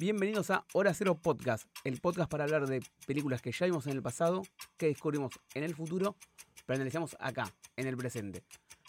[0.00, 3.92] Bienvenidos a Hora Cero Podcast, el podcast para hablar de películas que ya vimos en
[3.92, 4.40] el pasado,
[4.78, 6.16] que descubrimos en el futuro,
[6.64, 8.42] pero analizamos acá, en el presente.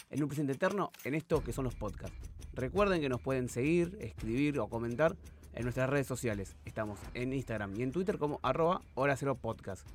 [0.10, 2.18] En un presente eterno, en esto que son los podcasts.
[2.54, 5.18] Recuerden que nos pueden seguir, escribir o comentar
[5.54, 6.56] en nuestras redes sociales.
[6.64, 9.86] Estamos en Instagram y en Twitter como arroba Hora Cero Podcast.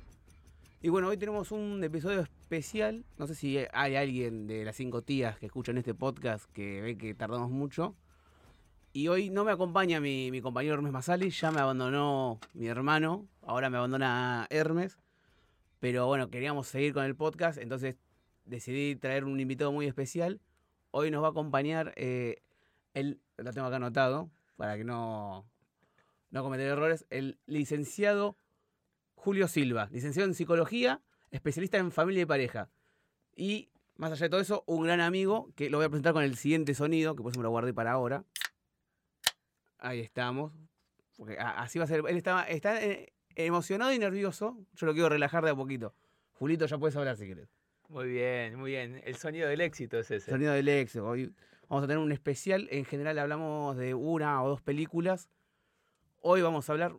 [0.83, 3.05] Y bueno, hoy tenemos un episodio especial.
[3.17, 6.95] No sé si hay alguien de las cinco tías que escuchan este podcast que ve
[6.95, 7.95] que tardamos mucho.
[8.97, 13.69] Y hoy no me acompaña mi, compañero Hermes Masali, ya me abandonó mi hermano, ahora
[13.69, 14.97] me abandona Hermes.
[15.79, 17.95] Pero bueno, queríamos seguir con el podcast, entonces
[18.45, 20.41] decidí traer un invitado muy especial.
[20.89, 22.41] Hoy nos va a acompañar, eh,
[22.95, 25.45] él, lo tengo acá anotado, para que no,
[26.31, 28.35] no cometer errores, el licenciado
[29.13, 32.71] Julio Silva, licenciado en psicología, especialista en familia y pareja.
[33.35, 36.23] Y más allá de todo eso, un gran amigo que lo voy a presentar con
[36.23, 38.25] el siguiente sonido, que por eso me lo guardé para ahora.
[39.79, 40.53] Ahí estamos.
[41.17, 42.03] Porque así va a ser.
[42.07, 44.57] Él está, está eh, emocionado y nervioso.
[44.73, 45.93] Yo lo quiero relajar de a poquito.
[46.33, 47.49] Julito, ya puedes hablar si quieres.
[47.89, 49.01] Muy bien, muy bien.
[49.05, 50.31] El sonido del éxito es ese.
[50.31, 51.07] Sonido del éxito.
[51.07, 51.33] Hoy
[51.67, 52.67] vamos a tener un especial.
[52.71, 55.29] En general hablamos de una o dos películas.
[56.21, 56.95] Hoy vamos a hablar.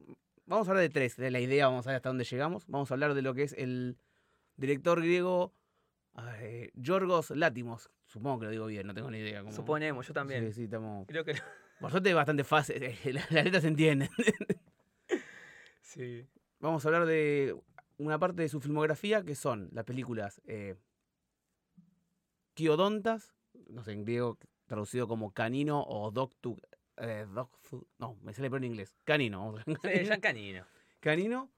[0.46, 1.16] Vamos a hablar de tres.
[1.16, 2.66] De la idea, vamos a ver hasta dónde llegamos.
[2.66, 3.98] Vamos a hablar de lo que es el
[4.56, 5.52] director griego
[6.40, 7.90] eh, Yorgos Látimos.
[8.06, 9.40] Supongo que lo digo bien, no tengo ni idea.
[9.40, 9.52] Cómo...
[9.52, 10.46] Suponemos, yo también.
[10.46, 11.06] Sí, sí, estamos.
[11.06, 11.34] Creo que
[11.80, 14.08] Por suerte es bastante fácil, las letras se entienden.
[15.82, 16.26] sí.
[16.60, 17.54] Vamos a hablar de
[17.98, 20.74] una parte de su filmografía que son las películas eh,
[22.54, 23.32] Kiodontas,
[23.68, 26.58] no sé, en griego traducido como Canino o Doctu.
[26.96, 28.96] Eh, Doctu- no, me sale pero en inglés.
[29.04, 29.38] Canino.
[29.52, 30.64] vamos a- Sí, ya canino.
[31.00, 31.48] Canino,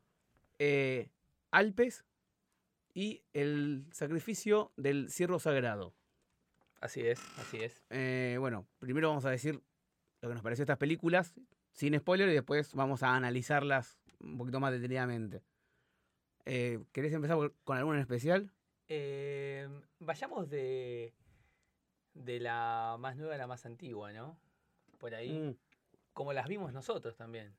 [0.58, 1.08] eh,
[1.50, 2.04] Alpes
[2.92, 5.94] y el sacrificio del ciervo sagrado.
[6.80, 7.80] Así es, así es.
[7.88, 9.62] Eh, bueno, primero vamos a decir
[10.20, 11.34] lo que nos pareció estas películas,
[11.72, 15.42] sin spoiler, y después vamos a analizarlas un poquito más detenidamente.
[16.44, 18.52] Eh, ¿Querés empezar con alguna en especial?
[18.88, 21.14] Eh, vayamos de,
[22.14, 24.38] de la más nueva a la más antigua, ¿no?
[24.98, 25.32] Por ahí.
[25.32, 25.56] Mm.
[26.12, 27.54] Como las vimos nosotros también.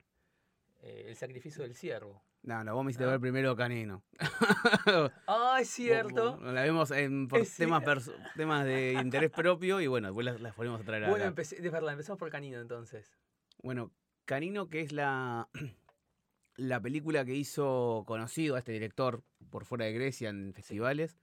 [0.82, 2.22] Eh, el sacrificio del ciervo.
[2.44, 3.12] No, no, vos me hiciste ¿No?
[3.12, 4.04] ver primero Canino.
[5.28, 6.38] Ah, es cierto.
[6.42, 10.82] La vimos en, por Es temas, de interés propio y bueno, después las, las volvemos
[10.82, 11.28] a traer Bueno, acá.
[11.28, 13.16] empecé, de verdad, empezamos por canino entonces.
[13.62, 13.92] Bueno,
[14.26, 15.50] Canino, que es la,
[16.56, 21.20] la película que hizo conocido a este director por fuera de Grecia en festivales.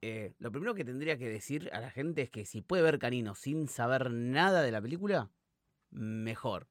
[0.00, 2.98] eh, lo primero que tendría que decir a la gente es que si puede ver
[2.98, 5.30] Canino sin saber nada de la película,
[5.90, 6.66] mejor.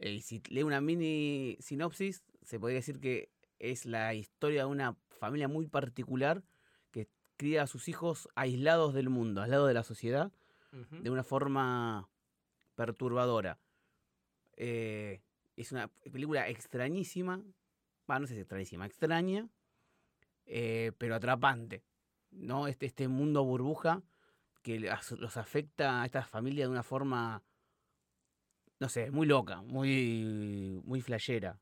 [0.00, 4.70] Eh, y si lee una mini sinopsis, se podría decir que es la historia de
[4.70, 6.42] una familia muy particular
[6.90, 10.32] que cría a sus hijos aislados del mundo, aislados de la sociedad
[10.72, 12.08] de una forma
[12.76, 13.58] perturbadora.
[14.56, 15.20] Eh,
[15.56, 17.42] es una película extrañísima,
[18.06, 19.48] bueno, no sé si extrañísima, extraña,
[20.46, 21.82] eh, pero atrapante.
[22.30, 22.68] ¿no?
[22.68, 24.02] Este, este mundo burbuja
[24.62, 27.42] que los afecta a esta familia de una forma,
[28.80, 31.60] no sé, muy loca, muy, muy flashera.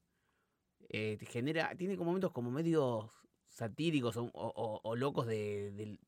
[0.89, 3.11] Eh, te genera, tiene como momentos como medios
[3.49, 5.99] satíricos o, o- locos de,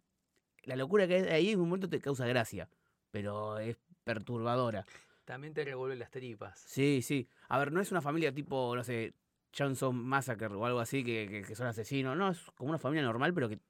[0.64, 2.68] La locura que hay ahí en un momento te causa gracia,
[3.10, 4.86] pero es perturbadora.
[5.24, 6.60] También te revuelve las tripas.
[6.60, 7.28] Sí, sí.
[7.48, 9.14] A ver, no es una familia tipo, no sé,
[9.56, 12.16] Johnson Massacre o algo así, que, que- que son asesinos.
[12.16, 13.60] No, es como una familia normal, pero que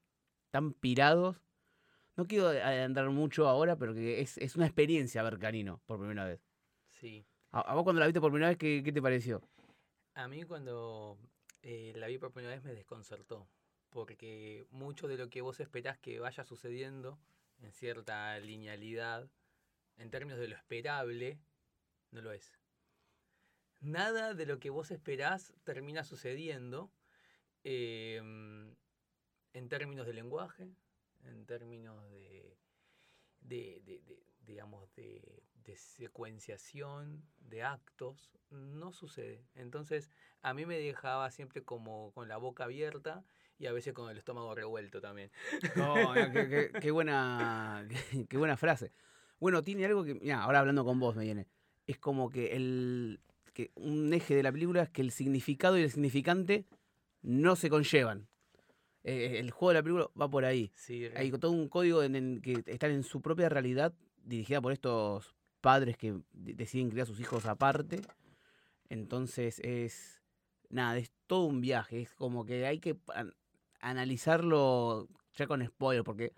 [0.46, 1.42] están pirados.
[2.16, 6.24] No quiero adelantar mucho ahora, pero que es, es una experiencia ver Canino por primera
[6.26, 6.40] vez.
[6.88, 7.26] Sí.
[7.53, 9.43] ¿A, vos cuando la viste por primera vez, qué, qué te pareció?
[10.15, 11.19] A mí cuando
[11.62, 13.49] eh, la vi por primera vez me desconcertó,
[13.91, 17.19] porque mucho de lo que vos esperás que vaya sucediendo
[17.61, 19.28] en cierta linealidad,
[19.99, 21.38] en términos de lo esperable,
[22.12, 22.59] no lo es.
[23.81, 26.93] Nada de lo que vos esperás termina sucediendo
[27.64, 28.75] em,
[29.55, 30.69] en términos de lenguaje,
[31.25, 32.58] en términos de,
[33.41, 39.44] de- de, digamos, de, de secuenciación, de actos, no sucede.
[39.55, 40.11] Entonces,
[40.43, 43.25] a mí me dejaba siempre como con la boca abierta
[43.58, 45.31] y a veces con el estómago revuelto también.
[45.76, 48.93] No, qué, qué- qué buena, qué, qué buena frase.
[49.38, 51.46] Bueno, tiene algo que, mira, ahora hablando con vos me viene.
[51.87, 53.20] Es como que el
[53.55, 56.67] que un eje de la película es que el significado y el significante
[57.22, 58.28] no se conllevan.
[59.02, 60.70] Eh, el juego de la película va por ahí.
[60.75, 64.72] Sí, Hay todo un código en, en que están en su propia realidad, dirigida por
[64.72, 68.00] estos padres que de- deciden criar a sus hijos aparte.
[68.88, 70.20] Entonces es.
[70.68, 72.00] Nada, es todo un viaje.
[72.02, 73.34] Es como que hay que an-
[73.80, 76.32] analizarlo ya con spoiler, porque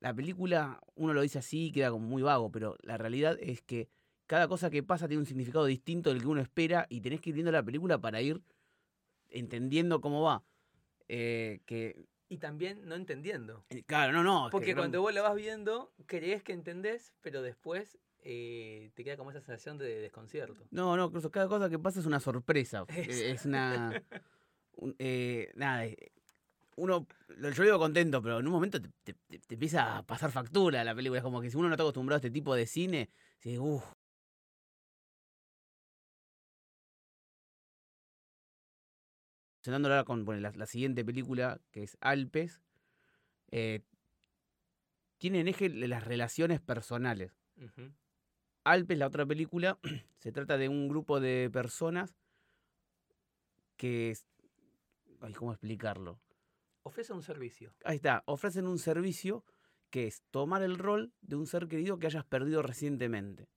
[0.00, 3.88] la película, uno lo dice así, queda como muy vago, pero la realidad es que
[4.26, 7.30] cada cosa que pasa tiene un significado distinto del que uno espera y tenés que
[7.30, 8.40] ir viendo la película para ir
[9.28, 10.42] entendiendo cómo va.
[11.08, 13.64] Eh, que, Y también no entendiendo.
[13.70, 14.46] eh, claro, no, no.
[14.46, 19.16] que Porque cuando vos la vas viendo, crees que entendés, pero después eh, te queda
[19.16, 20.64] como esa sensación de desconcierto.
[20.70, 22.84] No, no, incluso cada cosa que pasa es una sorpresa.
[22.88, 24.02] Eh, Es una.
[24.76, 25.86] un- eh, nada,
[26.76, 27.06] uno.
[27.54, 30.84] Yo digo contento, pero en un momento te, te- te- te empieza a pasar factura
[30.84, 31.18] la película.
[31.18, 33.10] Es como que si uno no está acostumbrado a este tipo de cine,
[33.42, 33.84] dice, uff.
[39.66, 42.60] ahora con bueno, la, la siguiente película, que es Alpes,
[43.50, 43.82] eh,
[45.18, 47.32] tiene en eje las relaciones personales.
[47.56, 47.92] Ujú.
[48.64, 49.78] Alpes, la otra película,
[50.20, 52.14] se trata de un grupo de personas
[53.76, 54.16] que...
[55.20, 56.20] Ay, ¿cómo explicarlo?
[56.84, 57.72] Ofrece un servicio.
[57.84, 59.44] Ahí está, ofrecen un servicio
[59.90, 63.48] que es tomar el rol de un ser querido que hayas perdido recientemente.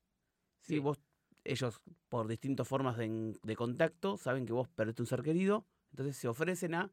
[0.60, 0.78] Si Sí.
[0.80, 1.00] vos,
[1.44, 6.16] ellos, por distintas formas de, de contacto, saben que vos perdiste un ser querido, entonces
[6.16, 6.92] se ofrecen a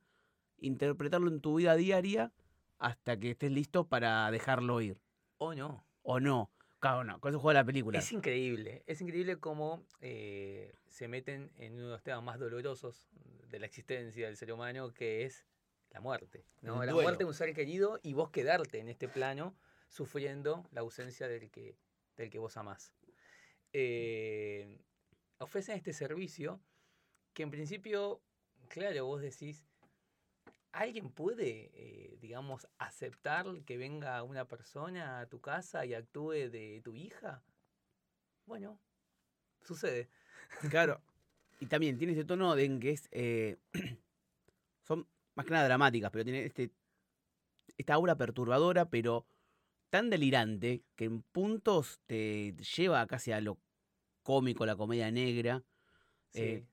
[0.57, 2.31] interpretarlo en tu vida diaria
[2.77, 5.01] hasta que estés listo para dejarlo ir.
[5.37, 5.85] O no.
[6.03, 6.52] O no.
[6.83, 7.97] Claro, no, con eso juega la película.
[7.97, 8.83] Es increíble.
[8.87, 13.07] Es increíble cómo eh, se meten en uno de los temas más dolorosos
[13.47, 15.45] de la existencia del ser humano, que es
[15.91, 16.45] la muerte.
[16.59, 16.81] ¿no?
[16.83, 17.05] El La duelo.
[17.05, 19.55] muerte de un ser querido y vos quedarte en este plano
[19.87, 21.77] sufriendo la ausencia del que,
[22.17, 22.93] del que vos amás.
[23.71, 24.77] Eh,
[25.37, 26.59] ofrecen este servicio
[27.33, 28.21] que en principio,
[28.67, 29.63] claro, vos decís,
[30.73, 36.81] ¿alguien puede, eh, digamos, aceptar que venga una persona a tu casa y actúe de
[36.83, 37.43] tu hija?
[38.45, 38.79] Bueno,
[39.61, 40.09] sucede.
[40.69, 41.01] Claro.
[41.59, 43.07] Y también tiene ese tono de en que es.
[43.11, 43.57] eh,
[44.83, 46.71] son más que nada dramáticas, pero tiene este.
[47.77, 49.25] Esta aura perturbadora, pero
[49.89, 53.57] tan delirante que en puntos te lleva casi a lo
[54.21, 55.63] cómico, la comedia negra.
[56.33, 56.65] Eh,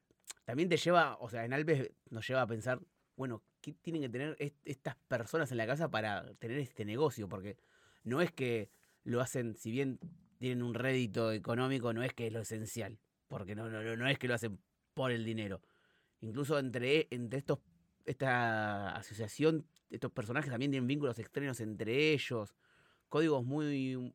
[0.45, 2.81] También te lleva, o sea, en Alpes nos lleva a pensar,
[3.17, 7.29] bueno, ¿qué tienen que tener est- estas personas en la casa para tener este negocio?
[7.29, 7.57] Porque
[8.05, 8.71] no es que
[9.05, 9.99] lo hacen, si bien
[10.39, 12.99] tienen un rédito económico, no es que es lo esencial,
[13.29, 14.59] porque no, no, no- es que lo hacen
[14.95, 15.61] por el dinero.
[16.21, 17.61] Incluso entre, entre estos,
[18.05, 22.55] esta asociación, estos personajes también tienen vínculos extraños entre ellos,
[23.09, 24.15] códigos muy,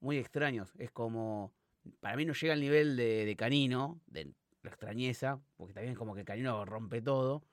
[0.00, 0.72] muy extraños.
[0.78, 1.52] Es como,
[2.00, 4.32] para mí no llega al nivel de, Canino, de
[4.64, 7.44] extrañeza, porque también es como que Canino rompe todo,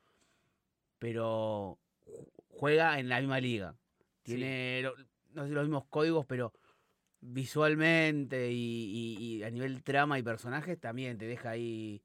[1.04, 3.76] pero ju- juega en la misma liga.
[4.24, 4.36] Sí.
[4.36, 4.96] Tiene, lo-
[5.34, 6.54] no sé los mismos códigos, pero
[7.20, 12.02] visualmente y, y- y a nivel trama y personajes también te deja ahí.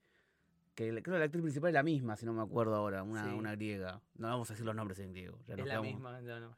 [0.74, 3.24] Que creo que la actriz principal es la misma, si no me acuerdo ahora, una,
[3.24, 3.30] Sí.
[3.30, 4.00] una griega.
[4.16, 5.38] No vamos a decir los nombres en griego.
[5.46, 6.56] ya Es la misma, no, no,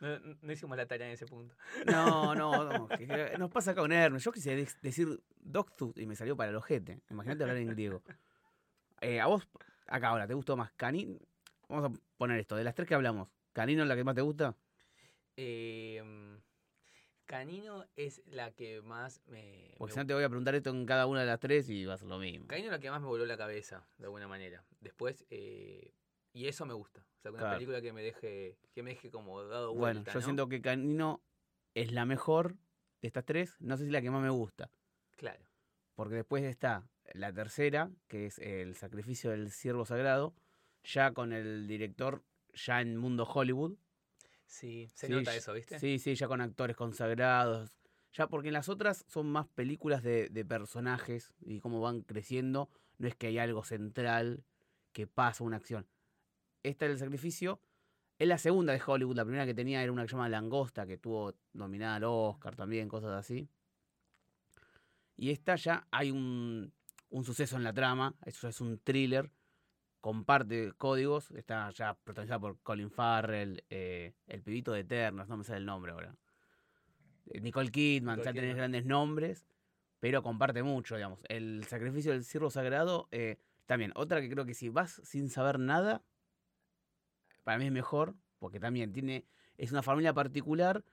[0.00, 1.54] yo- no, hicimos la tarea en ese punto.
[1.86, 2.88] No, no, no.
[2.88, 4.24] que- que nos pasa acá con Hermes.
[4.24, 7.00] Yo quise de- decir Doctus y me salió para el ojete.
[7.10, 8.02] Imagínate hablar en griego.
[9.02, 9.46] Eh, a vos,
[9.86, 11.18] acá ahora, ¿te gustó más Canino?
[11.70, 12.56] Vamos a poner esto.
[12.56, 14.56] De las tres que hablamos, ¿Canino es la que más te gusta?
[15.36, 16.02] Eh,
[17.24, 19.74] Canino es la que más me.
[19.78, 21.84] Porque si no te voy a preguntar esto en cada una de las tres y
[21.84, 22.48] va a ser lo mismo.
[22.48, 24.64] Canino es la que más me voló la cabeza, de alguna manera.
[24.80, 25.92] Después, eh,
[26.32, 27.00] y eso me gusta.
[27.18, 27.54] O sea, una Claro.
[27.56, 30.12] película que me deje, que me deje como dado Bueno, vuelta.
[30.12, 30.24] yo ¿no?
[30.24, 31.22] siento que Canino
[31.74, 32.56] es la mejor
[33.00, 33.56] de estas tres.
[33.60, 34.70] No sé si la que más me gusta.
[35.16, 35.44] Claro.
[35.94, 40.34] Porque después está la tercera, que es el sacrificio del siervo sagrado,
[40.84, 42.22] ya con el director,
[42.54, 43.76] ya en mundo Hollywood.
[44.46, 45.78] Sí, se Sí, nota eso, ¿viste?
[45.78, 47.70] Sí, sí, ya con actores consagrados.
[48.12, 52.68] Ya porque en las otras son más películas de, de personajes y cómo van creciendo.
[52.98, 54.44] No es que hay algo central
[54.92, 55.86] que pasa una acción.
[56.62, 57.60] Esta del sacrificio
[58.18, 59.16] es la segunda de Hollywood.
[59.16, 62.56] La primera que tenía era una que se llama Langosta, que tuvo nominada al Oscar
[62.56, 63.48] también, cosas así.
[65.16, 66.72] Y esta ya hay un,
[67.10, 68.14] un suceso en la trama.
[68.24, 69.30] Eso es un thriller.
[70.00, 71.30] Comparte códigos.
[71.32, 75.66] Está ya protagonizada por Colin Farrell, eh, el pibito de Eternos, no me sale el
[75.66, 76.16] nombre ahora.
[77.26, 78.56] Eh, Nicole Kidman, Nicole ya tenés Kidman.
[78.56, 79.46] grandes nombres,
[80.00, 81.20] pero comparte mucho, digamos.
[81.28, 85.58] El sacrificio del ciervo sagrado, eh, también, otra que creo que si vas sin saber
[85.58, 86.02] nada,
[87.44, 89.26] para mí es mejor, porque también tiene,
[89.58, 90.84] es una familia particular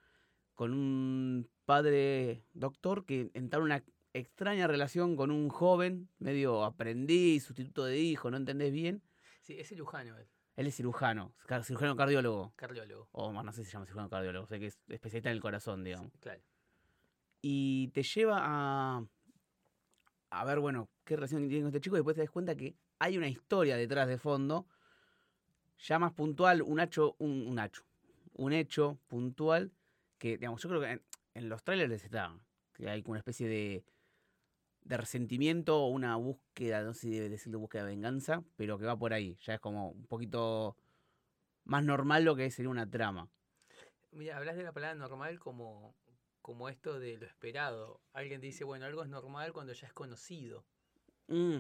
[0.54, 3.84] con un padre doctor que entabla una
[4.18, 9.02] extraña relación con un joven, medio aprendiz, sustituto de hijo, no entendés bien.
[9.42, 11.34] Sí, es cirujano él, Él es cirujano,
[11.64, 12.54] cirujano cardiólogo.
[12.56, 13.08] cardiólogo.
[13.12, 15.42] O más, no sé si se llama cirujano cardiólogo, sé que es especialista en el
[15.42, 16.12] corazón, digamos.
[16.20, 16.42] Claro.
[17.42, 19.06] Y te lleva a.
[20.32, 21.96] a ver, bueno, qué relación tiene con este chico.
[21.96, 24.68] Y después te das cuenta que hay una historia detrás de fondo.
[25.80, 27.84] Ya más puntual, un hecho, un, un hecho.
[28.34, 29.72] Un hecho puntual
[30.18, 31.02] que, digamos, yo creo que en,
[31.36, 32.36] en los trailers está.
[32.74, 33.86] Que hay como una especie de,
[34.88, 38.86] de resentimiento o una búsqueda, no sé si debe decirlo búsqueda de venganza, pero que
[38.86, 39.38] va por ahí.
[39.42, 40.78] Ya es como un poquito
[41.66, 43.30] más normal lo que sería una trama.
[44.12, 45.94] Mira, hablas de la palabra normal como,
[46.42, 48.00] como esto de lo esperado.
[48.14, 50.64] Alguien dice, bueno, algo es normal cuando ya es conocido.
[51.28, 51.60] Mm.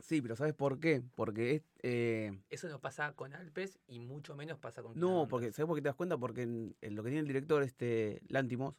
[0.00, 1.02] Sí, pero ¿sabes por qué?
[1.14, 5.52] Porque es, eh, Eso no pasa con Alpes y mucho menos pasa con No, porque,
[5.52, 6.16] ¿sabes por qué te das cuenta?
[6.16, 8.74] Porque en, en lo que tiene el director, este, Lántimos,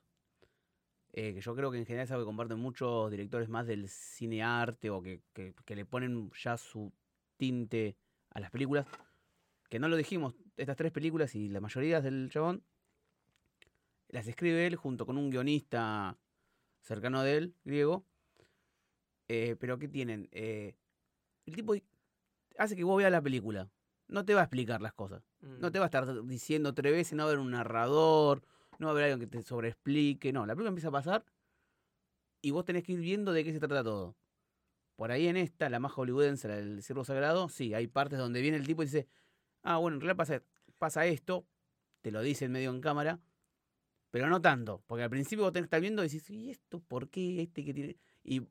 [1.18, 3.88] eh, que yo creo que en general es algo que comparten muchos directores más del
[3.88, 6.92] cine arte o que, que- que le ponen ya su
[7.38, 7.96] tinte
[8.32, 8.86] a las películas,
[9.70, 12.64] que no lo dijimos, estas tres películas y la mayoría del chabón,
[14.10, 16.18] las escribe él junto con un guionista
[16.82, 18.06] cercano de él, griego,
[19.30, 20.28] eh, pero ¿qué tienen?
[20.32, 20.76] Eh,
[21.46, 21.76] el tipo
[22.58, 23.70] hace que vos veas la película,
[24.10, 25.24] no te va a explicar las cosas.
[25.42, 28.44] No Mm, te va a estar diciendo tres veces, no va a haber un narrador,
[28.80, 30.32] no va a haber alguien que te sobreexplique.
[30.34, 31.26] No, la película empieza a pasar
[32.42, 34.16] y vos tenés que ir viendo de qué se trata todo.
[34.96, 38.40] Por ahí en esta, la más hollywoodense, la del ciervo sagrado, sí, hay partes donde
[38.40, 39.08] viene el tipo y dice,
[39.64, 40.44] ah, bueno, en realidad pasa,
[40.78, 41.48] pasa esto,
[42.02, 43.20] te lo dice en medio en cámara,
[44.12, 46.80] pero no tanto, porque al principio vos tenés que estar viendo y decís, ¿y esto
[46.80, 47.42] por qué?
[47.42, 47.98] Este que tiene...
[48.24, 48.48] Y,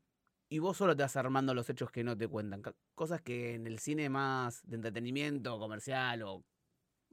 [0.49, 2.61] y vos solo te vas armando los hechos que no te cuentan.
[2.93, 6.43] Cosas que en el cine más de entretenimiento, comercial o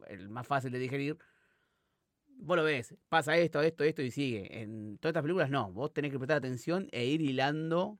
[0.08, 1.16] el más fácil de digerir,
[2.42, 4.60] vos lo ves, pasa esto, esto, esto y sigue.
[4.60, 7.98] En todas estas películas no, vos tenés que prestar atención e ir hilando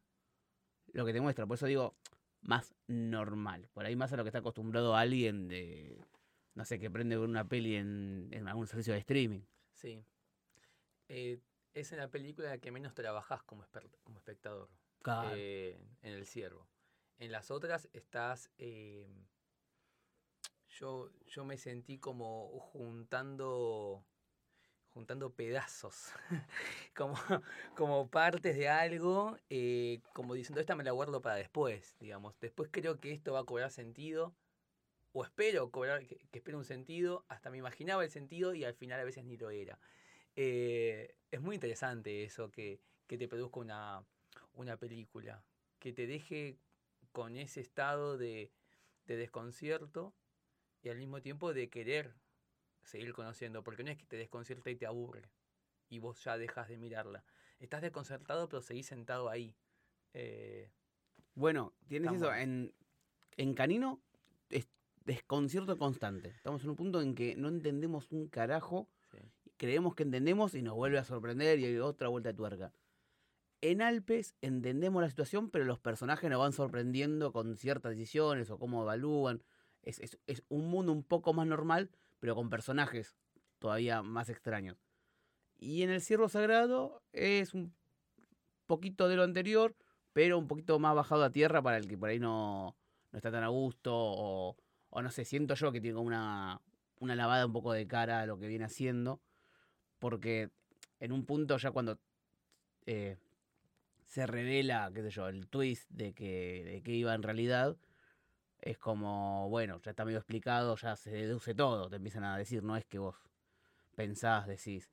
[0.93, 1.47] lo que te muestra.
[1.47, 1.97] Por eso digo,
[2.43, 3.69] más normal.
[3.73, 5.99] Por ahí más a lo que está acostumbrado alguien de,
[6.55, 9.43] no sé, que prende ver una peli en, en algún servicio de streaming.
[9.75, 10.05] Sí.
[11.09, 11.41] Eh,
[11.75, 14.69] es en la película que menos trabajás como, espectador.
[15.03, 15.31] Claro.
[15.35, 16.69] eh, en el ciervo.
[17.19, 18.51] En las otras estás.
[18.59, 19.09] eh,
[20.69, 24.05] yo, yo me sentí como juntando.
[24.95, 26.13] Juntando pedazos.
[26.97, 27.17] como,
[27.77, 29.37] como partes de algo.
[29.51, 32.35] eh, como diciendo, esta me la guardo para después, digamos.
[32.41, 34.35] Después creo que esto va a cobrar sentido.
[35.13, 37.25] O espero cobrar, que, que espere un sentido.
[37.29, 39.79] Hasta me imaginaba el sentido y al final a veces ni lo era.
[40.37, 44.05] Eh, es muy interesante eso que, que te produzca una,
[44.55, 45.45] una película,
[45.79, 46.59] que te deje
[47.13, 48.51] con ese estado de,
[49.07, 50.15] de desconcierto
[50.83, 52.15] y al mismo tiempo de querer
[52.85, 55.23] seguir conociendo, porque no es que te desconcierta y te aburre
[55.89, 57.25] y vos ya dejas de mirarla.
[57.59, 59.55] Estás desconcertado pero seguís sentado ahí.
[60.15, 60.71] Eh,
[61.35, 62.33] Bueno, tienes eso.
[62.35, 62.75] En,
[63.37, 64.03] en Canino
[64.51, 64.69] es
[65.05, 66.29] desconcierto constante.
[66.31, 69.19] Estamos en un punto en que no entendemos un carajo, sí.
[69.57, 72.73] creemos que entendemos y nos vuelve a sorprender y hay otra vuelta de tuerca.
[73.61, 78.59] En Alpes entendemos la situación, pero los personajes nos van sorprendiendo con ciertas decisiones o
[78.59, 79.45] cómo evalúan.
[79.83, 81.91] Es, es- es un mundo un poco más normal,
[82.23, 83.17] pero con personajes
[83.59, 84.77] todavía más extraños.
[85.59, 87.75] Y en el Ciervo Sagrado es un
[88.69, 89.75] poquito de lo anterior,
[90.13, 92.77] pero un poquito más bajado a tierra para el que por ahí no,
[93.11, 94.57] no está tan a gusto o,
[94.91, 96.61] o no sé, siento yo que tiene como una,
[97.01, 99.21] una lavada un poco de cara a lo que viene haciendo,
[99.99, 100.51] porque
[101.01, 101.99] en un punto ya cuando
[102.87, 103.17] eh,
[104.07, 107.77] se revela, qué sé yo, el twist de que, de que iba en realidad,
[108.63, 112.63] es como, bueno, ya está medio explicado, ya se deduce todo, te empiezan a decir,
[112.63, 113.17] no es que vos
[113.97, 114.91] pensás, decís.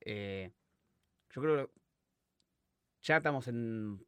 [0.00, 0.50] Eh,
[1.30, 1.72] yo creo que
[3.02, 4.04] ya estamos en.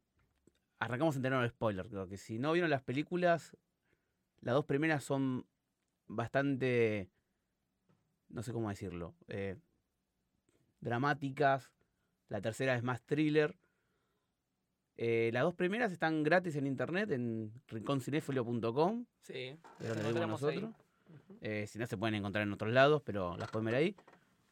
[0.79, 1.87] Arrancamos en tener spoiler.
[1.87, 3.55] Creo que si no vieron las películas,
[4.41, 5.45] las dos primeras son
[6.07, 7.09] bastante.
[8.29, 9.15] No sé cómo decirlo.
[9.27, 9.55] eh,
[10.81, 11.71] dramáticas.
[12.27, 13.55] La tercera es más thriller.
[14.97, 19.05] Eh, las dos primeras están gratis en internet en rinconcinéfilo.com.
[19.21, 20.27] Sí, de las ahí.
[20.27, 20.71] nosotros.
[21.41, 23.95] Eh, si no, se pueden encontrar en otros lados, pero las pueden ver ahí.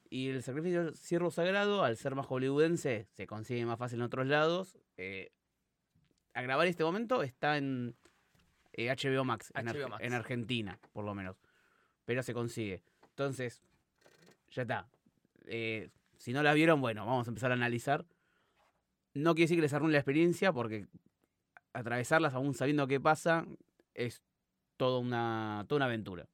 [0.10, 4.04] Y el sacrificio del ciervo sagrado, al ser más hollywoodense, se consigue más fácil en
[4.04, 4.78] otros lados.
[4.98, 5.32] Eh,
[6.34, 7.96] a grabar este momento está en
[8.74, 10.04] HBO Max, en, Ar- HBO Max.
[10.04, 11.38] en Argentina, por lo menos.
[12.06, 12.84] Pero se consigue.
[13.10, 13.62] Entonces,
[14.50, 14.88] ya está.
[15.46, 18.06] Eh, si no la vieron, bueno, vamos a empezar a analizar.
[19.13, 20.88] No quiere decir que les arruine la experiencia, porque
[21.74, 23.46] atravesarlas aún sabiendo qué pasa
[23.94, 24.22] es
[24.77, 26.27] toda una, toda una aventura.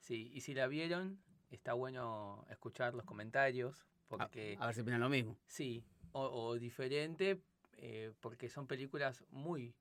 [0.00, 1.18] Sí, y si la vieron,
[1.50, 5.36] está bueno escuchar los comentarios, A, porque a ver si opinan lo mismo.
[5.46, 7.40] sí, o, o diferente,
[7.76, 9.74] eh, porque son películas muy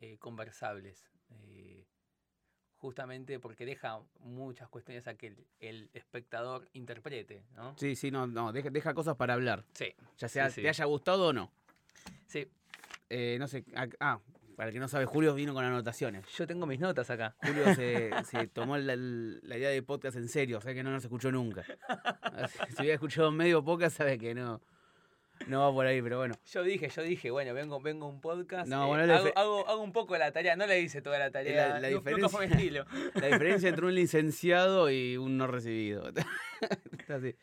[0.00, 1.10] eh, conversables.
[1.30, 1.86] eh,
[2.76, 7.76] justamente porque deja muchas cuestiones a que el, el espectador interprete, ¿no?
[7.76, 9.66] Sí, sí, no, no, deja, deja cosas para hablar.
[9.74, 10.62] Sí, Ya sea sí.
[10.62, 11.52] te haya gustado o no.
[12.30, 12.48] Sí.
[13.10, 14.20] Eh, no sé, ah, ah,
[14.56, 16.24] para el que no sabe, Julio vino con anotaciones.
[16.36, 17.34] Yo tengo mis notas acá.
[17.42, 20.90] Julio se, se tomó la, la idea de podcast en serio, o sea que no
[20.90, 21.64] nos escuchó nunca.
[22.68, 24.60] Si hubiera escuchado medio podcast, sabe que no,
[25.48, 26.34] no va por ahí, pero bueno.
[26.52, 28.68] Yo dije, yo dije, bueno, vengo, vengo un podcast.
[28.68, 31.18] No, eh, bueno, la hago, hago, hago un poco la tarea, no le hice toda
[31.18, 31.80] la tarea.
[31.80, 32.84] la nunca diferencia- fue mi estilo.
[33.14, 36.04] La diferencia entre un licenciado y un no recibido.
[36.98, 37.34] Está así.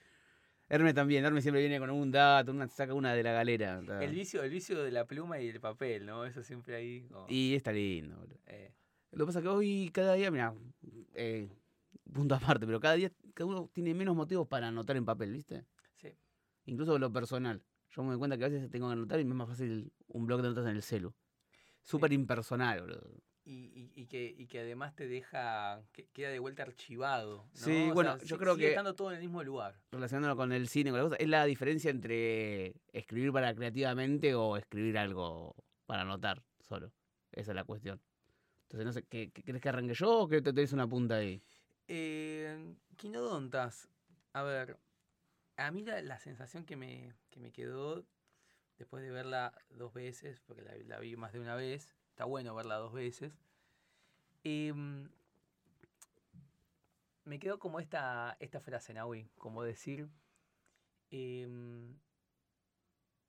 [0.69, 3.79] Hermes también, Hermes siempre viene con un dato, una, saca una de la galera.
[3.79, 4.03] está.
[4.03, 6.25] El vicio, el vicio de la pluma y el papel, ¿no?
[6.25, 7.07] Eso siempre ahí.
[7.07, 8.37] como, Y está lindo, boludo.
[8.47, 8.73] eh,
[9.11, 10.53] Lo que pasa es que hoy, cada día, mira,
[11.13, 11.47] eh,
[12.13, 15.63] punto aparte, pero cada día cada uno tiene menos motivos para anotar en papel, ¿viste?
[15.95, 16.09] sí.
[16.65, 17.61] Incluso lo personal.
[17.91, 19.91] Yo me doy cuenta que a veces tengo que anotar y me es más fácil
[20.07, 21.13] un blog de notas en el celu.
[21.81, 23.09] Súper impersonal, boludo.
[23.49, 27.45] Y, y- y que, y que además te deja, que queda de vuelta archivado.
[27.45, 27.49] ¿no?
[27.53, 29.79] Sí, O bueno, sea, yo creo que- estando todo en el mismo lugar.
[29.89, 34.57] Relacionándolo con el cine, con la cosa, es la diferencia entre escribir para creativamente o
[34.57, 36.91] escribir algo para anotar solo.
[37.31, 38.01] Esa es la cuestión.
[38.63, 41.15] Entonces, no sé, ¿qué, qué- ¿querés que arranque yo o que te tenés una punta
[41.15, 41.41] ahí?
[41.87, 43.87] Eh, Quinodontas,
[44.33, 44.77] a ver,
[45.55, 48.05] a mí la, la sensación que me, que me quedó
[48.77, 52.55] después de verla dos veces, porque la, la vi más de una vez, está bueno
[52.55, 53.31] verla dos veces,
[54.43, 55.07] em,
[57.25, 60.09] me quedó como esta, esta frase, Nahui, como decir,
[61.11, 61.95] em,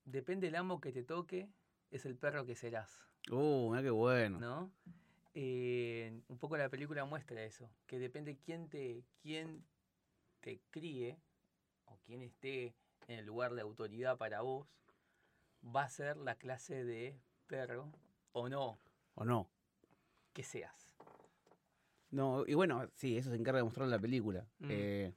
[0.06, 1.50] depende el amo que te toque,
[1.90, 2.98] es el perro que serás.
[3.30, 4.40] Uh, mira qué bueno.
[4.40, 4.72] ¿no?
[5.34, 9.66] Eh, un poco la película muestra eso, que depende quién te, quién
[10.40, 11.18] te críe
[11.84, 12.74] o quién esté
[13.06, 14.66] en el lugar de autoridad para vos,
[15.62, 17.92] va a ser la clase de perro
[18.32, 18.78] o no
[19.14, 19.48] ¿O no?
[20.32, 20.94] que seas.
[22.10, 24.46] No, y bueno, sí, eso se encarga de mostrar en la película.
[24.60, 24.68] Mm.
[24.70, 25.12] Eh,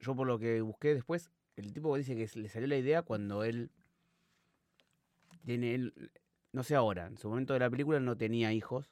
[0.00, 3.44] yo por lo que busqué después, el tipo dice que le salió la idea cuando
[3.44, 3.70] él
[5.44, 6.10] tiene, él,
[6.52, 8.90] no sé ahora, en su momento de la película no tenía hijos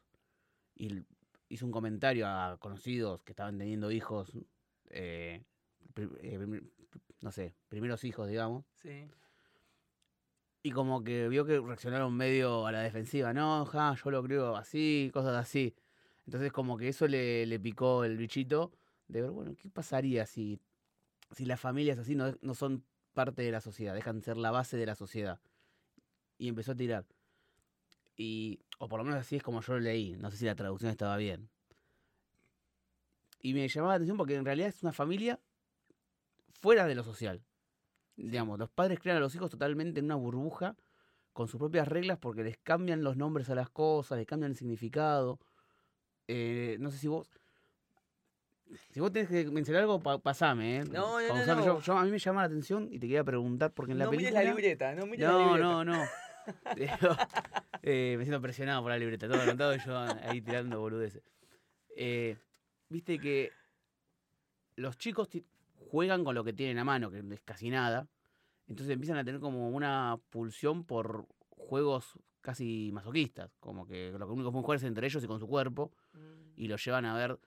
[0.75, 1.05] y
[1.49, 4.37] hizo un comentario a conocidos que estaban teniendo hijos,
[4.91, 5.43] eh,
[5.97, 6.61] eh,
[7.23, 9.09] no sé, primeros hijos, digamos, Sí.
[10.69, 14.55] Y como que vio que reaccionaron medio a la defensiva, no, ja, yo lo creo
[14.55, 15.75] así, cosas así.
[16.27, 18.71] Entonces como que eso le, le picó el bichito
[19.07, 20.61] de ver, bueno, ¿qué pasaría si,
[21.33, 24.51] si las familias así no, no son parte de la sociedad, dejan de ser la
[24.51, 25.41] base de la sociedad?
[26.37, 27.07] Y empezó a tirar.
[28.15, 30.55] Y, o por lo menos así es como yo lo leí, no sé si la
[30.55, 31.49] traducción estaba bien.
[33.41, 35.41] Y me llamaba la atención porque en realidad es una familia
[36.61, 37.43] fuera de lo social.
[38.21, 40.75] Digamos, los padres crean a los hijos totalmente en una burbuja
[41.33, 44.57] con sus propias reglas porque les cambian los nombres a las cosas, les cambian el
[44.57, 45.39] significado.
[46.27, 47.31] Eh, no sé si vos.
[48.91, 50.85] Si vos tenés que mencionar algo, pa- pasame, ¿eh?
[50.85, 51.65] No, no, no, no.
[51.65, 54.05] Yo, yo- a mí me llama la atención y te quería preguntar porque en la
[54.05, 54.43] no mires película.
[54.45, 55.85] la libreta, no mires la No, libreta.
[55.85, 55.85] no,
[57.03, 57.19] no.
[57.83, 61.23] Eh, me siento presionado por la libreta, todo anotado y yo ahí tirando boludeces.
[61.97, 62.37] Eh,
[62.91, 63.53] Viste que
[64.77, 65.29] los chicos
[65.91, 68.09] juegan con lo que tienen a mano, que es casi nada.
[68.67, 73.57] Entonces empiezan a tener como una pulsión por juegos casi masoquistas.
[73.61, 75.93] Como que lo único que pueden jugar es entre ellos y con su cuerpo.
[76.57, 77.39] Y los llevan a ver,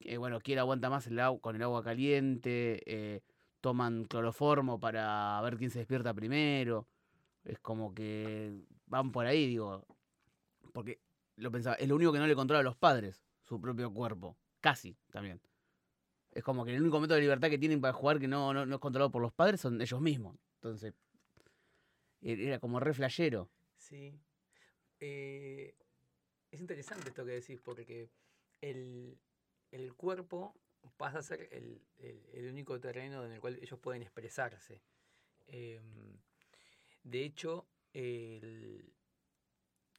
[0.00, 2.82] eh, bueno, quién aguanta más el agua, con el agua caliente.
[2.86, 3.20] eh,
[3.60, 6.86] toman cloroformo para ver quién se despierta primero.
[7.44, 8.52] Es como que
[8.86, 9.84] van por ahí, digo.
[10.72, 11.00] Porque
[11.36, 14.36] lo pensaba, es lo único que no le controla a los padres, su propio cuerpo.
[14.60, 15.40] Casi también.
[16.36, 18.66] Es como que el único momento de libertad que tienen para jugar que no, no,
[18.66, 20.36] no es controlado por los padres son ellos mismos.
[20.56, 20.92] Entonces,
[22.20, 23.48] e- era como re flashero.
[23.78, 24.20] Sí.
[25.00, 25.74] Eh,
[26.50, 28.10] es interesante esto que decís porque
[28.60, 29.18] el,
[29.72, 30.54] el cuerpo
[30.98, 34.82] pasa a ser el, el- único terreno en el cual ellos pueden expresarse.
[35.46, 36.18] Em,
[37.02, 38.92] de hecho, el,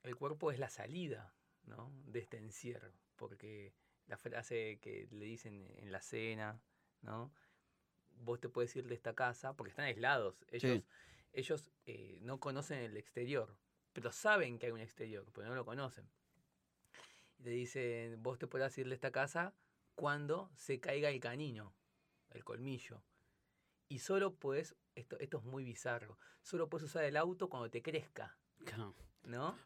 [0.03, 1.33] el cuerpo es la salida
[1.65, 1.91] ¿no?
[2.05, 3.73] de este encierro, porque
[4.07, 6.59] la frase que le dicen en la cena,
[7.01, 7.31] ¿no?
[8.19, 10.83] vos te puedes ir de esta casa, porque están aislados, ellos,
[11.33, 13.57] ellos eh, no conocen el exterior,
[13.93, 16.09] pero saben que hay un exterior, pero no lo conocen.
[17.39, 19.53] Y te dicen, vos te podrás ir de esta casa
[19.95, 21.73] cuando se caiga el canino,
[22.31, 23.03] el colmillo.
[23.89, 27.81] Y solo puedes, esto, esto es muy bizarro, solo puedes usar el auto cuando te
[27.81, 28.37] crezca,
[28.77, 28.95] ¿no?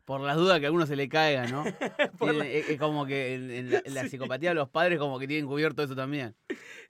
[0.06, 1.64] Por las dudas que a alguno se le caiga, ¿no?
[2.18, 4.10] Por Tienen- la- es, es como que en, en la, en la Sí.
[4.10, 6.36] psicopatía de los padres como que tienen cubierto eso también.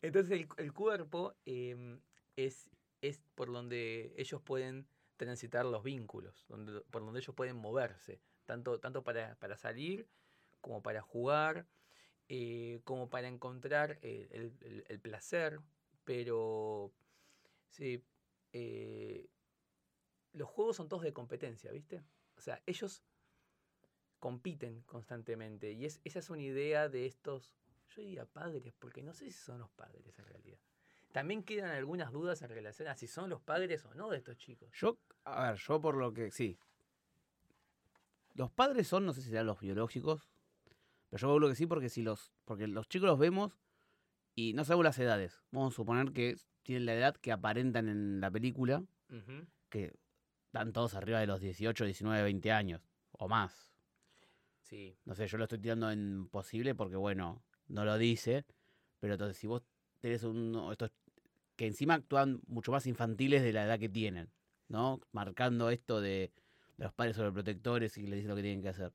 [0.02, 2.00] Entonces el, el cuerpo em,
[2.36, 2.70] es,
[3.02, 8.80] es por donde ellos pueden transitar los vínculos, donde, por donde ellos pueden moverse, tanto,
[8.80, 10.08] tanto para, para salir
[10.62, 11.68] como para jugar,
[12.30, 15.60] eh, como para encontrar eh, el, el- el placer,
[16.04, 16.92] pero
[17.70, 18.04] sí,
[18.54, 19.28] eh,
[20.34, 22.02] los juegos son todos de competencia, ¿viste?
[22.42, 23.04] O sea, ellos
[24.18, 27.54] compiten constantemente y es, esa es una idea de estos,
[27.96, 30.58] yo diría padres, porque no sé si son los padres en realidad,
[31.12, 34.38] también quedan algunas dudas en relación a si son los padres o no de estos
[34.38, 34.72] chicos.
[34.74, 36.58] Yo, a ver, yo por lo que, sí.
[38.34, 40.28] Los padres son, no sé si serán los biológicos,
[41.12, 43.56] pero yo creo que sí porque si los, porque los chicos los vemos
[44.34, 45.44] y no sabemos las edades.
[45.52, 48.84] Vamos a suponer que tienen la edad que aparentan en la película,
[49.70, 49.94] que
[50.52, 52.82] están todos arriba de los 18, 19, 20 años
[53.14, 53.72] o más.
[54.60, 58.46] Sí, No sé, yo lo estoy tirando en posible porque, bueno, no lo dice.
[59.00, 59.64] Pero entonces, si vos
[60.02, 60.92] tenés uno estos
[61.56, 64.30] que encima actúan mucho más infantiles de la edad que tienen,
[64.68, 65.00] ¿no?
[65.14, 66.34] Marcando esto de,
[66.76, 68.94] de los padres sobreprotectores y les dicen lo que tienen que hacer.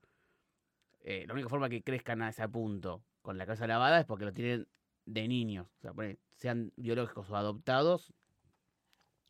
[1.01, 4.27] Eh, la única forma que crezcan a ese punto con la cabeza lavada es porque
[4.27, 4.69] lo tienen
[5.07, 5.69] de niños.
[5.79, 5.95] O sea,
[6.37, 8.12] sean biológicos o adoptados,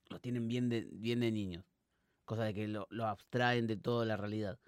[0.08, 1.75] los tienen bien de, bien de niños.
[2.26, 4.58] Cosa de que lo, lo abstraen de toda la realidad.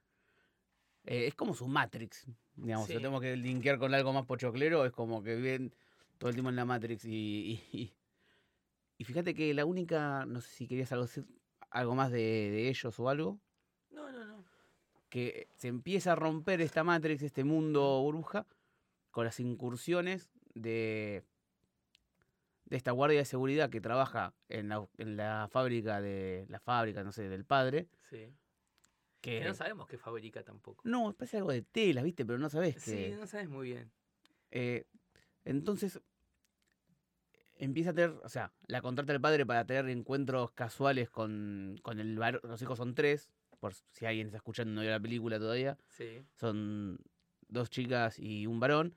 [1.05, 2.87] Eh, es como su Matrix, digamos.
[2.87, 3.03] Si lo Sí.
[3.03, 5.75] tenemos que linkear con algo más pochoclero, es como que viven
[6.19, 7.05] todo el tiempo en la Matrix.
[7.05, 7.95] Y, y, y-
[8.97, 11.27] y fíjate que la única, no sé si querías algo, decir-
[11.71, 13.41] algo más de, de ellos o algo,
[13.91, 14.45] no, no, no.
[15.09, 18.47] que se empieza a romper esta Matrix, este mundo burbuja,
[19.11, 21.25] con las incursiones de,
[22.69, 27.03] de esta guardia de seguridad que trabaja en la, en la fábrica de la fábrica,
[27.03, 27.89] no sé, del padre.
[28.11, 28.33] Sí.
[29.21, 30.83] Que, Que no sabemos qué fabrica tampoco.
[30.87, 32.25] no, parece algo de tela, ¿viste?
[32.25, 33.17] Pero no sabes Sí, que.
[33.17, 33.91] no sabes muy bien.
[34.51, 34.85] Eh,
[35.45, 36.01] entonces
[37.57, 41.99] empieza a tener, o sea, la contrata el padre para tener encuentros casuales con, con
[41.99, 42.41] el varón.
[42.45, 45.77] Los hijos son tres, por si alguien está escuchando y no vio la película todavía.
[45.89, 46.25] Sí.
[46.37, 46.99] Son
[47.49, 48.95] dos chicas y un varón.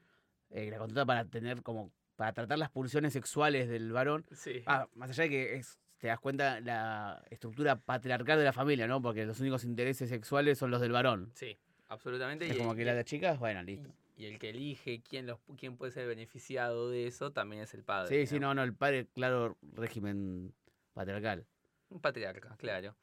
[0.49, 1.91] eh, la contrata para tener como.
[2.21, 4.23] Para tratar las pulsiones sexuales del varón.
[4.31, 4.61] Sí.
[4.67, 8.85] Ah, más allá de que es, te das cuenta la estructura patriarcal de la familia,
[8.85, 9.01] ¿no?
[9.01, 11.31] Porque los únicos intereses sexuales son los del varón.
[11.33, 11.57] Sí,
[11.87, 12.45] absolutamente.
[12.47, 13.89] Es y como el- que la de chicas, bueno, listo.
[14.15, 17.73] y, y el que elige quién, los, quién puede ser beneficiado de eso también es
[17.73, 18.09] el padre.
[18.15, 18.53] Sí, sí, ¿no?
[18.53, 20.53] no, el padre, claro, régimen
[20.93, 21.47] patriarcal.
[21.89, 22.95] Un patriarca, claro.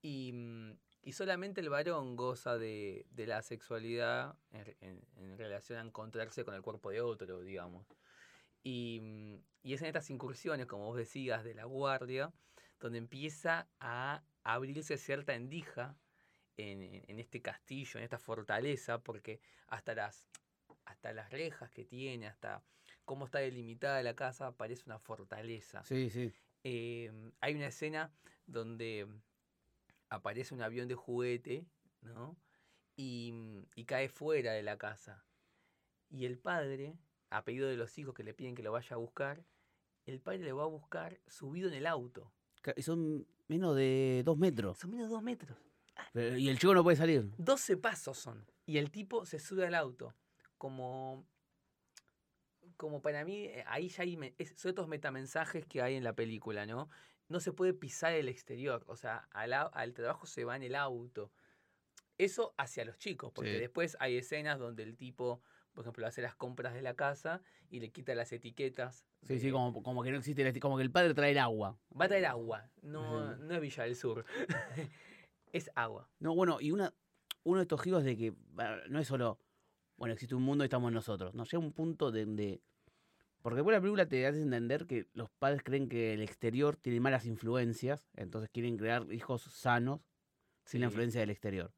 [0.00, 5.36] Y, mm, y solamente el varón goza de, de la sexualidad en, re- en- en
[5.36, 7.86] relación a encontrarse con el cuerpo de otro, digamos.
[8.62, 12.32] Y, mm, y es en estas incursiones, como vos decías, de la guardia,
[12.80, 15.96] donde empieza a abrirse cierta endija
[16.56, 20.28] en, este castillo, en esta fortaleza, porque hasta las,
[20.84, 22.62] hasta las rejas que tiene, hasta
[23.04, 25.84] cómo está delimitada la casa, parece una fortaleza.
[25.84, 26.32] Sí, sí.
[26.64, 28.12] Eh, hay una escena
[28.46, 29.06] donde
[30.08, 31.66] aparece un avión de juguete,
[32.00, 32.36] ¿no?
[32.96, 35.24] Y, mm, y cae fuera de la casa.
[36.10, 36.94] Y el padre,
[37.36, 39.44] a pedido de los hijos que le piden que lo vaya a buscar,
[40.06, 42.32] el padre le va a buscar subido en el auto.
[42.76, 44.78] Y Son menos de dos metros.
[44.78, 45.56] Son menos de dos metros.
[46.12, 47.30] Pero- y el chico no puede salir.
[47.38, 48.46] 12 pasos son.
[48.66, 50.14] Y el tipo se sube al auto.
[50.58, 51.26] Como.
[52.76, 54.16] Como para mí, eh, ahí ya hay.
[54.16, 56.88] me- son estos metamensajes que hay en la película, ¿no?
[57.28, 58.82] No se puede pisar el exterior.
[58.86, 61.32] O sea, al, al trabajo se va en el auto.
[62.18, 63.58] Eso hacia los chicos, porque Sí.
[63.60, 67.80] después hay escenas donde el tipo, por ejemplo, hace las compras de la casa y
[67.80, 69.06] le quita las etiquetas.
[69.22, 71.78] Sí, sí, como, como que no existe, esti- como que el padre trae el agua.
[71.98, 74.24] Va a traer agua, no, no es Villa del Sur.
[75.52, 76.08] es agua.
[76.18, 76.92] No, bueno, y una,
[77.44, 78.34] uno de estos giros de que
[78.88, 79.38] no es solo,
[79.96, 81.34] bueno, existe un mundo y estamos nosotros.
[81.34, 82.60] No, llega un punto de, de-
[83.42, 87.00] porque después la película te hace entender que los padres creen que el exterior tiene
[87.00, 90.00] malas influencias, entonces quieren crear hijos sanos
[90.64, 91.72] sin la influencia del exterior.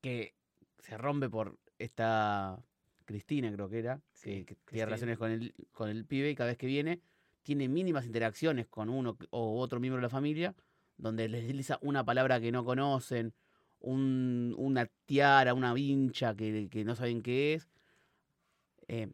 [0.00, 0.34] Que
[0.80, 2.58] se rompe por esta
[3.04, 6.34] Cristina, creo que era, Sí, que, que tiene relaciones con el, con el pibe y
[6.34, 7.00] cada vez que viene
[7.42, 10.54] tiene mínimas interacciones con uno o otro miembro de la familia,
[10.96, 13.34] donde les utiliza una palabra que no conocen,
[13.80, 17.68] un- una tiara, una vincha que, que no saben qué es.
[18.88, 19.10] Eh,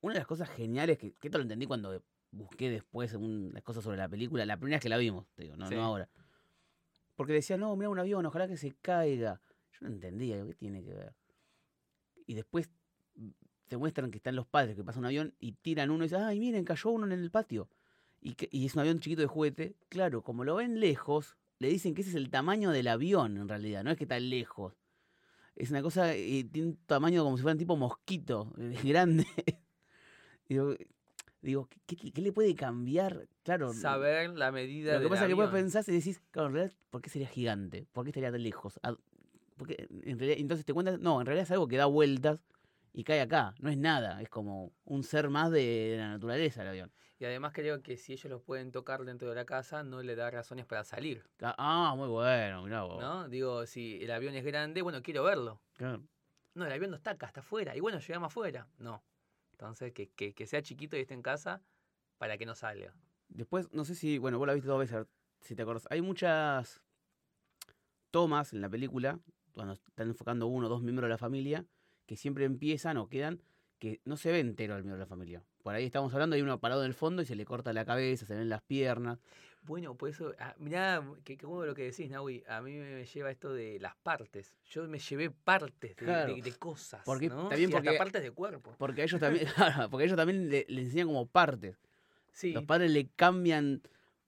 [0.00, 3.62] una de las cosas geniales que, que esto lo entendí cuando busqué después un- las
[3.64, 5.74] cosas sobre la película, la primera vez que la vimos, te digo, no, Sí.
[5.74, 6.08] no ahora.
[7.16, 9.40] Porque decía, no, mira un avión, ojalá que se caiga.
[9.72, 11.14] Yo no entendía, ¿qué tiene que ver?
[12.26, 12.70] Y después
[13.16, 13.28] mm,
[13.68, 16.22] te muestran que están los padres, que pasa un avión y tiran uno y dicen,
[16.22, 17.68] ay, miren, cayó uno en el patio.
[18.20, 19.76] Y, que, y es un avión chiquito de juguete.
[19.88, 23.48] Claro, como lo ven lejos, le dicen que ese es el tamaño del avión, en
[23.48, 24.74] realidad, no es que está lejos.
[25.56, 29.26] Es una cosa, eh, tiene un tamaño como si fuera un tipo mosquito, eh, grande.
[30.48, 30.74] digo,
[31.42, 33.28] digo ¿qué, qué- qué le puede cambiar?
[33.42, 36.48] Claro, Saber la medida lo que del pasa es que vos pensás y decís, claro,
[36.48, 37.86] en realidad, ¿por qué sería gigante?
[37.92, 38.80] ¿Por qué estaría tan lejos?
[39.54, 42.38] ¿A- Porque en realidad, entonces te cuentas, no, en realidad es algo que da vueltas
[42.92, 46.68] y cae acá, no es nada, es como un ser más de la naturaleza el
[46.68, 46.92] avión.
[47.18, 50.14] Y además creo que si ellos los pueden tocar dentro de la casa, no le
[50.16, 53.00] da razones para salir, Ah, muy bueno, mirá vos.
[53.00, 53.28] ¿no?
[53.28, 55.60] Digo, si el avión es grande, bueno, quiero verlo.
[55.74, 56.02] Claro.
[56.54, 57.76] No, el avión no está acá, está afuera.
[57.76, 58.68] Y bueno, llegamos afuera.
[58.78, 59.02] No.
[59.52, 61.62] Entonces, que, que, que sea chiquito y esté en casa,
[62.18, 62.94] para que no salga.
[63.28, 65.06] Después, no sé si, bueno, vos la viste dos veces,
[65.40, 65.86] si te acordás.
[65.90, 66.80] Hay muchas
[68.10, 69.18] tomas en la película,
[69.54, 71.64] cuando están enfocando uno o dos miembros de la familia,
[72.06, 73.40] que siempre empiezan o quedan
[73.78, 75.42] que no se ve entero el miembro de la familia.
[75.62, 77.84] Por ahí estamos hablando, hay uno parado en el fondo y se le corta la
[77.84, 79.18] cabeza, se ven las piernas.
[79.62, 83.04] Bueno, por eso, ah, mirá, que, que bueno lo que decís, Naui, a mí me
[83.06, 84.54] lleva esto de las partes.
[84.70, 86.34] Yo me llevé partes de, Claro.
[86.34, 87.48] de- de cosas, Porque- ¿no?
[87.48, 88.74] también Sí, hasta porque- partes de cuerpo.
[88.78, 89.46] Porque a ellos también,
[89.90, 91.78] porque ellos también le, le enseñan como partes.
[92.32, 93.80] Sí, Los padres le cambian.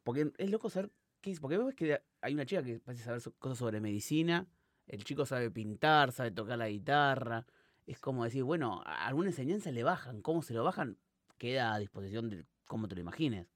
[0.04, 1.40] Porque es loco saber qué es.
[1.40, 4.46] Porque vos ves que hay una chica que parece saber cosas sobre medicina.
[4.86, 7.46] El chico sabe pintar, sabe tocar la guitarra.
[7.86, 10.22] Es como decir, bueno, a- alguna enseñanza le bajan.
[10.22, 10.98] ¿Cómo se lo bajan?
[11.38, 13.46] Queda a disposición de cómo te lo imagines.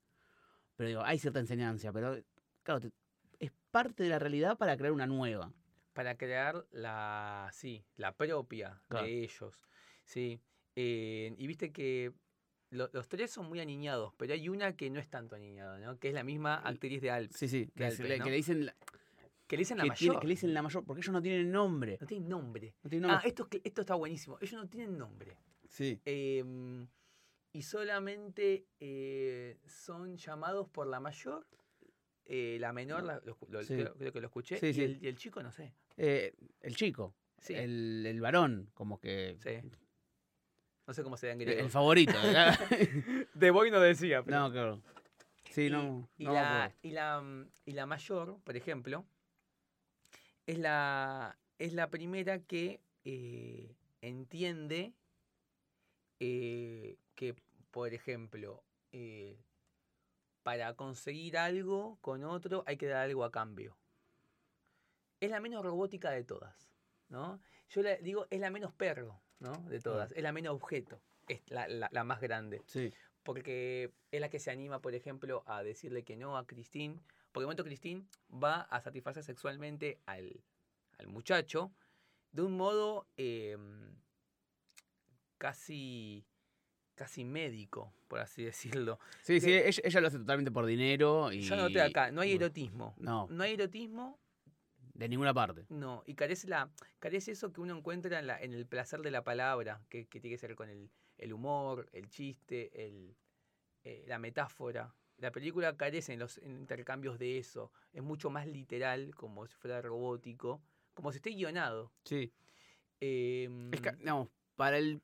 [0.76, 1.92] Pero digo, hay cierta enseñanza.
[1.92, 2.16] Pero
[2.62, 2.92] claro, te-
[3.38, 5.52] es parte de la realidad para crear una nueva.
[5.92, 9.04] para crear la, sí, la propia Claro.
[9.06, 9.60] de ellos.
[10.04, 10.40] Sí.
[10.76, 12.12] Eh, y viste que
[12.70, 15.98] lo- los tres son muy aniñados, pero hay una que no es tanto aniñada, ¿no?
[15.98, 17.32] Que es la misma actriz de Alp.
[17.34, 17.66] Sí, sí.
[17.74, 18.24] Que, le, ¿no?
[18.24, 18.76] que le dicen la,
[19.50, 20.20] Que le dicen la que, tiene- mayor.
[20.20, 20.84] que le dicen la mayor.
[20.84, 21.98] Porque ellos no tienen nombre.
[22.00, 22.74] No tiene nombre.
[22.84, 23.28] No tienen Ah, nombre.
[23.64, 24.38] esto, está buenísimo.
[24.40, 25.36] Ellos no tienen nombre.
[25.68, 26.00] sí.
[26.04, 26.86] Em,
[27.52, 31.46] y solamente eh, son llamados por la mayor.
[32.32, 33.74] eh, la menor, la- lo, escu- lo- Sí.
[33.74, 34.56] creo, creo que lo escuché.
[34.58, 34.82] Sí, y, sí.
[34.84, 35.74] El, y el chico, no sé.
[35.96, 37.12] Eh, el chico.
[37.40, 38.70] Sí, El, el varón.
[38.72, 39.36] Como que.
[39.42, 39.68] sí.
[40.86, 41.64] No sé cómo se da en El, griego.
[41.64, 42.12] el favorito.
[43.34, 44.38] De Boy no decía, pero.
[44.40, 44.80] no, claro.
[45.50, 46.08] Sí, Y- no.
[46.18, 49.04] Y, no la, y, la, y la mayor, por ejemplo,
[50.50, 54.92] es la, es la primera que eh, entiende
[56.18, 57.34] eh, que,
[57.70, 59.38] por ejemplo, eh,
[60.42, 63.76] para conseguir algo con otro hay que dar algo a cambio.
[65.20, 66.72] Es la menos robótica de todas,
[67.08, 67.40] ¿no?
[67.68, 69.52] Yo le digo, es la menos perro, ¿no?
[69.68, 70.10] De todas.
[70.12, 71.00] Es la menos objeto.
[71.28, 72.92] Es la, la- la más grande Sí.
[73.22, 76.98] porque es la que se anima, por ejemplo, a decirle que no a Christine,
[77.32, 80.42] porque de momento Christine va a satisfacer sexualmente al,
[80.98, 81.72] al muchacho
[82.32, 83.94] de un modo em,
[85.38, 86.24] casi,
[86.94, 88.44] casi médico, por así
[88.84, 88.98] decirlo.
[89.22, 91.40] Sí, sí, ella, ella lo hace totalmente por dinero y.
[91.42, 92.94] Yo noté acá, no hay erotismo.
[92.98, 94.18] No, No hay erotismo,
[94.94, 95.64] de ninguna parte.
[95.70, 99.10] no, y carece, la, carece eso que uno encuentra en, la- en el placer de
[99.10, 103.16] la palabra, que, que tiene que ser con el, el humor, el chiste, el,
[103.84, 104.94] eh, la metáfora.
[105.20, 107.70] La película carece en los en intercambios de eso.
[107.92, 110.60] Es mucho más literal, como si fuera robótico,
[110.94, 111.92] como si esté guionado.
[112.04, 112.32] Sí.
[113.00, 115.00] Em, Es que, digamos, para el,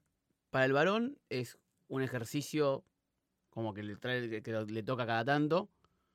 [0.51, 2.83] para el varón es un ejercicio
[3.51, 5.69] como que le, trae, que- le toca cada tanto,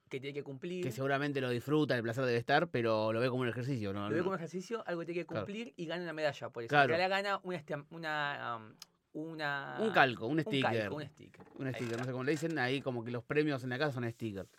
[0.10, 0.84] que tiene que cumplir.
[0.84, 3.94] que seguramente lo disfruta, el placer debe estar, pero lo ve como un ejercicio.
[3.94, 4.10] ¿no?
[4.10, 5.46] Lo ve como ejercicio, algo que tiene que Claro.
[5.46, 6.70] cumplir y gana una medalla por eso.
[6.70, 6.88] Claro.
[6.90, 8.76] Realidad gana una, una,
[9.14, 10.62] una Un calco, un un sticker.
[10.62, 11.42] calco, un sticker.
[11.60, 13.94] Un sticker, no sé cómo le dicen, ahí como que los premios en la casa
[13.94, 14.50] son stickers.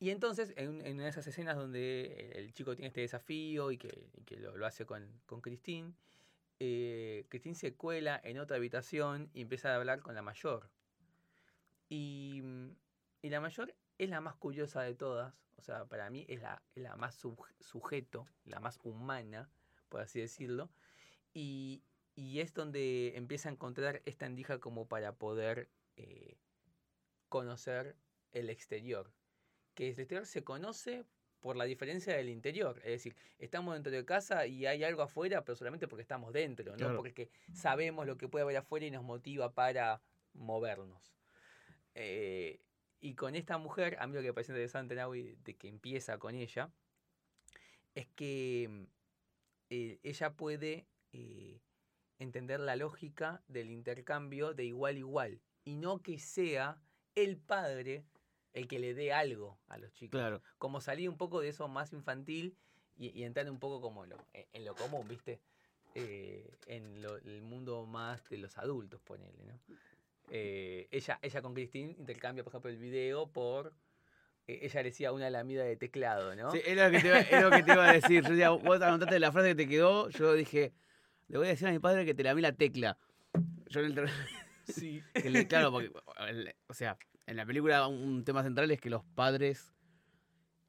[0.00, 4.22] Y entonces, en, en esas escenas donde el chico tiene este desafío y que, y
[4.22, 5.92] que lo, lo hace con, con Christine,
[6.60, 10.70] eh, Christine se cuela en otra habitación y empieza a hablar con la mayor.
[11.88, 12.68] Y, mm,
[13.22, 16.62] y la mayor es la más curiosa de todas, o sea, para mí es la,
[16.74, 19.50] es la más sub- sujeto, la más humana,
[19.88, 20.70] por así decirlo.
[21.34, 21.82] Y,
[22.18, 26.36] y es donde empieza a encontrar esta endija como para poder eh,
[27.28, 27.94] conocer
[28.32, 29.12] el exterior
[29.74, 31.04] que el exterior se conoce
[31.38, 32.78] por la diferencia del interior.
[32.78, 36.74] Es decir, estamos dentro de casa y hay algo afuera, pero solamente porque estamos dentro,
[36.74, 36.94] Claro.
[36.94, 40.02] no porque sabemos lo que puede haber afuera y nos motiva para
[40.32, 41.14] movernos.
[41.94, 42.58] Eh,
[42.98, 46.18] y con esta mujer, a mí lo que me parece interesante, Naui, de que empieza
[46.18, 46.72] con ella,
[47.94, 48.88] es que
[49.70, 51.60] eh, ella puede eh,
[52.18, 56.80] entender la lógica del intercambio de igual a igual y no que sea
[57.14, 58.04] el padre
[58.52, 60.18] el que le dé algo a los chicos.
[60.18, 60.42] Claro.
[60.58, 62.56] Como salir un poco de eso más infantil
[62.96, 65.40] y, y entrar un poco como lo, en, lo común, ¿viste?
[65.94, 69.60] Eh, en lo- el mundo más de los adultos, ponele, ¿no?
[70.30, 73.72] Eh, ella, ella con Christine intercambia, por ejemplo, el video por...
[74.46, 76.50] eh, ella le decía una lamida de teclado, ¿no?
[76.50, 78.22] Sí, es lo, que te iba, es lo que te iba a decir.
[78.22, 80.72] Yo decía, vos anotaste la frase que te quedó, yo dije,
[81.28, 82.98] le voy a decir a mi padre que te lamé la tecla.
[83.68, 84.08] Yo en el
[84.68, 85.02] Sí.
[85.48, 85.90] claro, porque,
[86.66, 89.72] o sea, en la película un tema central es que los padres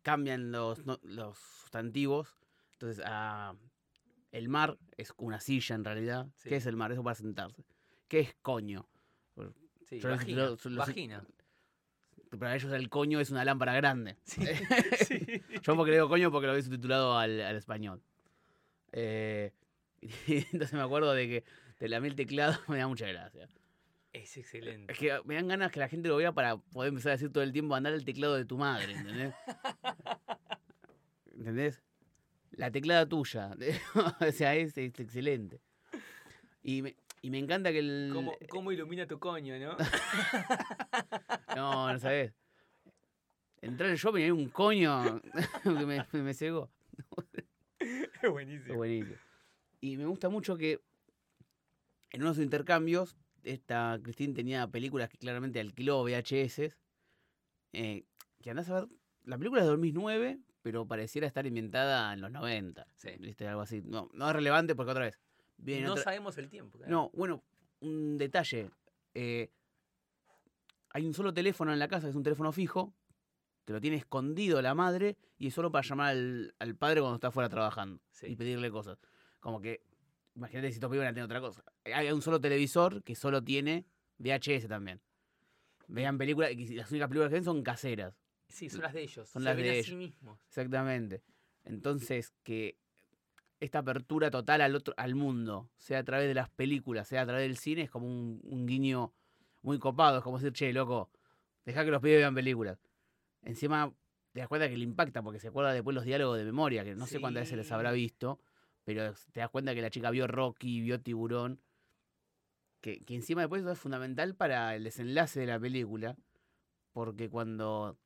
[0.04, 2.38] cambian los, no- los sustantivos.
[2.74, 3.56] Entonces, ah,
[4.32, 6.28] el mar es una silla en realidad.
[6.36, 6.48] Sí.
[6.50, 6.92] ¿Qué es el mar?
[6.94, 7.66] Eso para sentarse.
[8.08, 8.88] ¿Qué es coño?
[9.86, 10.10] Sí, Yo
[10.78, 11.26] vagina.
[12.38, 14.18] Para ellos el coño es una lámpara grande.
[14.24, 14.42] Sí,
[15.08, 15.42] sí.
[15.64, 18.02] Yo porque le digo coño porque lo había subtitulado al, al español.
[18.92, 19.52] Eh,
[20.28, 21.44] entonces me acuerdo de que
[21.78, 23.50] te lamé el teclado, me da mucha gracia.
[24.12, 24.92] Es excelente.
[24.92, 27.32] Es que me dan ganas que la gente lo vea para poder empezar a decir
[27.32, 29.34] todo el tiempo andar el teclado de tu madre, ¿entendés?
[31.36, 31.82] ¿Entendés?
[32.52, 33.52] La teclada tuya.
[34.20, 35.62] o sea, es, es excelente.
[36.64, 38.12] Y me, y me encanta que el.
[38.14, 39.78] ¿Cómo, cómo ilumina tu coño, no?
[41.56, 42.34] No, no sabés.
[43.62, 45.22] Entré en el shopping y hay un coño
[45.64, 46.70] que me, me cegó.
[47.80, 48.32] es Es
[48.76, 49.20] buenísimo.
[49.82, 50.82] Y me gusta mucho que
[52.12, 56.76] en unos intercambios, esta Cristín tenía películas que claramente alquiló VHS.
[57.74, 58.04] eh,
[58.42, 58.90] que andás a ver.
[59.26, 62.88] La película es de 2009, pero pareciera estar inventada en los 90.
[62.96, 63.10] Sí.
[63.20, 63.48] ¿Viste?
[63.48, 63.82] Algo así.
[63.86, 65.20] No, no es relevante porque otra vez.
[65.58, 66.78] No otra- sabemos el tiempo.
[66.78, 66.92] claro.
[66.92, 67.44] No, bueno,
[67.82, 68.72] un detalle.
[69.14, 69.52] eh,
[70.92, 72.94] hay un solo teléfono en la casa, que es un teléfono fijo,
[73.66, 77.16] que lo tiene escondido la madre y es solo para llamar al, al padre cuando
[77.16, 78.28] está fuera trabajando Sí.
[78.28, 78.98] y pedirle cosas.
[79.40, 79.82] Como que,
[80.36, 81.64] imagínate si tu pibe tiene otra cosa.
[81.86, 83.86] Hay un solo televisor que solo tiene
[84.18, 85.02] VHS también.
[85.88, 88.16] Vean películas, y las únicas películas que ven son caseras.
[88.48, 89.30] Sí, son las de ellos.
[89.30, 89.86] Son se las ven de a ellos.
[89.86, 90.40] sí mismos.
[90.48, 91.24] Exactamente.
[91.64, 92.78] Entonces, que
[93.60, 97.26] esta apertura total al otro, al mundo, sea a través de las películas, sea a
[97.26, 99.14] través del cine, es como un, un guiño
[99.62, 100.18] muy copado.
[100.18, 101.10] Es como decir, che, loco,
[101.66, 102.78] deja que los pibes vean películas.
[103.42, 103.92] Encima,
[104.32, 106.96] te das cuenta que le impacta porque se acuerda después los diálogos de memoria, que
[106.96, 108.40] no sé cuántas veces les habrá visto,
[108.96, 111.62] pero te das cuenta que la chica vio Rocky, vio Tiburón.
[112.82, 116.16] Que, que encima después eso es fundamental para el desenlace de la película,
[116.94, 118.00] porque cuando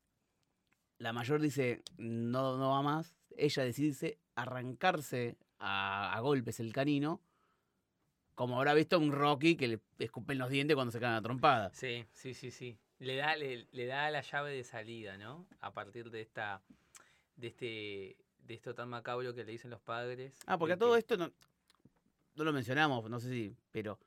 [0.97, 7.21] la mayor dice no, no va más, ella decide arrancarse a, a golpes el canino,
[8.35, 11.71] como habrá visto un Rocky que le escupen los dientes cuando se caen a trompada.
[11.73, 12.77] Sí, sí, sí, sí.
[12.99, 15.45] Le da, le da la llave de salida, ¿no?
[15.61, 16.61] A partir de esta,
[17.35, 20.33] de este, de esto tan macabro que le dicen los padres.
[20.45, 21.31] Ah, porque a todo que- esto no,
[22.35, 23.99] no lo mencionamos, no sé si, pero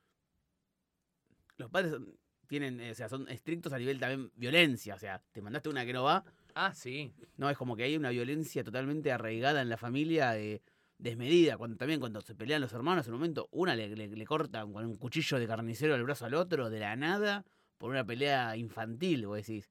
[1.57, 5.21] los padres son- tienen, eh, o sea, son estrictos a nivel también violencia, o sea,
[5.33, 7.13] te mandaste una que no va, Ah, sí.
[7.37, 10.63] no es como que hay una violencia totalmente arraigada en la familia, de,
[10.99, 14.25] desmedida, cuando también cuando se pelean los hermanos, en un momento una le, le, le
[14.27, 17.45] corta con un cuchillo de carnicero el brazo al otro de la nada
[17.79, 19.69] por una pelea infantil, vos decís,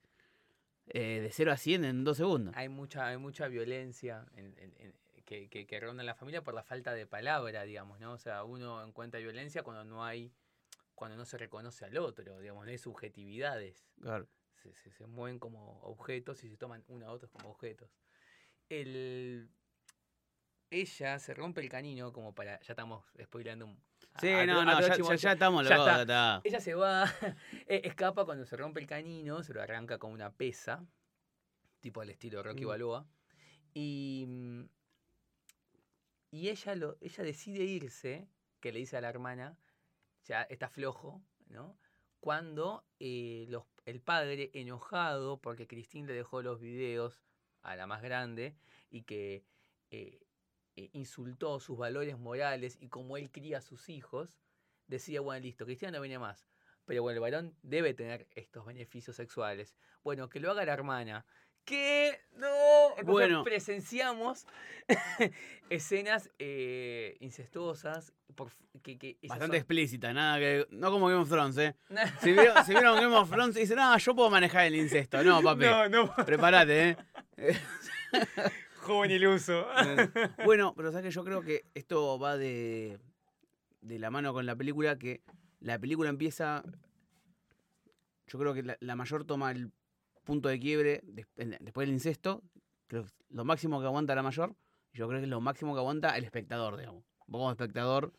[0.88, 2.54] eh, de 0 a 100 en dos segundos.
[2.58, 4.96] Hay mucha, hay mucha violencia en- en- en-
[5.26, 8.14] que, que, que ronda en la familia por la falta de palabra, digamos, ¿no?
[8.14, 10.32] O sea, uno encuentra violencia cuando no hay,
[10.94, 13.88] cuando no se reconoce al otro, digamos, no hay subjetividades.
[14.00, 14.28] Claro.
[14.62, 17.90] se, se- se mueven como objetos y se toman uno a otros como objetos.
[18.70, 19.50] El,
[20.70, 22.60] ella se rompe el canino como para.
[22.62, 23.80] Ya estamos spoileando un.
[24.20, 26.42] Sí, a- no, a no, ya, próximo ya- ya estamos, Ya está.
[26.44, 27.04] Ella se va,
[27.68, 30.86] eh, escapa cuando se rompe el canino, se lo arranca con una pesa,
[31.82, 32.68] tipo al estilo Rocky Mm.
[32.68, 33.08] Balboa.
[33.74, 34.64] Y, mm,
[36.32, 38.28] y ella, lo, ella decide irse,
[38.60, 39.58] que le dice a la hermana,
[40.26, 41.78] ya está flojo, ¿no?
[42.20, 47.22] Cuando eh, los, el padre, enojado porque Cristín le dejó los videos
[47.62, 48.56] a la más grande
[48.90, 49.44] y que
[49.92, 50.20] eh,
[50.76, 54.38] eh, insultó sus valores morales y como él cría a sus hijos,
[54.88, 56.48] decía, bueno, listo, Cristian no viene más.
[56.86, 59.76] Pero bueno, el varón debe tener estos beneficios sexuales.
[60.04, 61.26] Bueno, que lo haga la hermana.
[61.64, 62.20] ¿Qué?
[62.34, 62.48] No.
[62.90, 63.44] Entonces Bueno.
[63.44, 64.46] presenciamos
[65.70, 68.14] escenas eh, incestuosas.
[68.36, 68.52] Por,
[68.84, 70.68] que, que Bastante son- explícita, nada que.
[70.70, 71.76] No como Game of Thrones, ¿eh?
[72.22, 75.24] Si vieron, si vieron Game of Thrones y dicen, no, yo puedo manejar el incesto.
[75.24, 75.64] No, papi.
[75.66, 76.16] no, no.
[76.24, 76.98] Prepárate,
[77.38, 77.58] ¿eh?
[78.86, 79.66] Joven iluso.
[80.46, 83.00] Bueno, pero sabes que yo creo que esto va de,
[83.82, 85.22] de la mano con la película, que
[85.60, 86.64] la película empieza.
[88.28, 89.72] Yo creo que la, la mayor toma el
[90.24, 92.44] punto de quiebre después del incesto.
[92.88, 94.56] Creo que lo máximo que aguanta la mayor.
[94.94, 97.04] Yo creo que es lo máximo que aguanta el espectador, digamos.
[97.28, 98.14] Vos como espectador,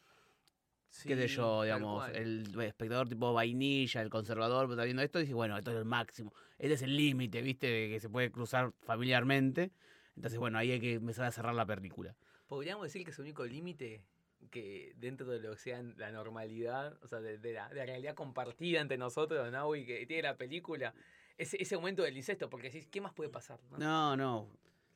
[1.05, 5.35] qué sé yo, digamos, el espectador tipo vainilla, el conservador, está viendo esto y dice,
[5.35, 6.33] bueno, esto es el máximo.
[6.59, 7.67] Este es el límite, ¿viste?
[7.67, 9.73] De que se puede cruzar familiarmente.
[10.17, 12.17] Entonces, bueno, ahí hay que empezar a cerrar la película.
[12.47, 14.03] Podríamos decir que es el único límite
[14.51, 17.87] que dentro de lo que sea la normalidad, o sea, de, de la, de la
[17.87, 19.75] realidad compartida entre nosotros, ¿no?
[19.77, 20.95] Y que tiene la película,
[21.37, 23.59] ese, ese momento del incesto, porque decís, ¿qué más puede pasar?
[23.71, 23.79] no?
[23.79, 24.49] No, no.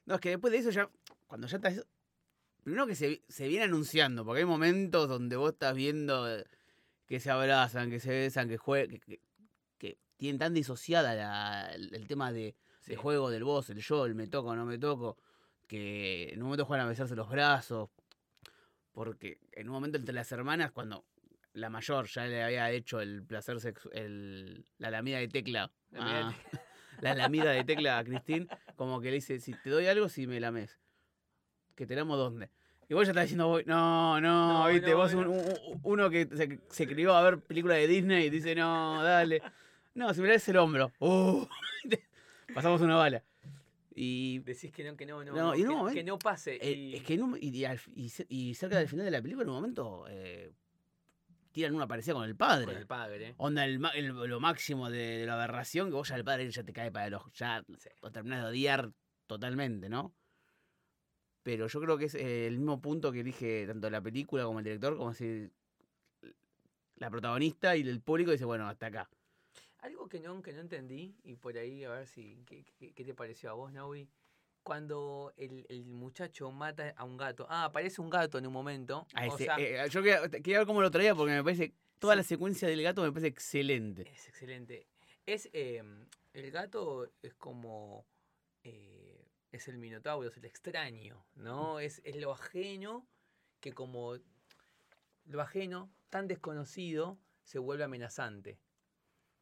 [0.07, 0.89] No, es que después de eso ya,
[1.27, 1.87] cuando ya estás...
[2.63, 6.45] Primero que se, se viene anunciando, porque hay momentos donde vos estás viendo eh,
[7.07, 9.21] que se abrazan, que se besan, que juegan, que, que-
[9.79, 12.55] que tienen tan disociada la- el, el tema de,
[12.91, 12.97] Sí.
[12.97, 15.17] de juego del vos, el yo, el me toco, no me toco,
[15.67, 17.91] que en un momento juegan a besarse los brazos,
[18.93, 21.05] porque en un momento entre las hermanas, cuando
[21.53, 26.19] la mayor ya le había hecho el placer sexual, la lamida de tecla, La lamida
[26.19, 26.35] de a-
[27.01, 30.27] la lamida de tecla a Cristín, como que le dice, si te doy algo, si
[30.27, 30.79] me lames.
[31.75, 32.51] Que te lamo dónde.
[32.89, 35.21] Y vos ya estás diciendo, "Voy- no, no, No, viste, no, vos no.
[35.21, 39.03] un- un- uno que se, se crió a ver películas de Disney y dice, no,
[39.03, 39.41] dale.
[39.95, 40.93] No, si me das el hombro.
[40.99, 41.47] Uh,
[42.55, 43.23] pasamos una bala.
[43.95, 46.57] Y Decís que no, que no, no, No, y un que, no pase.
[46.63, 49.55] eh, y- es que en un- y, cerca del final de la película, en un
[49.57, 50.53] momento, eh,
[51.53, 52.67] tiran una parecida con el padre.
[52.67, 53.35] con el padre.
[53.39, 56.49] Onda, el, ma- el- lo máximo de, de la aberración, que vos ya el padre
[56.51, 57.89] ya te cae para el ojo, ya Sí.
[58.01, 58.93] lo terminás de odiar
[59.27, 60.15] totalmente, ¿no?
[61.43, 64.61] Pero yo creo que es eh, el mismo punto que elige tanto la película como
[64.61, 65.51] el director, como si
[66.97, 69.09] la protagonista y el público dice, bueno, hasta acá.
[69.83, 73.05] Algo que no, que no entendí, y por ahí a ver si qué, qué- qué
[73.05, 74.09] te pareció a vos, Naui.
[74.63, 77.47] Cuando el, el muchacho mata a un gato.
[77.49, 79.07] Ah, aparece un gato en un momento.
[79.15, 81.73] A o ese- sea, eh, yo quería, quería ver cómo lo traía porque me parece,
[81.99, 82.19] toda Sí.
[82.19, 84.03] la secuencia del gato me parece excelente.
[84.11, 84.87] es excelente.
[85.25, 85.83] Es eh,
[86.35, 88.05] el gato es como
[88.65, 91.81] eh, es el minotauro, es el extraño, ¿no?
[91.81, 93.07] Es, es lo ajeno
[93.61, 94.17] que como
[95.25, 98.59] lo ajeno, tan desconocido, se vuelve amenazante.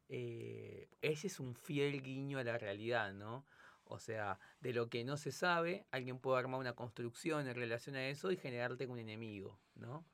[0.09, 3.45] Eh, ese es un fiel guiño a la realidad, ¿no?
[3.85, 7.95] O sea, de lo que no se sabe, alguien puede armar una construcción en relación
[7.95, 10.05] a eso y generarte un enemigo, ¿no?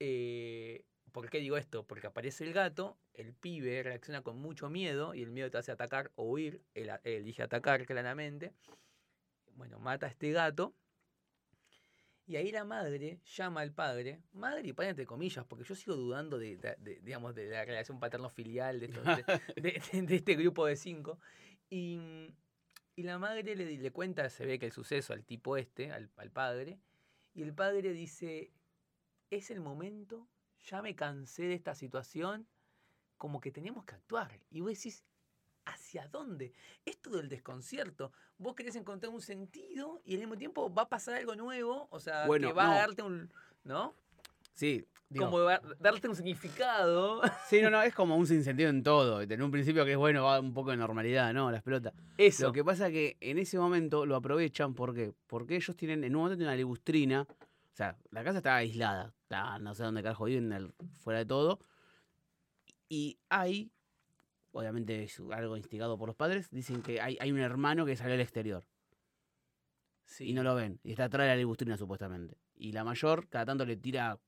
[0.00, 1.86] Eh, ¿Por qué digo esto?
[1.86, 5.70] Porque aparece el gato, el pibe reacciona con mucho miedo y el miedo te hace
[5.70, 8.52] atacar o huir, él, elige atacar claramente.
[9.52, 10.74] Bueno, mata a este gato.
[12.26, 15.94] Y ahí la madre llama al padre, madre y padre entre comillas, porque yo sigo
[15.94, 18.80] dudando de, de- de, digamos, de la relación paterno-filial
[19.56, 19.82] de
[20.16, 21.18] este grupo de cinco.
[21.68, 21.98] Y,
[22.96, 26.10] y la madre le, le cuenta, se ve que el suceso al tipo este, al,
[26.16, 26.78] al padre,
[27.34, 28.52] y el padre dice,
[29.30, 30.26] es el momento,
[30.62, 32.46] ya me cansé de esta situación,
[33.18, 34.40] como que tenemos que actuar.
[34.50, 35.04] Y vos decís,
[35.66, 36.52] ¿hacia dónde?
[36.84, 38.12] Esto del desconcierto.
[38.38, 42.00] Vos querés encontrar un sentido y al mismo tiempo va a pasar algo nuevo, o
[42.00, 42.72] sea, Bueno, que va no.
[42.72, 43.30] a darte un...
[43.64, 43.94] ¿No?
[44.52, 45.40] Sí, digo, Como
[45.78, 47.22] darte un significado.
[47.48, 49.20] sí, no, no, es como un sinsentido en todo.
[49.20, 51.50] En un principio que es bueno, va un poco de normalidad, ¿no?
[51.50, 51.92] Las pelotas.
[52.18, 52.46] Eso.
[52.46, 56.22] Lo que pasa que en ese momento lo aprovechan porque porque ellos tienen en un
[56.22, 60.26] momento tienen una ligustrina, o sea, la casa está aislada, está no sé dónde carajo
[60.26, 61.58] viven, fuera de todo.
[62.88, 63.72] Y hay
[64.54, 68.14] obviamente es algo instigado por los padres, dicen que hay, hay un hermano que salió
[68.14, 68.64] al exterior
[70.06, 70.30] Sí.
[70.30, 72.36] y no lo ven y está atrás de la ligustrina supuestamente.
[72.54, 74.20] Y la mayor cada tanto le tira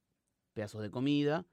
[0.52, 1.46] pedazos de comida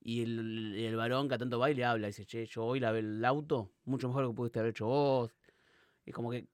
[0.00, 2.80] y el, el varón cada tanto va y le habla y dice, "Che, yo hoy
[2.80, 5.34] lavé el auto mucho mejor que pudiste haber hecho vos."
[6.04, 6.48] Es como que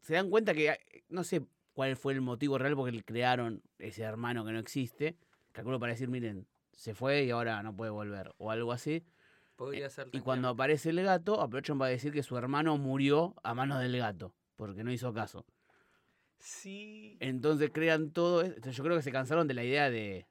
[0.00, 0.76] se dan cuenta que,
[1.08, 5.16] no sé cuál fue el motivo real porque le crearon ese hermano que no existe.
[5.52, 8.34] Calculo para decir, miren, se fue y ahora no puede volver.
[8.38, 9.04] O algo así.
[9.56, 13.54] Podría ser Y cuando aparece el gato, aprovechan para decir que su hermano murió a
[13.54, 14.34] manos del gato.
[14.56, 15.44] Porque no hizo caso.
[16.38, 17.16] Sí.
[17.20, 18.42] Entonces crean todo.
[18.42, 20.26] es- entonces yo creo que se cansaron de la idea de.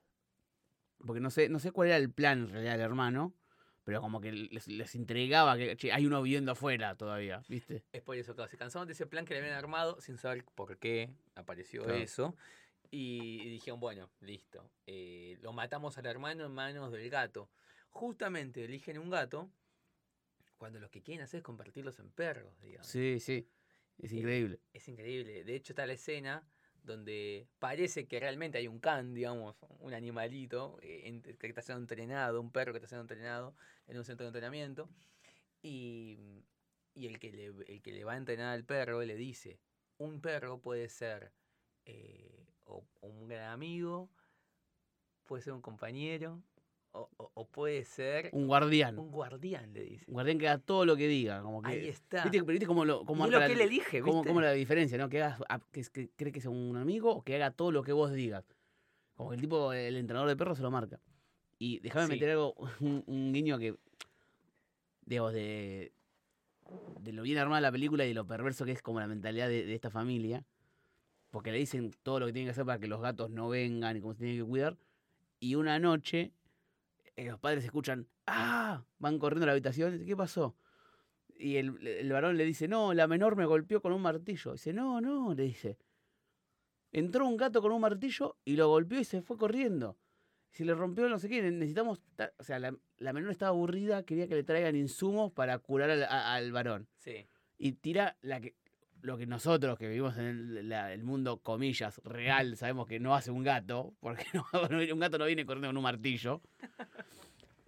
[1.05, 3.33] Porque no sé, no sé cuál era el plan en realidad del hermano.
[3.83, 7.83] Pero como que les, les entregaba que "Che, hay uno viviendo afuera todavía, ¿viste?
[7.91, 8.49] Es por eso, claro.
[8.49, 11.99] Se cansaron de ese plan que le habían armado sin saber por qué apareció Claro.
[11.99, 12.35] eso.
[12.89, 14.71] Y, y dijeron, bueno, listo.
[14.87, 17.47] eh, lo matamos al hermano en manos del gato.
[17.95, 19.49] Justamente eligen un gato
[20.57, 22.87] cuando lo que quieren hacer es convertirlos en perros, digamos.
[22.87, 23.47] Sí, sí.
[23.97, 24.59] Es Eh, increíble.
[24.73, 25.45] Es increíble.
[25.45, 26.45] De hecho, está la escena
[26.83, 32.41] donde parece que realmente hay un can, digamos, un animalito eh, que está siendo entrenado,
[32.41, 33.55] un perro que está siendo entrenado
[33.87, 34.89] en un centro de entrenamiento.
[35.61, 36.43] Y,
[36.93, 39.61] y el, que le, el que le va a entrenar al perro le dice,
[39.97, 41.31] un perro puede ser
[41.85, 44.09] eh, o un gran amigo,
[45.23, 46.43] puede ser un compañero,
[47.17, 48.97] o, puede ser Un guardián.
[48.97, 50.05] un guardián, le dice.
[50.07, 51.41] Un guardián que haga todo lo que diga.
[51.41, 52.23] Como que, Ahí está.
[52.23, 54.27] ¿Viste, pero viste cómo lo, Y cómo es lo que él elige, ¿viste?
[54.27, 55.09] cómo la diferencia, ¿no?
[55.09, 57.83] Que, hagas, a- que, que cree que sea un amigo o que haga todo lo
[57.83, 58.43] que vos digas.
[59.15, 60.99] Como que el tipo, el entrenador de perros se lo marca.
[61.59, 62.11] Y déjame Sí.
[62.13, 63.75] meter algo, un, un guiño que,
[65.05, 65.91] digamos, de,
[67.01, 69.47] de lo bien armada la película y de lo perverso que es como la mentalidad
[69.49, 70.43] de, de esta familia.
[71.31, 73.97] Porque le dicen todo lo que tienen que hacer para que los gatos no vengan
[73.97, 74.77] y cómo se tienen que cuidar.
[75.41, 76.31] Y una noche,
[77.15, 78.83] eh, los padres escuchan, ¡ah!
[78.99, 80.03] Van corriendo a la habitación.
[80.05, 80.55] ¿Qué pasó?
[81.37, 84.53] Y el, el varón le dice, no, la menor me golpeó con un martillo.
[84.53, 85.77] Dice, no, no, le dice.
[86.91, 89.97] Entró un gato con un martillo y lo golpeó y se fue corriendo.
[90.51, 92.01] Si le rompió no sé qué, necesitamos...
[92.15, 92.31] ta-".
[92.37, 96.03] O sea, la, la menor estaba aburrida, quería que le traigan insumos para curar al,
[96.03, 96.87] a- al varón.
[96.97, 97.27] Sí.
[97.57, 98.55] Y tira la que,
[99.05, 103.43] lo que nosotros que vivimos en el, mundo, comillas, real, sabemos que no hace un
[103.43, 104.25] gato, porque
[104.91, 106.41] un gato no viene corriendo con un martillo.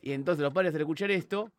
[0.01, 1.51] Y entonces los padres al escuchar esto,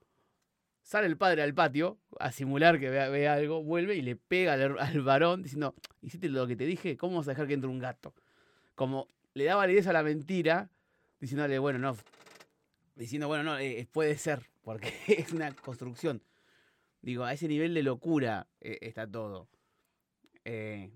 [0.83, 5.03] sale el padre al patio a simular que ve algo, vuelve y le pega al,
[5.03, 8.15] varón diciendo, hiciste lo que te dije, ¿cómo vas a dejar que entre un gato?
[8.75, 10.71] Como le da validez a la mentira,
[11.21, 11.97] diciéndole, bueno, no,
[12.97, 16.23] diciendo, bueno, no, eh, puede ser, porque es una construcción.
[17.01, 19.47] Digo, a ese nivel de locura eh, está todo.
[20.51, 20.91] Eh,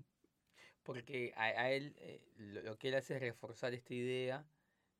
[0.83, 4.45] Porque a, a él, eh, lo, lo que él hace es reforzar esta idea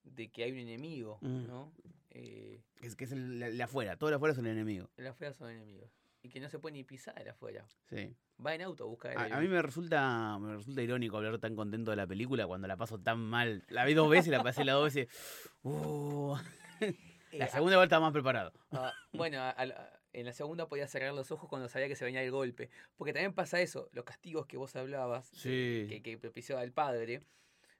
[0.03, 1.47] de que hay un enemigo, Mm.
[1.47, 1.73] ¿no?
[2.11, 4.89] Eh, es que es el, el de afuera, todo de afuera es el enemigo.
[4.97, 5.89] el afuera son enemigos.
[6.21, 7.65] Y que no se puede ni pisar el afuera.
[7.89, 8.15] Sí.
[8.45, 11.37] Va en auto a buscar A, el a mí me resulta, me resulta irónico hablar
[11.39, 13.63] tan contento de la película cuando la paso tan mal.
[13.67, 15.07] La vi dos veces, la pasé las dos veces.
[15.63, 16.35] Uh,
[17.33, 18.53] Eh, la segunda vuelta más preparado.
[18.71, 21.95] Ah, bueno, a- a la- en la segunda podía cerrar los ojos cuando sabía que
[21.95, 22.69] se venía el golpe.
[22.95, 25.85] Porque también pasa eso, los castigos que vos hablabas, Sí.
[25.89, 27.21] que, que propiciaba el padre.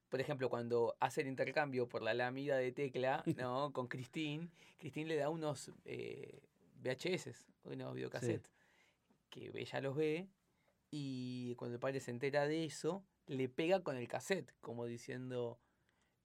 [0.10, 3.72] Por ejemplo, cuando hace el intercambio por la lámina de tecla, ¿no?
[3.74, 6.42] Con Christine, Christine le da unos eh,
[6.84, 8.52] VHS, unos videocassettes,
[9.30, 10.28] que ella los ve
[10.92, 15.60] y cuando el padre se entera de eso, le pega con el cassette, como diciendo,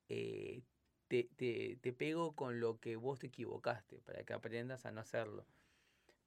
[0.09, 0.63] eh,
[1.07, 5.01] te, te, te pego con lo que vos te equivocaste, para que aprendas a no
[5.01, 5.47] hacerlo.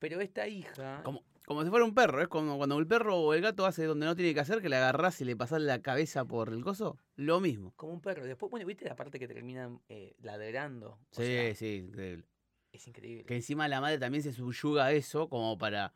[0.01, 1.01] Pero esta hija...
[1.03, 3.85] Como, como si fuera un perro, es como cuando el perro o el gato hace
[3.85, 6.63] donde no tiene que hacer, que le agarrás y le pasás la cabeza por el
[6.63, 6.97] coso.
[7.15, 7.71] Lo mismo.
[7.75, 8.25] Como un perro.
[8.25, 10.93] Después, bueno, ¿viste la parte que terminan eh, ladrando?
[10.93, 12.25] O Sí, sea, sí, increíble.
[12.71, 13.25] es increíble.
[13.25, 15.93] Que encima la madre también se subyuga a eso como para...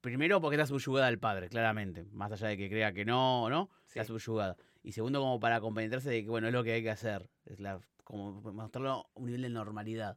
[0.00, 2.04] Primero porque está subyugada al padre, claramente.
[2.12, 3.70] Más allá de que crea que no, ¿no?
[3.88, 4.56] Está subyugada.
[4.84, 7.28] Y segundo como para compenetrarse de que, bueno, es lo que hay que hacer.
[7.44, 10.16] Es la, como mostrarlo a un nivel de normalidad.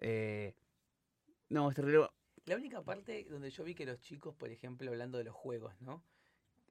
[0.00, 0.54] Eh,
[1.54, 2.08] no, este reloj...
[2.46, 5.72] La única parte donde yo vi que los chicos, por ejemplo, hablando de los juegos,
[5.80, 6.02] ¿no?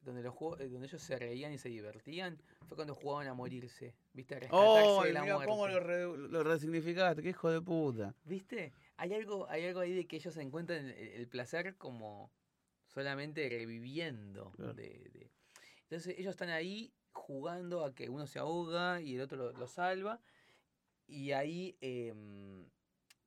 [0.01, 3.33] Donde, los juegos, eh, donde ellos se reían y se divertían, fue cuando jugaban a
[3.33, 3.95] morirse.
[4.13, 4.35] ¿Viste?
[4.35, 5.03] A rescatarse ¡Oh!
[5.03, 8.13] de la Mira cómo lo, re- lo resignificaste, qué hijo de puta.
[8.25, 8.73] ¿Viste?
[8.97, 12.31] Hay algo, hay algo ahí de que ellos encuentran el, el placer como
[12.85, 14.51] solamente reviviendo.
[14.51, 14.73] Claro.
[14.73, 15.31] de- de-
[15.83, 19.67] Entonces ellos están ahí jugando a que uno se ahoga y el otro lo, lo
[19.67, 20.19] salva.
[21.07, 22.65] Y ahí em,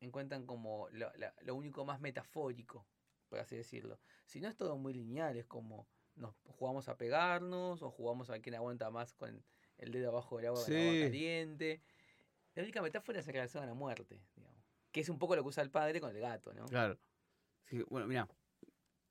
[0.00, 2.86] encuentran como lo, la- lo único más metafórico,
[3.28, 3.98] por así decirlo.
[4.26, 8.38] Si no es todo muy lineal, es como nos jugamos a pegarnos o jugamos a
[8.40, 9.44] quién aguanta más con
[9.78, 11.00] el dedo abajo del agua, el agua Sí.
[11.00, 11.82] caliente.
[12.54, 14.64] La única metáfora es en relación a la muerte, digamos.
[14.92, 16.64] Que es un poco lo que usa el padre con el gato, ¿no?
[16.66, 16.98] Claro.
[17.64, 18.28] Sí, bueno, mira.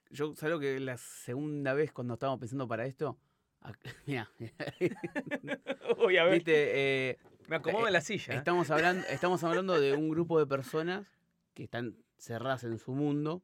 [0.09, 3.19] Yo, ¿sabes lo que la segunda vez cuando estábamos pensando para esto?
[4.07, 4.31] Mira,
[6.05, 7.17] Uy, a viste, eh,
[7.47, 8.33] me acomodo en la silla.
[8.33, 8.37] ¿eh?
[8.37, 11.07] estamos, hablando, estamos hablando de un grupo de personas
[11.53, 13.43] que están cerradas en su mundo,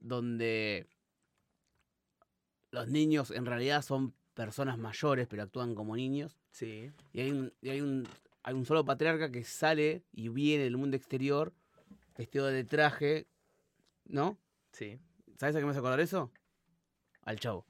[0.00, 0.86] donde
[2.70, 6.38] los niños en realidad son personas mayores, pero actúan como niños.
[6.50, 6.90] Sí.
[7.12, 8.08] Y hay un, y hay un,
[8.42, 11.52] hay un solo patriarca que sale y viene del mundo exterior,
[12.16, 13.26] vestido de traje,
[14.04, 14.38] ¿no?
[14.72, 14.98] Sí.
[15.38, 16.32] ¿Sabes a qué me hace acordar eso?
[17.22, 17.66] Al chavo.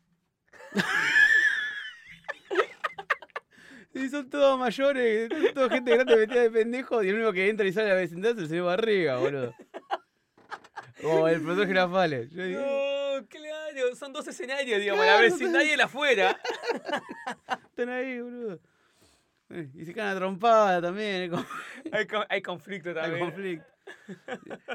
[3.94, 7.48] Y son todos mayores, son toda gente grande metida de pendejo y el único que
[7.48, 9.54] entra y sale a la vecindad es el señor Barriga, boludo.
[11.00, 12.30] Como el profesor Girafales.
[12.30, 16.38] Yo dije, No, claro, son dos escenarios, digamos, Claro, la vecindad y el afuera.
[17.70, 18.60] están ahí, boludo.
[19.50, 21.30] Eh, Y se caen a trompada también.
[21.30, 21.44] como-
[21.92, 23.20] hay, con- hay conflicto Hay también.
[23.26, 23.66] conflicto.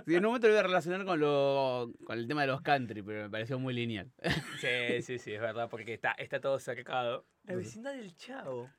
[0.05, 2.61] Sí, en un momento lo voy a relacionar con, lo, con el tema de los
[2.61, 4.11] country, pero me pareció muy lineal.
[4.59, 7.25] Sí, sí, sí, es verdad, porque está, está todo cercado.
[7.45, 8.69] La vecindad del chavo.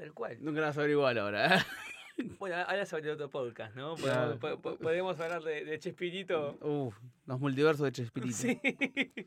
[0.00, 0.38] Tal cual.
[0.40, 1.56] Nunca vas a ver igual ahora.
[1.56, 1.60] ¿eh?
[2.38, 3.96] Bueno, ahora sobre otro podcast, ¿no?
[3.96, 6.58] Podemos, po- po- podemos hablar de, de Chespirito.
[6.60, 6.94] Uf,
[7.26, 8.34] los multiversos de Chespirito.
[8.36, 8.60] Sí.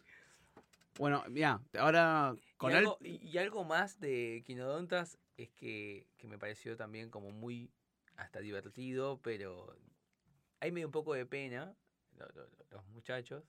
[1.00, 6.06] Bueno, mira, ahora con y, Al- algo, y- y algo más de Quinodontas es que,
[6.18, 7.72] que me pareció también como muy
[8.16, 9.76] hasta divertido, pero
[10.60, 11.76] ahí me dio un poco de pena,
[12.18, 13.44] lo- lo- lo- los muchachos,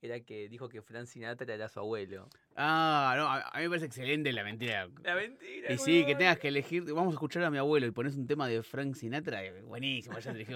[0.00, 2.28] era que dijo que Frank Sinatra era su abuelo.
[2.56, 4.88] Ah, no, a, a mí me parece excelente la mentira.
[5.02, 5.72] La mentira.
[5.72, 8.26] Y sí, que tengas que elegir, vamos a escuchar a mi abuelo y pones un
[8.26, 10.54] tema de Frank Sinatra, buenísimo, ya te elegí.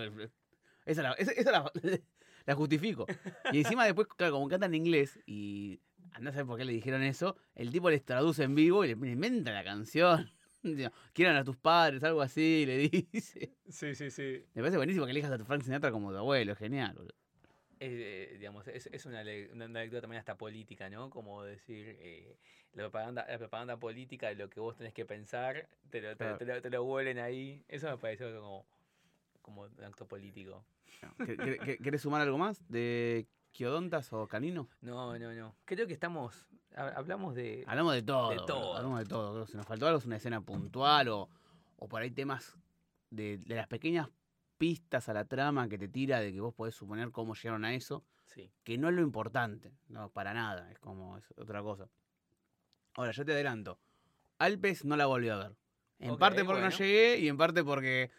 [0.84, 1.72] Esa, la, esa, esa la,
[2.46, 3.06] la justifico.
[3.52, 5.80] Y encima después, claro, como cantan en inglés y
[6.12, 8.94] andás a saber por qué le dijeron eso, el tipo les traduce en vivo y
[8.94, 10.30] le inventa la canción.
[11.12, 13.56] Quieran a tus padres, algo así, le dice.
[13.68, 14.44] Sí, sí, sí.
[14.54, 16.94] Me parece buenísimo que elijas a tu Frank Sinatra como tu abuelo, genial.
[16.94, 17.14] boludo.
[17.84, 19.22] Eh, digamos, es, es una,
[19.52, 21.10] una, lectura también hasta política, ¿no?
[21.10, 22.36] Como decir, eh,
[22.74, 26.16] la, propaganda, la propaganda política de lo que vos tenés que pensar, te lo, te,
[26.16, 26.38] Claro.
[26.38, 27.64] te lo, te lo vuelven ahí.
[27.66, 28.64] Eso me pareció como,
[29.40, 30.64] como un acto político.
[31.26, 34.68] ¿Qué- qué- qué- ¿Querés sumar algo más de Quiodontas o Canino?
[34.80, 35.56] No, no, no.
[35.64, 37.64] Creo que estamos, ha- hablamos de...
[37.66, 38.30] Hablamos de todo.
[38.30, 38.76] De todo.
[38.76, 39.46] Hablamos de todo.
[39.48, 41.28] Si nos faltó algo es una escena puntual o,
[41.78, 42.56] o por ahí temas
[43.10, 44.08] de, de las pequeñas
[44.62, 47.74] pistas a la trama que te tira de que vos podés suponer cómo llegaron a
[47.74, 48.48] eso, Sí.
[48.62, 51.88] que no es lo importante, no, para nada, es como es otra cosa.
[52.94, 53.80] Ahora, yo te adelanto,
[54.38, 55.56] Alpes no la volví a ver.
[55.98, 56.70] En parte porque bueno.
[56.70, 58.12] no llegué y en parte porque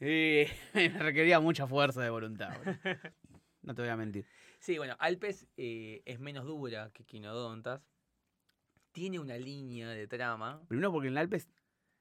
[0.00, 2.50] eh, me requería mucha fuerza de voluntad.
[3.62, 4.24] No te voy a mentir.
[4.60, 7.82] Sí, bueno, Alpes eh, es menos dura que Quinodontas.
[8.92, 10.62] Tiene una línea de trama.
[10.68, 11.50] Primero porque en Alpes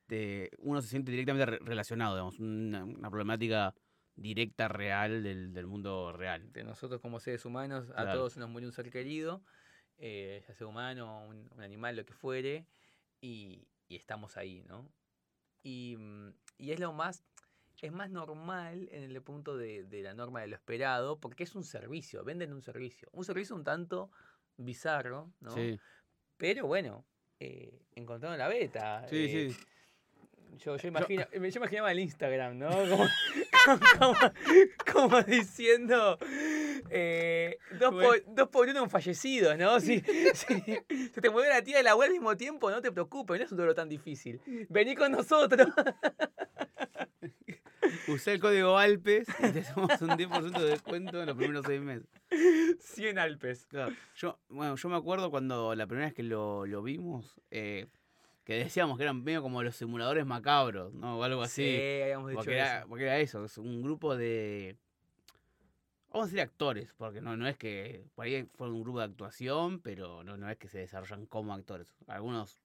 [0.08, 3.74] te- uno se siente directamente re- relacionado, digamos, una, una problemática
[4.16, 6.52] directa, real del, del mundo real.
[6.52, 9.44] De nosotros como seres humanos, a todos nos muere un ser querido,
[10.00, 12.66] eh, ya sea humano, un, un animal, lo que fuere,
[13.22, 14.90] y, y estamos ahí, ¿no?
[15.62, 17.24] Y, mm, y es lo más,
[17.82, 21.54] es más normal en el punto de, de la norma de lo esperado, porque es
[21.56, 23.10] un servicio, venden un servicio.
[23.12, 24.10] Un servicio un tanto
[24.58, 25.52] bizarro, ¿no?
[25.52, 25.80] Sí,
[26.38, 27.06] Pero bueno,
[27.40, 29.06] eh, encontraron la beta.
[29.08, 29.58] sí, eh, sí.
[30.58, 32.70] Yo, yo, imagino, yo imaginaba el Instagram, ¿no?
[33.66, 34.16] Como, como,
[34.94, 36.18] como diciendo
[36.90, 38.08] eh, dos, Bueno.
[38.10, 39.82] por, dos por uno un fallecido, ¿no?
[39.82, 40.00] Si,
[40.34, 40.62] si
[41.14, 43.46] se te mueve la tía y la abuela al mismo tiempo, no te preocupes, no
[43.46, 44.40] es un dolor tan difícil.
[44.70, 45.68] Vení con nosotros.
[48.08, 51.82] Usé el código Alpes y te hacemos un 10% de descuento en los primeros seis
[51.82, 52.08] meses.
[52.80, 53.66] 100 Alpes.
[53.68, 57.88] Claro, Yo, bueno, yo me acuerdo cuando la primera vez que lo, lo vimos, eh,
[58.48, 61.20] que decíamos que eran medio como los simuladores macabros, ¿no?
[61.20, 61.64] O algo así.
[61.66, 62.88] Sí, habíamos dicho porque, era, eso.
[62.88, 64.78] porque era eso, es un grupo de.
[66.10, 68.06] Vamos a decir actores, porque no, no es que.
[68.16, 71.54] Por ahí fue un grupo de actuación, pero no, no es que se desarrollan como
[71.54, 71.94] actores.
[72.08, 72.62] Algunos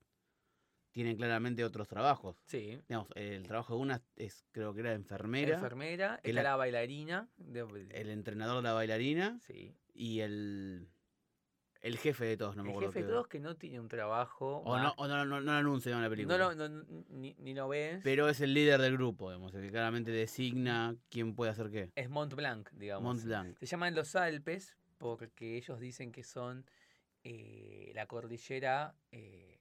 [0.91, 2.37] tienen claramente otros trabajos.
[2.45, 2.79] Sí.
[2.87, 7.27] Digamos, el trabajo de una es, creo que era enfermera, Enfermera, está la- la bailarina.
[7.35, 9.75] de- el entrenador de la bailarina sí.
[9.93, 10.87] y el.
[11.83, 12.93] El jefe de todos, no me el acuerdo.
[12.93, 14.57] jefe de todos que no tiene un trabajo.
[14.65, 16.37] O, no, o no, no, no lo anuncian en la película.
[16.37, 17.99] no, lo- no- ni, ni lo ves.
[18.03, 21.91] Pero es el líder del grupo, digamos, el que claramente designa quién puede hacer qué.
[21.95, 23.03] es Mont Blanc, digamos.
[23.03, 23.57] Mont Blanc.
[23.59, 26.65] Se llaman los Alpes porque ellos dicen que son
[27.25, 29.59] eh, la cordillera eh,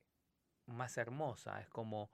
[0.67, 1.61] más hermosa.
[1.61, 2.13] Es como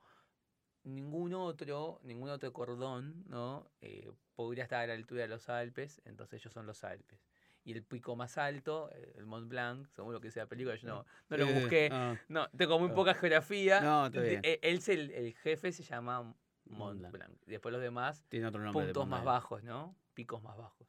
[0.83, 3.69] ningún otro, ningún otro cordón, ¿no?
[3.81, 7.28] Eh, podría estar a la altura de los Alpes, entonces ellos son los Alpes.
[7.65, 10.75] Y el pico más alto, eh, el Mont Blanc, según lo que sea la película,
[10.75, 11.53] yo no, no lo sí.
[11.53, 11.89] busqué.
[11.91, 12.95] Ah, No, tengo muy Ah.
[12.95, 13.81] poca geografía.
[13.81, 14.39] No, está bien.
[14.43, 16.33] eh, Él, es el, el jefe se llama
[16.65, 17.37] Mont Blanc.
[17.45, 18.87] Después los demás, tiene otro nombre.
[18.87, 19.95] de puntos más bajos, ¿no?
[20.13, 20.87] Picos más bajos.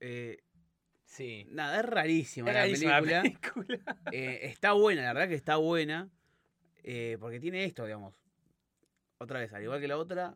[0.00, 0.42] Eh,
[1.04, 1.46] Sí.
[1.50, 3.22] nada, es rarísima Era la rarísima la película.
[3.22, 3.98] película.
[4.12, 6.08] Eh, está buena, la verdad que está buena.
[6.84, 8.14] eh, porque tiene esto, digamos.
[9.18, 10.34] Otra vez, al igual que la otra,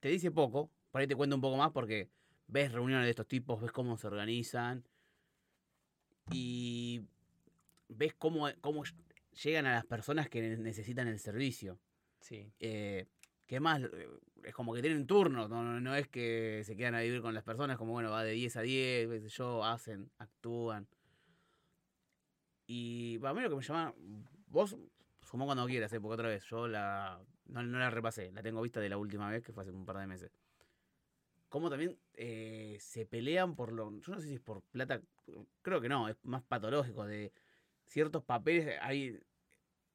[0.00, 0.70] te dice poco.
[0.90, 2.08] Por ahí te cuento un poco más porque
[2.46, 4.84] ves reuniones de estos tipos, ves cómo se organizan.
[6.30, 7.02] Y
[7.88, 8.84] ves cómo, cómo
[9.42, 11.78] llegan a las personas que necesitan el servicio.
[12.20, 12.50] Sí.
[12.58, 13.06] eh,
[13.46, 13.82] que más
[14.42, 17.34] es como que tienen turnos, no, no, no es que se quedan a vivir con
[17.34, 20.86] las personas, como bueno, va de 10 a 10, qué sé yo, hacen, actúan.
[22.66, 23.94] Y para mí lo que me llama,
[24.46, 24.76] vos
[25.22, 28.62] sumó cuando quieras, eh, porque otra vez, yo la no, no la repasé, la tengo
[28.62, 30.30] vista de la última vez, que fue hace un par de meses.
[31.54, 35.00] Como también eh, se pelean por lo, yo no sé si es por plata,
[35.62, 37.30] creo que no, es más patológico, de
[37.86, 39.20] ciertos papeles, hay,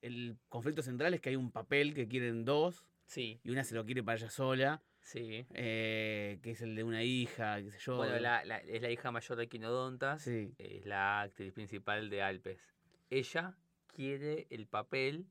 [0.02, 3.76] el conflicto central es que hay un papel que quieren dos, Sí, y una se
[3.76, 5.46] lo quiere para ella sola, sí.
[5.54, 7.98] eh, que es el de una hija, qué sé yo.
[7.98, 10.22] Bueno, la, la- es la hija mayor de Quinodontas.
[10.22, 12.62] Sí, Es la actriz principal de Alpes.
[13.10, 13.58] Ella
[13.88, 15.28] quiere el papel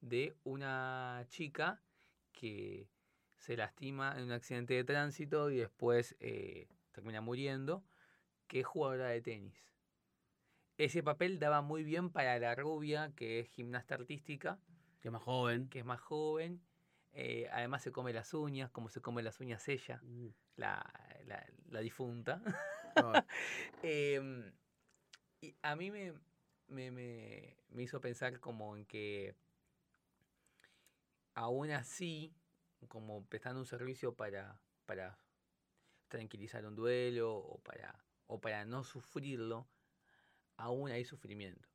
[0.00, 1.82] de una chica
[2.30, 2.86] que
[3.42, 7.82] se lastima en un accidente de tránsito y después eh, termina muriendo,
[8.46, 9.56] que es jugadora de tenis.
[10.78, 14.58] Ese papel daba muy bien para la rubia, que es gimnasta artística,
[15.00, 15.68] que es más joven.
[15.68, 16.60] que es más joven.
[17.14, 20.82] eh, además se come las uñas, como se come las uñas ella, Mm, la,
[21.26, 22.40] la- la difunta.
[22.96, 23.24] ah,
[23.82, 24.52] Em,
[25.42, 26.14] y a mí me,
[26.68, 29.34] me, me- me hizo pensar como en que
[31.34, 32.32] aún así,
[32.88, 35.18] como prestando un servicio para, para
[36.08, 39.68] tranquilizar un duelo o para, o para no sufrirlo,
[40.56, 41.68] aún hay sufrimiento.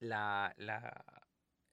[0.00, 1.28] La, la,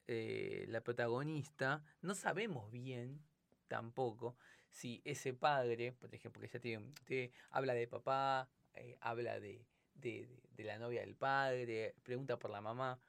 [0.07, 3.21] eh, la protagonista, no sabemos bien
[3.67, 4.37] tampoco
[4.69, 9.65] si ese padre, por ejemplo, que ya tiene, tiene- habla de papá, eh, habla de,
[9.95, 12.99] de- de- de la novia del padre, pregunta por la mamá,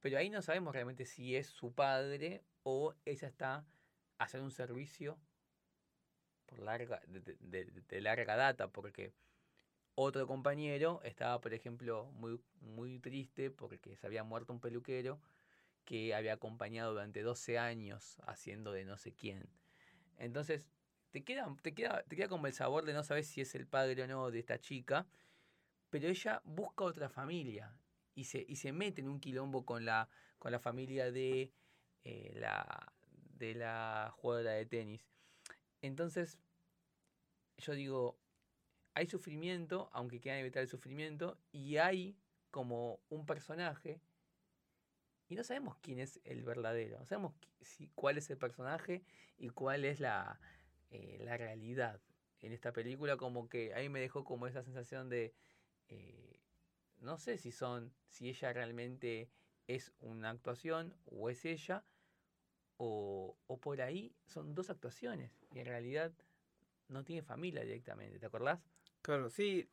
[0.00, 3.66] pero ahí no sabemos realmente si es su padre o ella está
[4.18, 5.18] haciendo un servicio
[6.46, 9.12] por larga, de- de larga data, porque
[9.94, 15.20] otro compañero estaba, por ejemplo, muy, muy triste porque se había muerto un peluquero
[15.84, 19.48] que había acompañado durante 12 años haciendo de no sé quién.
[20.18, 20.68] Entonces,
[21.10, 23.66] te queda, te queda, te queda como el sabor de no saber si es el
[23.66, 25.06] padre o no de esta chica,
[25.90, 27.78] pero ella busca otra familia
[28.14, 30.08] y se, y se mete en un quilombo con la,
[30.38, 31.52] con la familia de
[32.04, 32.92] eh, la,
[33.38, 35.06] de la jugadora de tenis.
[35.82, 36.38] Entonces,
[37.58, 38.18] yo digo,
[38.94, 42.16] hay sufrimiento, aunque quieran evitar el sufrimiento, y hay
[42.50, 44.00] como un personaje,
[45.28, 49.02] y no sabemos quién es el verdadero, no sabemos si, cuál es el personaje
[49.38, 50.40] y cuál es la,
[50.90, 52.00] eh, la realidad.
[52.40, 55.34] En esta película como que ahí me dejó como esa sensación de,
[55.88, 56.40] eh,
[56.98, 59.30] no sé si son, si ella realmente
[59.66, 61.84] es una actuación o es ella,
[62.78, 66.12] o, o por ahí son dos actuaciones y en realidad
[66.88, 68.60] no tiene familia directamente, ¿te acordás?
[69.02, 69.68] Claro, sí.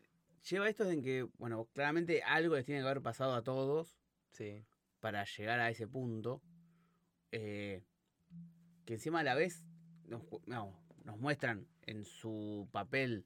[0.50, 3.98] Lleva esto en que, bueno, claramente algo les tiene que haber pasado a todos
[4.32, 4.64] Sí.
[5.00, 6.42] para llegar a ese punto.
[7.32, 7.82] eh,
[8.86, 9.64] que encima a la vez
[10.06, 13.26] nos, no, nos muestran en su papel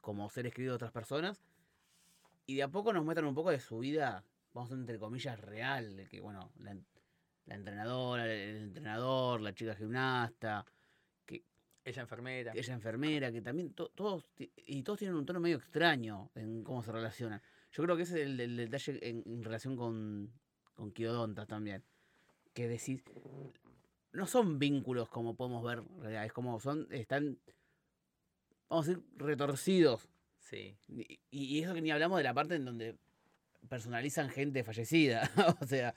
[0.00, 1.42] como ser escrito de otras personas.
[2.46, 5.38] Y de a poco nos muestran un poco de su vida, vamos a entre comillas,
[5.40, 6.06] real.
[6.10, 6.76] Que, bueno, la,
[7.46, 10.64] la entrenadora, el entrenador, la chica gimnasta,
[11.84, 12.52] Ella enfermera.
[12.54, 16.82] ella enfermera, que también to- todos, y todos tienen un tono medio extraño en cómo
[16.82, 17.40] se relacionan.
[17.72, 20.30] Yo creo que ese es el, el detalle en, en relación con,
[20.74, 21.82] con Kiodontas también.
[22.52, 23.02] Que decís,
[24.12, 25.82] no son vínculos como podemos ver,
[26.24, 27.38] es como son, están,
[28.68, 30.08] vamos a decir, retorcidos.
[30.38, 30.76] Sí.
[30.88, 32.96] Y, y eso que ni hablamos de la parte en donde
[33.68, 35.30] personalizan gente fallecida.
[35.62, 35.94] o sea,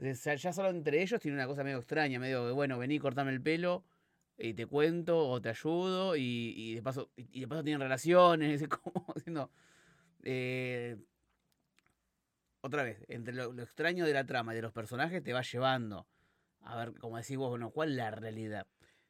[0.00, 3.42] ya solo entre ellos tiene una cosa medio extraña, medio de, bueno, vení, cortame el
[3.42, 3.84] pelo
[4.38, 8.62] y te cuento o te ayudo y, y de paso y, de paso tienen relaciones,
[8.62, 9.50] es como diciendo
[10.22, 10.96] eh,
[12.62, 15.42] otra vez, entre lo, lo extraño de la trama y de los personajes te va
[15.42, 16.06] llevando
[16.62, 18.66] a ver, como decís vos, cuál es la realidad.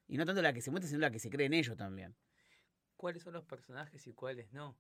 [0.07, 2.15] Y no tanto la que se muestra, sino la que se cree en ellos también.
[2.97, 4.77] ¿Cuáles son los personajes y cuáles no?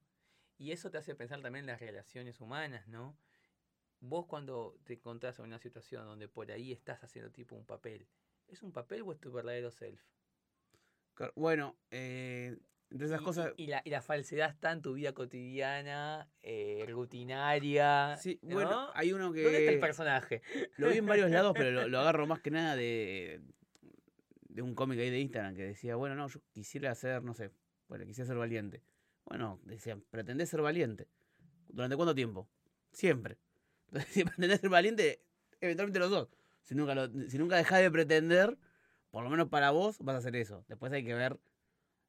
[0.58, 3.16] Y eso te hace pensar también en las relaciones humanas, ¿no?
[4.01, 8.07] Vos cuando te encontrás en una situación donde por ahí estás haciendo tipo un papel,
[8.48, 10.01] ¿es un papel o es tu verdadero self?
[11.36, 12.57] Bueno, eh,
[12.88, 13.53] entre esas Y- cosas...
[13.59, 18.16] Y, la, y la falsedad está en tu vida cotidiana, eh, rutinaria.
[18.16, 18.55] Sí, ¿no?
[18.55, 20.42] bueno, hay uno ¿Dónde está el que personaje?
[20.78, 23.42] lo vi en varios lados, pero lo, lo agarro más que nada de,
[24.48, 27.51] de un cómic ahí de Instagram que decía, bueno, no, yo quisiera ser, no sé,
[27.86, 28.82] bueno, quisiera ser valiente.
[29.26, 31.07] Bueno, decían, pretendés ser valiente.
[31.68, 32.48] ¿Durante cuánto tiempo?
[32.92, 33.36] Siempre.
[33.91, 35.22] Entonces, si pretendés ser valiente,
[35.61, 36.28] eventualmente los dos.
[36.62, 38.59] Si nunca, lo, si nunca dejás de pretender,
[39.11, 40.64] por lo menos para vos, vas a hacer eso.
[40.68, 41.41] Después hay que ver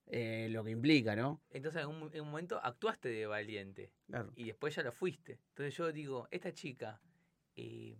[0.07, 1.41] eh, lo que implica, ¿no?
[1.49, 4.31] Entonces en un, en un momento actuaste de valiente Claro.
[4.35, 5.39] y después ya lo fuiste.
[5.49, 7.01] Entonces yo digo, esta chica,
[7.55, 7.97] eh,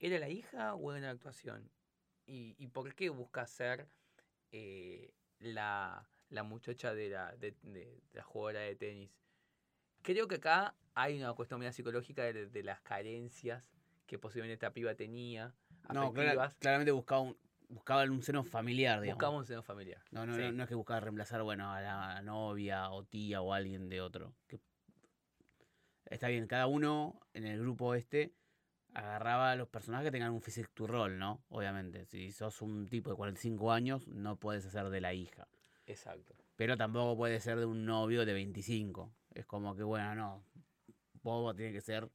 [0.00, 1.70] ¿era la hija o era una actuación?
[2.26, 3.86] ¿Y, y por qué busca ser
[4.52, 9.10] eh, la, la muchacha de la, de, de- de la jugadora de tenis?
[10.02, 13.70] Creo que acá hay una cuestión media psicológica de, de las carencias
[14.06, 15.54] que posiblemente esta piba tenía,
[15.92, 17.36] No, claramente buscaba un,
[17.68, 19.16] buscaba un seno familiar, digamos.
[19.18, 20.02] Buscaba un seno familiar.
[20.10, 20.42] No, no, Sí.
[20.42, 24.00] no, no es que buscaba reemplazar, bueno, a la novia o tía o alguien de
[24.00, 24.34] otro.
[24.46, 24.60] Que
[26.06, 28.34] está bien, cada uno en el grupo este
[28.94, 31.42] agarraba a los personajes que tengan un physique to role, ¿no?
[31.48, 35.48] Obviamente, si sos un tipo de 45 años, no puedes hacer de la hija.
[35.86, 36.34] Exacto.
[36.56, 39.10] Pero tampoco puede ser de un novio de 25.
[39.34, 40.44] Es como que, bueno, no.
[41.22, 42.08] Bobo tiene que ser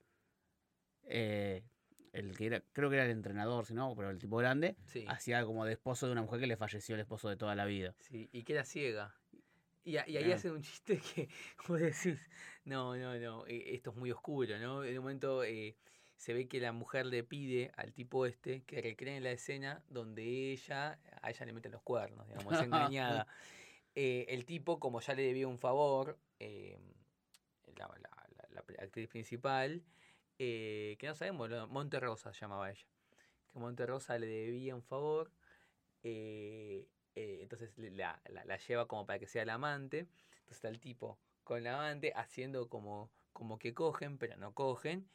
[1.03, 1.63] eh,
[2.13, 5.05] el que era, creo que era el entrenador, si no, pero el tipo grande, Sí.
[5.07, 7.65] hacía como de esposo de una mujer que le falleció el esposo de toda la
[7.65, 7.95] vida.
[7.99, 9.15] Sí, y queda ciega.
[9.83, 10.35] Y, a- y ahí Claro.
[10.35, 11.29] hacen un chiste que
[11.67, 12.29] vos decís,
[12.65, 14.83] no, no, no, eh, esto es muy oscuro, ¿no?
[14.83, 15.77] En un momento eh,
[16.17, 20.51] se ve que la mujer le pide al tipo este que recree la escena donde
[20.51, 23.27] ella, a ella le meten los cuernos, digamos, es engañada.
[23.95, 26.77] Eh, el tipo, como ya le debía un favor, eh,
[27.77, 28.16] la, la-
[28.67, 29.83] la- actriz principal,
[30.39, 32.87] eh, que no sabemos, Monte Rosa llamaba ella,
[33.51, 35.31] que Monte Rosa le debía un favor,
[36.03, 40.69] eh, eh, entonces la, la- la lleva como para que sea la amante, entonces está
[40.69, 45.09] el tipo con la amante haciendo como, como que cogen, pero no cogen,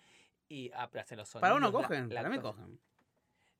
[0.49, 1.43] y ah, pero hacen los sonidos.
[1.43, 2.80] Para uno cogen, la para mí cogen.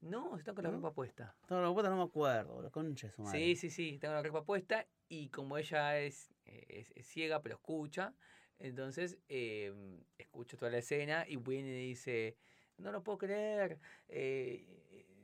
[0.01, 0.77] No, están con la ¿No?
[0.79, 1.37] ropa puesta.
[1.49, 2.69] No, la puta no me acuerdo,
[3.15, 3.39] su madre.
[3.39, 7.41] Sí, sí, sí, está con la ropa puesta y como ella es, es- es ciega
[7.41, 8.13] pero escucha,
[8.59, 9.73] entonces eh,
[10.19, 12.37] escucha toda la escena y y dice,
[12.79, 13.79] no lo puedo creer,
[14.09, 14.67] eh,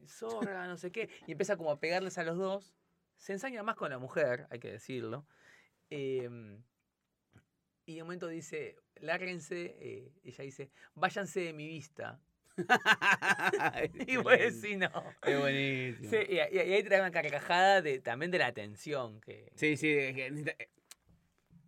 [0.06, 2.74] zorra, no sé qué, y empieza como a pegarles a los dos,
[3.16, 5.26] se ensaña más con la mujer, hay que decirlo,
[5.90, 6.62] em,
[7.86, 12.20] y de momento dice, lárguense, eh, ella dice, váyanse de mi vista,
[14.06, 14.90] y pues sí, no.
[15.22, 16.10] Es buenísimo.
[16.10, 19.20] Sí, y, y- y ahí trae una carcajada de, también de la tensión.
[19.20, 20.68] Que, Sí, sí, es que necesita- eh,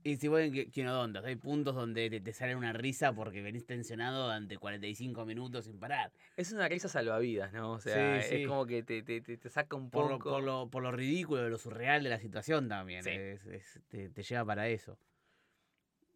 [0.02, 3.66] Y si pueden que quinodontas, hay puntos donde te, te sale una risa porque venís
[3.66, 6.10] tensionado durante 45 minutos sin parar.
[6.36, 7.72] Es una risa salvavidas, ¿no?
[7.72, 8.34] O sea, Sí, sí.
[8.42, 10.30] es como que te, te, te, te saca un Por poco.
[10.30, 13.02] lo, por, lo, por lo ridículo, lo surreal de la situación también.
[13.04, 13.10] Sí.
[13.10, 14.98] es- es- te, te lleva para eso.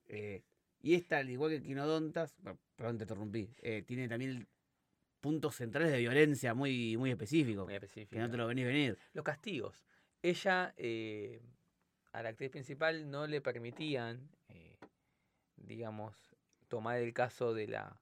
[0.06, 0.42] Eh,
[0.80, 2.36] y esta, al igual que Quinodontas,
[2.76, 4.46] perdón, te interrumpí, eh, tiene también
[5.20, 7.64] puntos centrales de violencia muy, muy específicos.
[7.64, 8.10] Muy específico.
[8.12, 8.98] Que no te lo venís venir.
[9.14, 9.82] Los castigos.
[10.22, 11.40] Ella, eh,
[12.14, 14.78] a la actriz principal, no le permitían, eh,
[15.56, 16.14] digamos,
[16.68, 18.00] tomar el caso de la.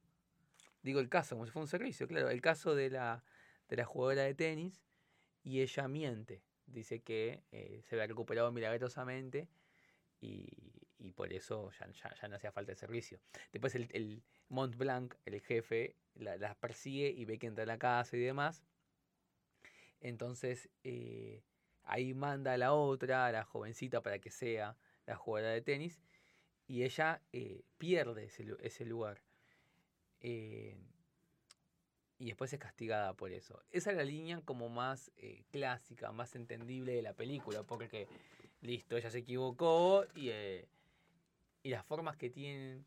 [0.83, 2.29] Digo el caso, como si fuera un servicio, claro.
[2.29, 3.25] El caso de la,
[3.69, 4.85] de la jugadora de tenis.
[5.43, 6.43] Y ella miente.
[6.67, 9.49] Dice que eh, se había recuperado milagrosamente.
[10.21, 10.47] Y,
[10.99, 13.19] y por eso ya, ya, no hacía falta el servicio.
[13.51, 17.67] Después el, el Mont Blanc, el jefe, la, las persigue y ve que entra a
[17.67, 18.63] la casa y demás.
[20.01, 21.43] Entonces eh,
[21.85, 24.77] ahí manda a la otra, a la jovencita, para que sea
[25.07, 26.01] la jugadora de tenis.
[26.67, 29.21] Y ella eh, pierde ese, lu- ese lugar.
[30.21, 30.77] Eh,
[32.19, 33.61] y después es castigada por eso.
[33.71, 37.65] Esa es la línea como más eh, clásica, más entendible de la película.
[37.65, 38.07] Porque,
[38.61, 40.69] listo, ella se equivocó y, eh,
[41.65, 42.87] y las formas que tienen.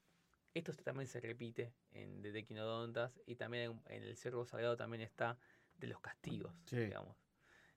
[0.53, 5.01] Esto también se repite en The Quinodontas y también en, en El Cerro Sagrado también
[5.01, 5.37] está
[5.79, 6.77] de los castigos, Sí.
[6.77, 7.17] digamos.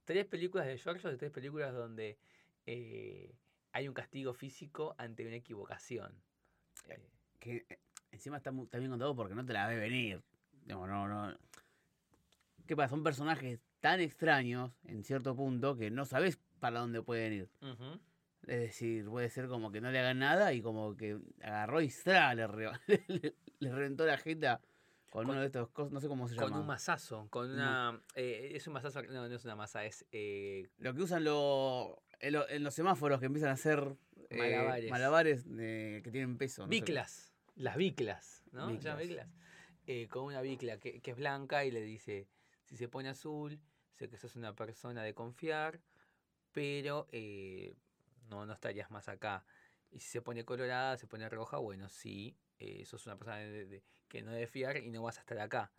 [0.08, 2.16] Tres películas de George, tres películas donde
[2.64, 3.30] eh,
[3.72, 6.14] hay un castigo físico ante una equivocación.
[6.88, 6.98] Eh,
[7.38, 7.78] Que eh,
[8.10, 10.22] encima está, mu- está bien contado porque no te la ve venir.
[10.64, 11.36] Digamos, no, no.
[12.66, 12.88] ¿Qué pasa?
[12.88, 17.50] Son personajes tan extraños en cierto punto que no sabes para dónde pueden ir.
[18.46, 21.90] Es decir, puede ser como que no le hagan nada y como que agarró y
[21.90, 22.34] ¡zra!
[22.34, 22.70] le, re-
[23.08, 24.62] le, le reventó la jeta
[25.10, 26.60] con, Con- uno de estos cosas, no sé cómo se Con llama.
[26.60, 27.54] un masazo, con No.
[27.54, 28.02] una...
[28.14, 32.02] eh, es un masazo, no, no es una masa, es eh, Lo que usan lo-
[32.20, 33.96] en, lo- en los semáforos que empiezan a hacer
[34.30, 34.90] eh, Malabares.
[34.90, 36.62] malabares que tienen peso.
[36.62, 36.70] no sé.
[36.70, 38.68] biclas, las biclas, ¿no?
[38.68, 38.98] Biclas.
[38.98, 39.28] biclas.
[39.86, 42.28] Eh, con una bicla que, que es blanca y le dice,
[42.64, 43.58] si se pone azul,
[43.94, 45.80] sé que sos una persona de confiar,
[46.52, 47.74] pero eh,
[48.28, 49.44] no, no estarías más acá.
[49.90, 53.64] Y si se pone colorada, se pone roja, bueno, sí, eh, sos una persona de-
[53.66, 55.70] de- que no debe fiar y no vas a estar acá.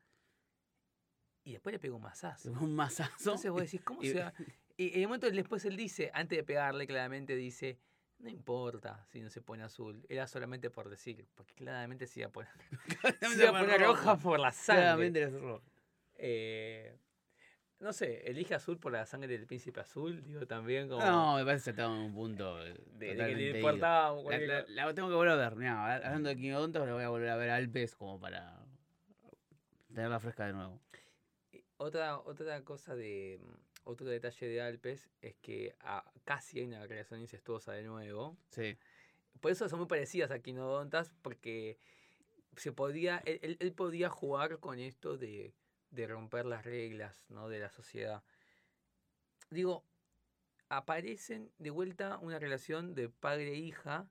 [1.44, 2.52] Y después le pega un masazo.
[2.62, 3.14] Un masazo.
[3.18, 4.34] Entonces vos decís, ¿cómo y- se va?
[4.78, 7.78] Y en el momento después él dice, antes de pegarle, claramente dice,
[8.20, 12.30] no importa si no se pone azul, era solamente por decir, porque claramente se iba
[12.30, 12.50] a poner,
[13.20, 14.84] se iba a poner roja por la sangre.
[14.84, 15.66] Claramente era roja.
[16.16, 16.96] Eh,
[17.80, 21.46] no sé, elige azul por la sangre del príncipe azul, digo también como No, me
[21.46, 22.66] parece que estaba en un punto.
[22.66, 24.22] eh, de, de que le importaba
[24.68, 25.56] La, tengo que volver a ver.
[25.56, 28.60] Mirá, hablando de Quinodontas, la voy a volver a ver a Alpes como para
[29.94, 30.80] tenerla fresca de nuevo.
[31.78, 33.40] Otra, otra cosa de.
[33.42, 33.54] mm,
[33.86, 38.38] Otro detalle de Alpes es que ah, casi hay una relación incestuosa de nuevo.
[38.50, 38.78] Sí.
[39.40, 41.78] Por eso son muy parecidas a Quinodontas, porque
[42.58, 45.54] se podía, él- él podía jugar con esto de,
[45.92, 47.50] de romper las reglas ¿no?
[47.50, 48.24] de la sociedad.
[49.50, 49.84] Digo,
[50.70, 54.08] aparecen de vuelta una relación de padre-hija,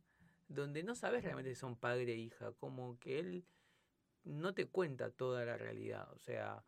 [0.49, 3.47] donde no sabes realmente si son padre e hija, como que él
[4.25, 6.65] no te cuenta toda la realidad, o sea,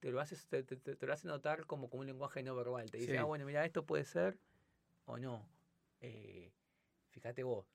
[0.00, 2.54] te lo, haces, te, te- te- te lo hace notar como, como un lenguaje no
[2.54, 3.16] verbal, te dice, Sí.
[3.18, 4.38] ah, bueno, mira, esto puede ser
[5.06, 5.48] o no,
[6.00, 6.52] eh,
[7.10, 7.66] fíjate vos.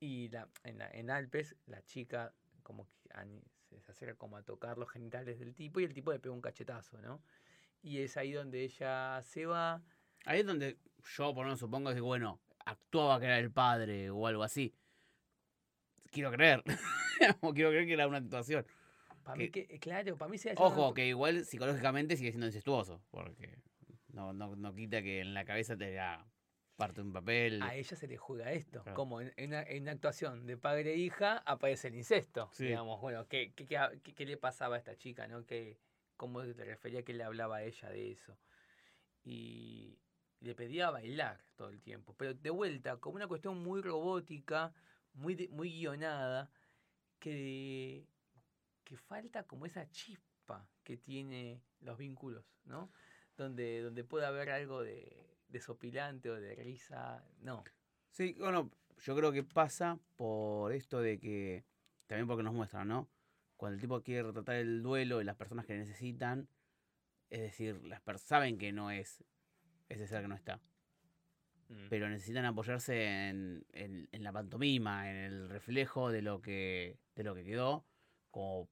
[0.00, 3.08] Y la, en, la- en Alpes, la chica como que
[3.80, 6.34] se se acerca como a tocar los genitales del tipo y el tipo le pega
[6.34, 7.22] un cachetazo, ¿no?
[7.82, 9.82] Y es ahí donde ella se va.
[10.24, 10.78] Ahí es donde
[11.16, 14.74] yo, por lo menos, supongo que, bueno, actuaba que era el padre o algo así.
[16.10, 16.62] Quiero creer.
[17.40, 18.66] o quiero creer que era una actuación.
[19.24, 23.02] Para mí Que- que, claro, para mí se Ojo, que igual psicológicamente sigue siendo incestuoso.
[23.10, 23.58] Porque
[24.12, 26.24] no, no, no quita que en la cabeza te da
[26.76, 27.62] parte de un papel.
[27.62, 28.82] a ella se le juega esto.
[28.82, 28.96] Claro.
[28.96, 32.48] Como en, en una, en una actuación de padre e hija aparece el incesto.
[32.52, 32.66] Sí.
[32.66, 35.28] Digamos, bueno, ¿qué, qué, qué, qué- qué le pasaba a esta chica?
[35.28, 35.44] ¿no?
[35.46, 35.78] ¿Qué,
[36.16, 38.36] ¿Cómo te refería que le hablaba a ella de eso?
[39.24, 39.98] Y
[40.40, 42.14] le pedía bailar todo el tiempo.
[42.16, 44.72] Pero de vuelta, como una cuestión muy robótica,
[45.14, 46.50] muy, de- muy guionada,
[47.18, 48.06] que,
[48.84, 52.90] que falta como esa chispa que tiene los vínculos, ¿no?
[53.36, 57.24] Donde, donde puede haber algo de desopilante o de risa.
[57.40, 57.62] No.
[58.10, 58.70] Sí, bueno,
[59.04, 61.64] yo creo que pasa por esto de que,
[62.06, 63.08] también porque nos muestran, ¿no?
[63.56, 66.48] Cuando el tipo quiere retratar el duelo y las personas que necesitan,
[67.30, 69.24] es decir, las personas saben que no es
[69.88, 70.60] ese ser que no está,
[71.68, 71.88] Mm.
[71.88, 77.24] pero necesitan apoyarse en, en- en la pantomima, en el reflejo de lo que, de
[77.24, 77.86] lo que quedó,
[78.30, 78.68] como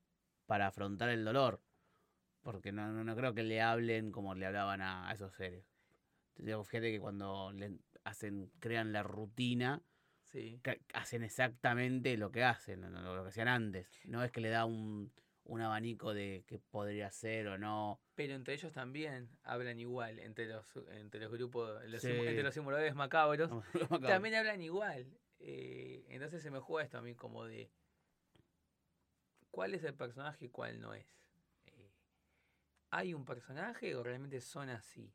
[0.47, 1.63] para afrontar el dolor.
[2.43, 5.65] Porque no, no, no creo que le hablen como le hablaban a, a esos seres.
[6.43, 9.83] Digo, fíjate que cuando le hacen, crean la rutina,
[10.25, 10.61] Sí.
[10.95, 14.01] hacen exactamente lo que hacen, lo que hacían antes.
[14.05, 15.13] No es que le da un,
[15.45, 18.01] un abanico de qué podría ser o no.
[18.15, 22.09] Pero entre ellos también hablan igual, entre los, entre los grupos, los Sí.
[22.09, 23.51] simu- entre los simuladores macabros,
[24.07, 25.19] también hablan igual.
[25.41, 27.71] Eh, entonces se me juega esto a mí como de
[29.51, 31.07] cuál es el personaje y cuál no es.
[31.67, 31.91] Eh,
[32.91, 35.13] ¿Hay un personaje o realmente son así?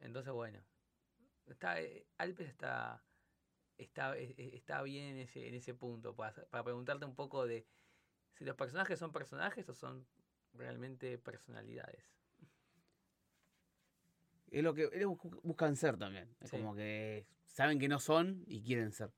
[0.00, 0.60] Entonces, bueno,
[1.46, 3.02] está, eh, Alpes está,
[3.78, 7.46] está, eh, eh, está bien en ese, en ese punto, para, para preguntarte un poco
[7.46, 7.66] de
[8.34, 10.06] si los personajes son personajes o son
[10.54, 12.04] realmente personalidades.
[14.50, 16.28] Es lo que ellos bu- buscan ser también.
[16.40, 16.56] Es Sí.
[16.56, 19.12] como que saben que no son y quieren ser.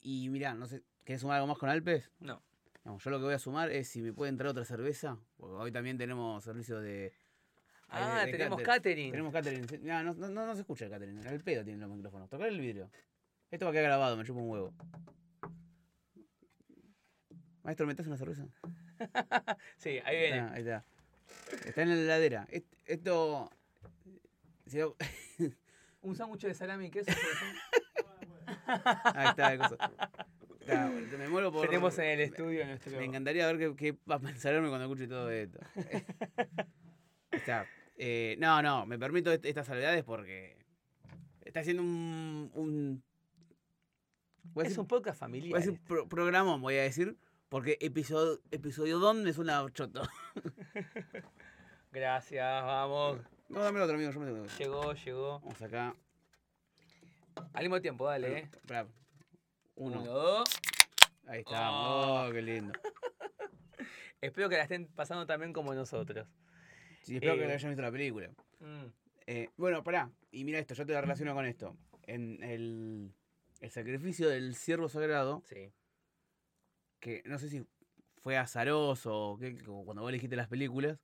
[0.00, 2.10] Y mirá, no sé, ¿querés sumar algo más con Alpes?
[2.20, 2.42] No.
[2.84, 5.54] No, yo lo que voy a sumar es si me pueden traer otra cerveza, porque
[5.54, 7.12] hoy también tenemos servicio de...
[7.94, 9.10] Ah, de tenemos cater- catering.
[9.10, 9.66] Tenemos catering.
[9.82, 12.28] No, no, no, no se escucha el catering, al pedo tienen los micrófonos.
[12.28, 12.90] Tocar el vidrio.
[13.50, 14.72] Esto va a quedar grabado, me chupa un huevo.
[17.62, 18.44] Maestro, ¿metes una cerveza?
[19.76, 20.36] Sí, ahí viene.
[20.38, 20.84] está, ahí está.
[21.66, 22.46] Está en la heladera.
[22.50, 23.50] Est- Esto...
[26.02, 27.10] Un sándwich de salami y queso.
[28.66, 29.76] Ahí está, el coso.
[30.60, 31.66] Está, me muero por...
[31.66, 32.96] Tenemos en el estudio nuestro.
[32.98, 35.58] Me encantaría ver qué, qué va a pensarme cuando escuche todo esto.
[37.30, 37.66] Está.
[37.96, 40.56] Eh, no, no, me permito est- estas salvedades porque
[41.44, 42.50] está haciendo un...
[42.54, 43.02] un
[44.44, 45.58] voy a Es decir, un podcast voy a familiar.
[45.60, 45.86] decir este.
[45.86, 47.16] pro- programón, voy a decir,
[47.48, 50.02] porque episodio, episodio don me suena choto.
[51.92, 53.20] Gracias, vamos.
[53.48, 55.40] No, dame el otro amigo, yo me tengo que- Llegó, llegó.
[55.40, 55.94] Vamos acá.
[57.52, 58.50] Al mismo tiempo, dale, eh.
[59.74, 60.00] Uno.
[60.02, 60.44] Uno, dos.
[61.26, 61.70] Ahí está.
[61.70, 62.28] Oh.
[62.28, 62.72] Oh, qué lindo.
[64.20, 66.26] Espero que la estén pasando también como nosotros.
[67.02, 67.52] Sí, espero que Eh.
[67.52, 68.30] hayan visto la película.
[68.60, 68.86] Mm,
[69.26, 70.10] Eh, bueno, pará.
[70.32, 71.76] Y mira esto, yo te la relaciono con esto.
[72.06, 73.12] En el,
[73.60, 75.70] el sacrificio del ciervo sagrado, sí.
[76.98, 77.64] que no sé si
[78.16, 80.98] fue azaroso o cuando vos elegiste las películas,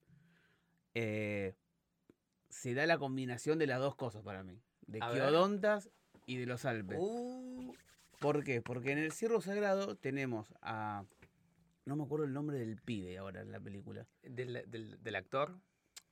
[0.94, 1.54] eh,
[2.48, 4.60] se da la combinación de las dos cosas para mí.
[4.86, 4.98] De.
[5.00, 5.90] Quiodontas
[6.26, 6.98] y de los Alpes.
[7.00, 7.72] Uh,
[8.18, 8.60] ¿Por qué?
[8.62, 11.04] Porque en el ciervo sagrado tenemos a...
[11.84, 14.06] No me acuerdo el nombre del pibe ahora en la película.
[14.22, 15.60] del, del, del actor.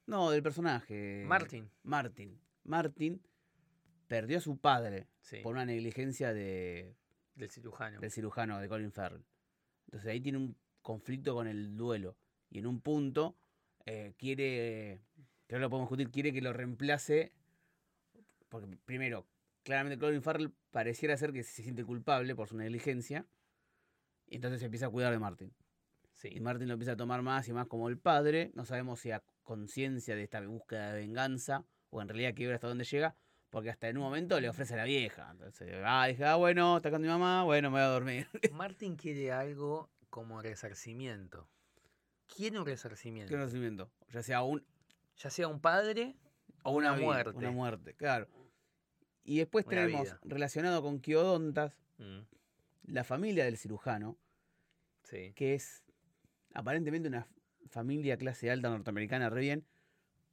[0.07, 1.24] No, del personaje.
[1.26, 1.70] Martin.
[1.82, 2.40] Martin.
[2.64, 3.22] Martin
[4.07, 5.38] perdió a su padre Sí.
[5.42, 6.94] por una negligencia de,
[7.34, 8.00] Del cirujano.
[8.00, 9.24] del cirujano de Colin Farrell.
[9.86, 12.16] Entonces ahí tiene un conflicto con el duelo.
[12.50, 13.36] Y en un punto
[13.84, 15.00] eh, quiere,
[15.48, 17.32] que lo podemos discutir, quiere que lo reemplace.
[18.48, 19.26] Porque primero,
[19.64, 23.26] claramente Colin Farrell pareciera ser que se siente culpable por su negligencia.
[24.28, 25.52] Y entonces se empieza a cuidar de Martin.
[26.14, 26.28] Sí.
[26.32, 28.50] Y Martin lo empieza a tomar más y más como el padre.
[28.54, 32.68] No sabemos si a conciencia de esta búsqueda de venganza o en realidad quiebra hasta
[32.68, 33.16] dónde llega.
[33.49, 35.28] Porque hasta en un momento le ofrece a la vieja.
[35.30, 38.28] Entonces, ah, dije, ah, bueno, está con mi mamá, bueno, me voy a dormir.
[38.53, 41.49] Martin quiere algo como resarcimiento.
[42.26, 43.30] Quiere un resarcimiento.
[43.30, 43.90] Qué conocimiento.
[44.11, 44.66] Ya sea un,
[45.16, 46.16] Ya sea un padre
[46.64, 47.38] o una una, vida, muerte.
[47.38, 48.28] Una muerte, claro.
[49.24, 50.20] Y después Una tenemos vida.
[50.24, 52.20] relacionado con Quiodontas, Mm,
[52.92, 54.18] la familia del cirujano,
[55.05, 55.32] sí.
[55.34, 55.82] que es
[56.53, 57.26] aparentemente una
[57.68, 59.64] familia clase alta norteamericana, re bien,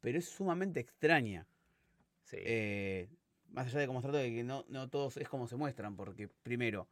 [0.02, 1.48] pero es sumamente extraña.
[2.24, 2.38] Sí.
[2.40, 3.10] Eh,
[3.52, 5.96] más allá de cómo se trata de que no, no todos es como se muestran,
[5.96, 6.88] porque primero,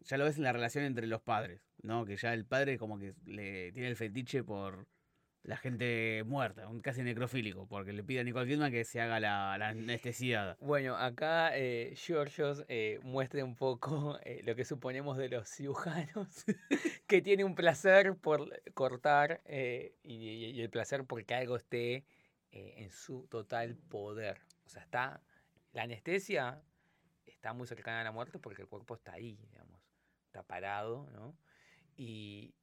[0.00, 2.04] ya lo ves en la relación entre los padres, ¿no?
[2.04, 4.86] Que ya el padre como que le tiene el fetiche por
[5.44, 9.18] la gente muerta, un casi necrofílico, porque le pide a Nicole Kidman que se haga
[9.18, 10.56] la, la anestesiada.
[10.60, 16.44] Bueno, acá eh, Georgios eh, muestra un poco eh, lo que suponemos de los cirujanos,
[17.08, 22.04] que tiene un placer por cortar eh, y, el placer porque algo esté
[22.52, 24.40] en su total poder.
[24.66, 25.22] O sea, está
[25.72, 26.62] la anestesia
[27.42, 29.80] está muy cercana a la muerte porque el cuerpo está ahí, digamos,
[30.26, 31.36] está parado, ¿no?
[31.96, 32.54] Y,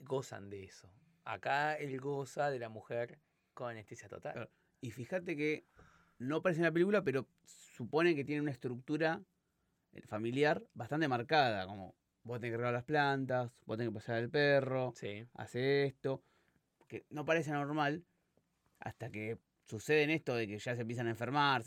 [0.00, 0.90] gozan de eso.
[1.26, 3.18] Acá él goza de la mujer
[3.52, 4.32] con anestesia total.
[4.34, 4.50] Claro.
[4.80, 5.64] Y fíjate que
[6.18, 9.20] no aparece en la película, pero supone que tiene una estructura
[9.92, 14.16] eh, familiar bastante marcada, como vos tenés que regar las plantas, vos tenés que pasar
[14.16, 15.26] al perro, Sí.
[15.34, 16.22] hace esto,
[16.86, 18.04] que no parece normal
[18.78, 21.64] hasta que sucede en esto de que ya se empiezan a enfermar.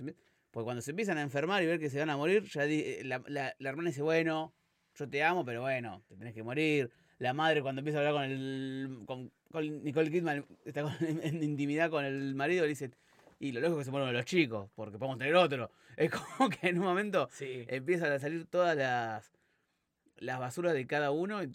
[0.52, 3.02] Porque cuando se empiezan a enfermar y ver que se van a morir, ya eh,
[3.04, 4.54] la, la- la hermana dice, bueno,
[4.96, 6.92] yo te amo, pero bueno, te tenés que morir.
[7.18, 10.94] La madre cuando empieza a hablar con el con, con Nicole Kidman, está con-
[11.24, 12.92] en intimidad con el marido, le dice,
[13.40, 15.72] y lo lógico es que se mueran los chicos, porque podemos tener otro.
[15.98, 17.66] Es como que en un momento Sí.
[17.68, 19.32] empiezan a salir todas las,
[20.18, 21.52] las basuras de cada uno y,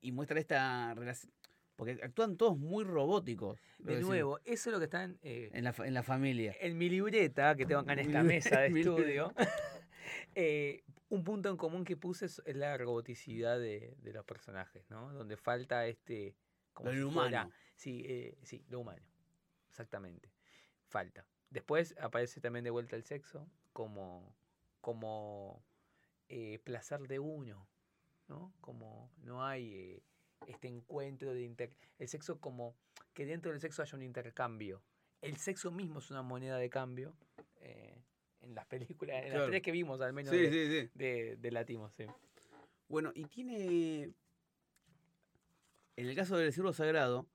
[0.00, 1.32] y muestran esta relación.
[1.76, 3.58] Porque actúan todos muy robóticos.
[3.78, 6.54] De decir, nuevo, eso es lo que están eh, En la, en la familia.
[6.60, 9.32] en mi libreta que tengo acá en esta mesa de estudio.
[10.34, 14.84] Eh, un punto en común que puse es es la roboticidad de, de los personajes,
[14.90, 15.12] ¿no?
[15.12, 16.34] Donde falta este...
[16.80, 17.20] Como Lo si humano.
[17.22, 19.02] fuera- Sí, eh, sí, lo humano.
[19.68, 20.30] Exactamente.
[20.88, 21.26] Falta.
[21.50, 24.34] Después aparece también de vuelta el sexo como,
[24.80, 25.62] como
[26.28, 27.68] eh, placer de uno,
[28.28, 28.52] ¿no?
[28.60, 30.02] Como no hay eh,
[30.46, 31.74] este encuentro de inter...
[31.98, 32.76] El sexo como
[33.12, 34.82] que dentro del sexo haya un intercambio.
[35.20, 37.14] El sexo mismo es una moneda de cambio.
[38.40, 39.40] en las películas, en Claro.
[39.40, 40.90] las tres que vimos al menos Sí, de, sí, sí.
[40.94, 42.06] de, de Latimos, sí.
[42.88, 44.12] Bueno, y tiene.
[46.00, 47.26] En el caso del Ciervo Sagrado,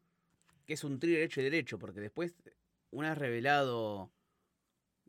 [0.66, 2.34] que es un thriller hecho y derecho, porque después,
[2.90, 4.10] una vez revelado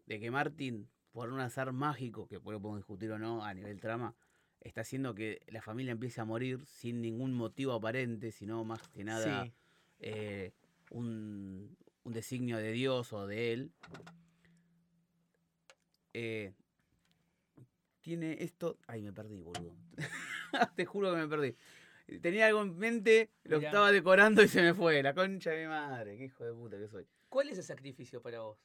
[0.04, 3.80] de que Martin, por un azar mágico, que puede podemos discutir o no a nivel
[3.80, 4.14] trama,
[4.60, 9.04] está haciendo que la familia empiece a morir sin ningún motivo aparente, sino más que
[9.04, 9.52] nada Sí.
[10.00, 10.52] eh,
[10.90, 13.72] un, un designio de Dios o de él.
[16.12, 16.52] Eh,
[18.02, 18.76] tiene esto.
[18.86, 19.74] Ay, me perdí, boludo.
[20.76, 21.56] Te juro que me perdí.
[22.22, 23.68] Tenía algo en mente, lo Mirá.
[23.70, 25.02] estaba decorando y se me fue.
[25.02, 27.06] La concha de mi madre, qué hijo de puta que soy.
[27.28, 28.58] ¿Cuál es el sacrificio para vos?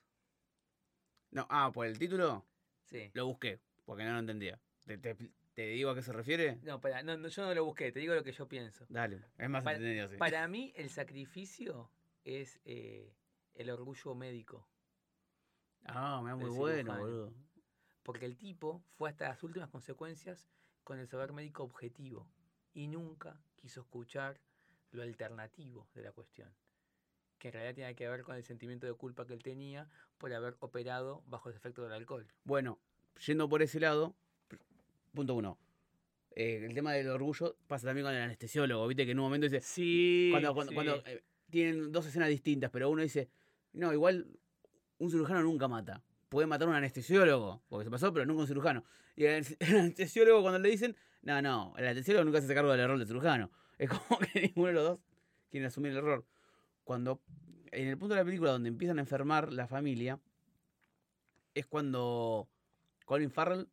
[1.32, 2.46] No, ah, por el título
[2.84, 3.10] Sí.
[3.14, 4.60] lo busqué, porque no lo entendía.
[4.86, 5.16] ¿Te, te-
[5.54, 6.58] te digo a qué se refiere?
[6.64, 8.86] No, para, no, no, yo no lo busqué, te digo lo que yo pienso.
[8.90, 10.18] Dale, es más Para- entendido, sí.
[10.18, 11.92] Para mí, el sacrificio
[12.24, 13.16] es eh,
[13.56, 14.68] el orgullo médico.
[15.86, 17.34] Ah, me da muy bueno, boludo.
[18.04, 20.48] Porque el tipo fue hasta las últimas consecuencias
[20.84, 22.28] con el saber médico objetivo
[22.74, 24.40] y nunca quiso escuchar
[24.92, 26.50] lo alternativo de la cuestión,
[27.38, 30.34] que en realidad tiene que ver con el sentimiento de culpa que él tenía por
[30.34, 32.28] haber operado bajo el efecto del alcohol.
[32.44, 32.80] Bueno,
[33.26, 34.16] yendo por ese lado,
[35.14, 35.58] punto uno.
[36.34, 39.46] Eh, el tema del orgullo pasa también con el anestesiólogo, viste que en un momento
[39.46, 43.30] dice, Sí, cuando, cuando, cuando, eh, tienen dos escenas distintas, pero uno dice,
[43.74, 44.28] no, igual
[44.98, 46.04] un cirujano nunca mata.
[46.30, 48.86] Puede matar a un anestesiólogo, porque se pasó, pero nunca un cirujano.
[49.16, 52.80] Y el anestesiólogo cuando le dicen, no, no, el anestesiólogo nunca se hace cargo del
[52.82, 53.52] error del cirujano.
[53.78, 55.00] Es como que ninguno de los dos
[55.50, 56.26] quiere asumir el error.
[56.84, 57.22] Cuando,
[57.72, 60.20] en el punto de la película donde empiezan a enfermar la familia,
[61.54, 62.48] es cuando
[63.06, 63.68] Colin Farrell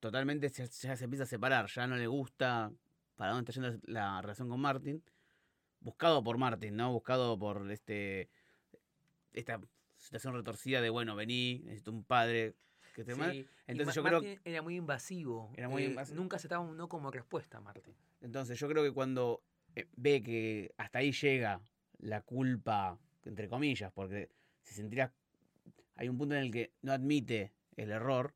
[0.00, 2.72] totalmente se- ya se empieza a separar, ya no le gusta
[3.16, 5.02] para dónde está yendo la relación con Martin
[5.80, 6.92] buscado por Martin, ¿no?
[6.92, 8.28] Buscado por este
[9.32, 9.60] esta
[9.98, 12.54] situación retorcida de, bueno, vení, necesito un padre
[12.92, 15.52] que te Sí, Entonces yo creo Martin era muy invasivo.
[15.56, 17.94] Era muy eh, invasi- Nunca se estaba un no como respuesta, Martín.
[18.20, 19.42] Entonces yo creo que cuando
[19.76, 21.60] eh, ve que hasta ahí llega
[21.98, 24.30] la culpa, entre comillas, porque
[24.62, 25.12] si sentirá,
[25.94, 28.34] hay un punto en el que no admite el error,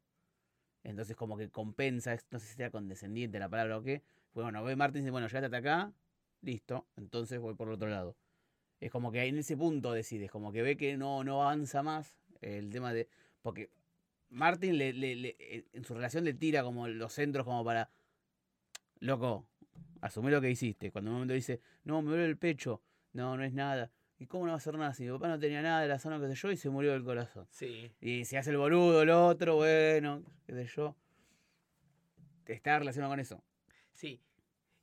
[0.83, 4.03] entonces como que compensa, no sé si sea condescendiente la palabra o qué,
[4.33, 5.93] pues bueno, ve Martín y dice, bueno, llegaste hasta acá,
[6.43, 8.17] listo, entonces voy por el otro lado.
[8.81, 12.19] Es como que en ese punto decides, como que ve que no, no avanza más
[12.43, 13.09] el tema de...
[13.41, 13.71] Porque
[14.35, 17.91] Martin le, le- le- en- en su relación le tira como los centros como para...
[19.01, 19.47] Loco,
[20.01, 20.91] asumí lo que hiciste.
[20.91, 22.82] Cuando en un momento dice, no, me duele el pecho.
[23.12, 23.91] No, no es nada.
[24.18, 24.95] ¿Y cómo no va a ser nada?
[24.95, 27.05] Si mi papá no tenía nada, era sano, qué sé yo, y se murió del
[27.05, 27.47] corazón.
[27.51, 27.91] Sí.
[28.01, 30.97] Y se hace el boludo, el otro, bueno, qué sé yo.
[32.47, 33.43] Está relacionado con eso.
[33.93, 34.20] Sí.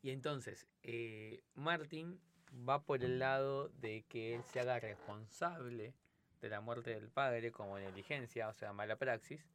[0.02, 2.20] Y entonces, eh, Martin
[2.68, 5.93] va por el lado de que él se haga responsable
[6.42, 9.46] de la muerte del padre como negligencia, o sea, mala praxis,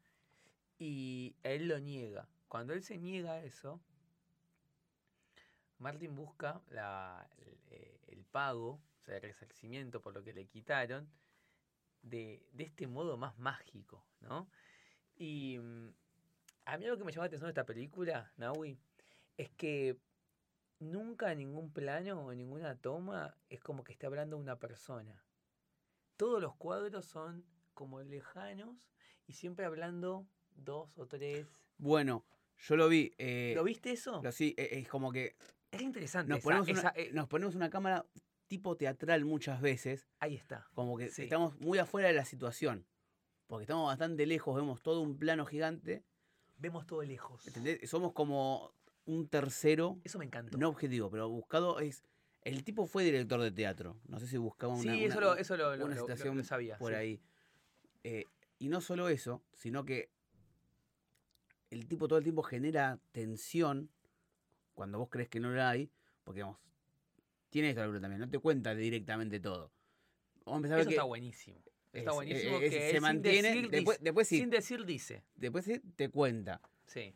[0.78, 2.28] y él lo niega.
[2.48, 3.80] Cuando él se niega a eso,
[5.78, 10.46] Martin busca la- el, eh, el pago, o sea, el resarcimiento por lo que le
[10.46, 11.08] quitaron,
[12.02, 14.48] de, de este modo más mágico, ¿no?
[15.16, 15.88] Y mm,
[16.66, 18.78] a mí lo que me llama la atención de esta película, Naui,
[19.36, 19.98] es que
[20.80, 25.25] nunca en ningún plano o ninguna toma es como que esté hablando una persona.
[26.16, 27.44] Todos los cuadros son
[27.74, 28.76] como lejanos
[29.26, 31.46] y siempre hablando dos o tres.
[31.78, 32.24] Bueno,
[32.58, 33.12] yo lo vi.
[33.18, 34.20] eh, ¿Lo viste eso?
[34.22, 35.36] lo- sí, eh, es como que
[35.70, 36.30] Es interesante.
[36.30, 38.06] nos esa- ponemos, una, esa- eh, nos ponemos una cámara
[38.48, 40.08] tipo teatral muchas veces.
[40.20, 40.66] ahí está.
[40.74, 41.24] Como que Sí.
[41.24, 42.86] estamos muy afuera de la situación.
[43.46, 46.04] Porque estamos bastante lejos, vemos todo un plano gigante.
[46.56, 47.46] Vemos todo lejos.
[47.46, 47.88] ¿entendés?
[47.90, 48.72] Somos como
[49.04, 50.56] un tercero, Eso me encantó.
[50.58, 52.02] no objetivo, pero buscado es.
[52.46, 53.96] El tipo fue director de teatro.
[54.06, 56.78] No sé si buscaba una, sí, eso una- lo, eso lo, una lo- situación sabía.
[56.78, 56.96] por sí.
[56.96, 57.20] ahí.
[58.04, 58.24] Eh,
[58.60, 60.10] y no solo eso, sino que
[61.70, 63.90] el tipo todo el tiempo genera tensión
[64.74, 65.90] cuando vos crees que no la hay,
[66.22, 66.58] porque digamos,
[67.50, 69.72] tiene esto la película también, no te cuenta directamente todo.
[70.44, 71.58] Vamos a empezar a ver Eso que está buenísimo.
[71.92, 74.50] Está es- buenísimo es- que se él sin mantiene, decir, después, dice- después sí, sin
[74.50, 75.24] decir dice.
[75.34, 76.60] después sí te cuenta.
[76.86, 77.12] Sí.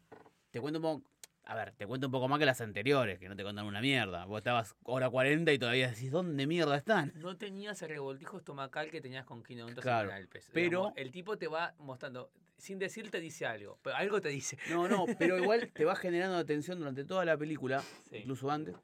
[0.50, 1.09] Te cuento un poco,
[1.50, 3.80] a ver, te cuento un poco más que las anteriores, que no te contan una
[3.80, 4.24] mierda.
[4.24, 7.12] Vos estabas hora 40 y todavía decís, ¿dónde mierda están?
[7.16, 10.48] No tenías el revoltijo estomacal que tenías con 500 Claro, Alpes.
[10.52, 14.58] pero- el tipo te va mostrando sin decirte dice algo, pero algo te dice.
[14.70, 18.18] No, no, pero igual te va generando atención durante toda la película, Sí.
[18.18, 18.76] incluso antes.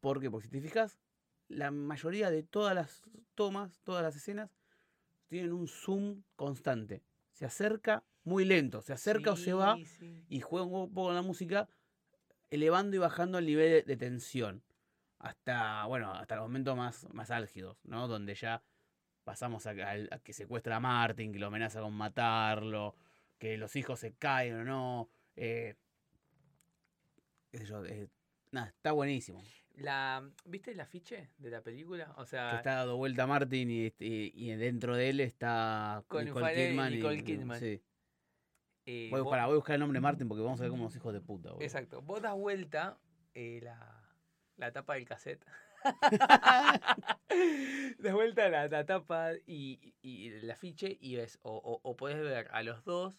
[0.00, 0.30] ¿Por qué?
[0.30, 0.98] Porque si te fijas,
[1.48, 3.02] la mayoría de todas las
[3.34, 4.50] tomas, todas las escenas,
[5.28, 7.02] tienen un zoom constante.
[7.32, 11.14] Se acerca muy lento, se acerca o se va Sí, y juega un poco con
[11.14, 11.68] la música,
[12.50, 14.62] elevando y bajando el nivel de, de tensión.
[15.18, 18.06] Hasta, bueno, hasta los momentos más, más álgidos, ¿no?
[18.06, 18.62] Donde ya
[19.24, 22.94] pasamos a, a que secuestra a Martin, que lo amenaza con matarlo,
[23.38, 25.10] que los hijos se caen o no.
[25.34, 25.74] eh,
[27.50, 28.08] qué sé yo, eh,
[28.52, 29.42] nada, está buenísimo.
[29.76, 32.12] La, ¿Viste el afiche de la película?
[32.16, 36.52] O Que sea, está dado vuelta Martin y, y, y dentro de él está Nicole
[36.52, 36.92] y Kidman.
[36.92, 37.60] Nicole Kidman.
[37.60, 37.80] sí.
[38.90, 40.70] Eh, Voy, vos- pará, voy a buscar el nombre de Martin porque vamos a ver
[40.70, 41.50] como unos hijos de puta.
[41.50, 41.62] boludo.
[41.64, 42.00] Exacto.
[42.02, 42.98] Vos das vuelta
[43.34, 44.02] eh, la,
[44.56, 45.44] la tapa del cassette.
[47.98, 52.20] das vuelta la, la tapa y, y el afiche y ves, o, o, o podés
[52.20, 53.14] ver a los dos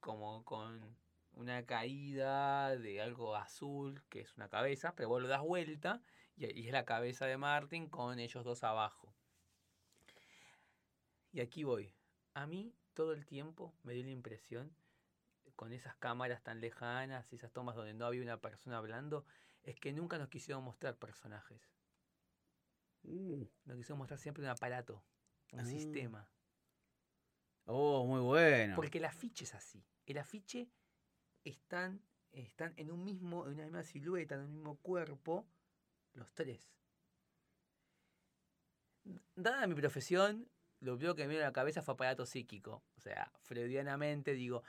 [0.00, 0.96] como con
[1.32, 6.00] una caída de algo azul, que es una cabeza, pero vos lo das vuelta
[6.36, 9.14] y, y es la cabeza de Martin con ellos dos abajo.
[11.32, 11.92] Y aquí voy.
[12.34, 14.72] A mí todo el tiempo me dio la impresión,
[15.64, 19.24] con esas cámaras tan lejanas y esas tomas donde no había una persona hablando,
[19.62, 21.58] es que nunca nos quisieron mostrar personajes.
[23.04, 23.44] Mm.
[23.64, 25.02] Nos quisieron mostrar siempre un aparato,
[25.52, 25.64] un Ah.
[25.64, 26.28] sistema.
[27.64, 28.76] Oh, muy bueno.
[28.76, 29.82] Porque el afiche es así.
[30.04, 30.68] El afiche
[31.44, 35.46] están, están en un mismo, en una misma silueta, en un mismo cuerpo,
[36.12, 36.74] los tres.
[39.34, 40.46] Dada mi profesión,
[40.80, 42.82] lo primero que me viene a la cabeza fue aparato psíquico.
[42.98, 44.62] O sea, freudianamente digo,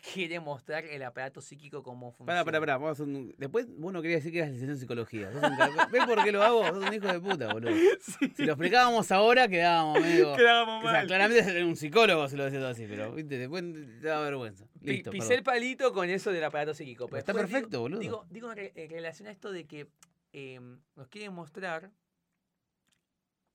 [0.14, 2.44] quiere mostrar el aparato psíquico como funciona.
[2.44, 2.94] Pará, pará, pará.
[3.02, 5.32] Un- Después vos no querías decir que eras licenciado en psicología.
[5.32, 6.64] Sos un ca- ¿Ves por qué lo hago?
[6.66, 7.72] Sos un hijo de puta, boludo.
[8.36, 10.34] Si lo explicábamos ahora, quedábamos medio.
[10.36, 11.06] Quedábamos O sea, mal.
[11.06, 13.38] claramente un psicólogo si lo decís todo así, pero ¿viste?
[13.38, 13.62] después
[14.00, 14.66] te da vergüenza.
[14.80, 15.10] Listo.
[15.10, 15.38] pisé perdón.
[15.38, 17.06] el palito con eso del aparato psíquico.
[17.08, 18.00] Pero está digo- perfecto, boludo.
[18.00, 19.88] Digo, digo en, re- en relación a esto de que
[20.32, 21.90] em, nos quieren mostrar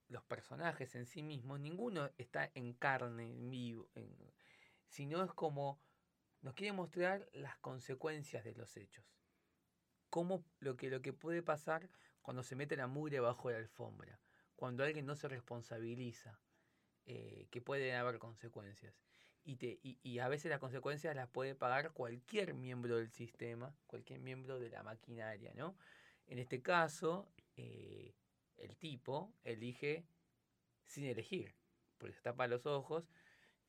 [0.09, 4.15] los personajes en sí mismos, ninguno está en carne, en vivo, en-
[4.87, 5.81] sino es como
[6.41, 9.05] nos quieren mostrar las consecuencias de los hechos.
[10.09, 11.89] Cómo lo que, lo que puede pasar
[12.21, 14.19] cuando se mete la mugre bajo la alfombra,
[14.55, 16.39] cuando alguien no se responsabiliza,
[17.05, 18.93] eh, que pueden haber consecuencias.
[19.43, 24.19] Y, te, y a veces las consecuencias las puede pagar cualquier miembro del sistema, cualquier
[24.19, 25.77] miembro de la maquinaria, ¿no?
[26.27, 28.13] En este caso, eh,
[28.57, 30.05] el tipo elige
[30.83, 31.55] sin elegir,
[31.97, 33.09] porque se tapa los ojos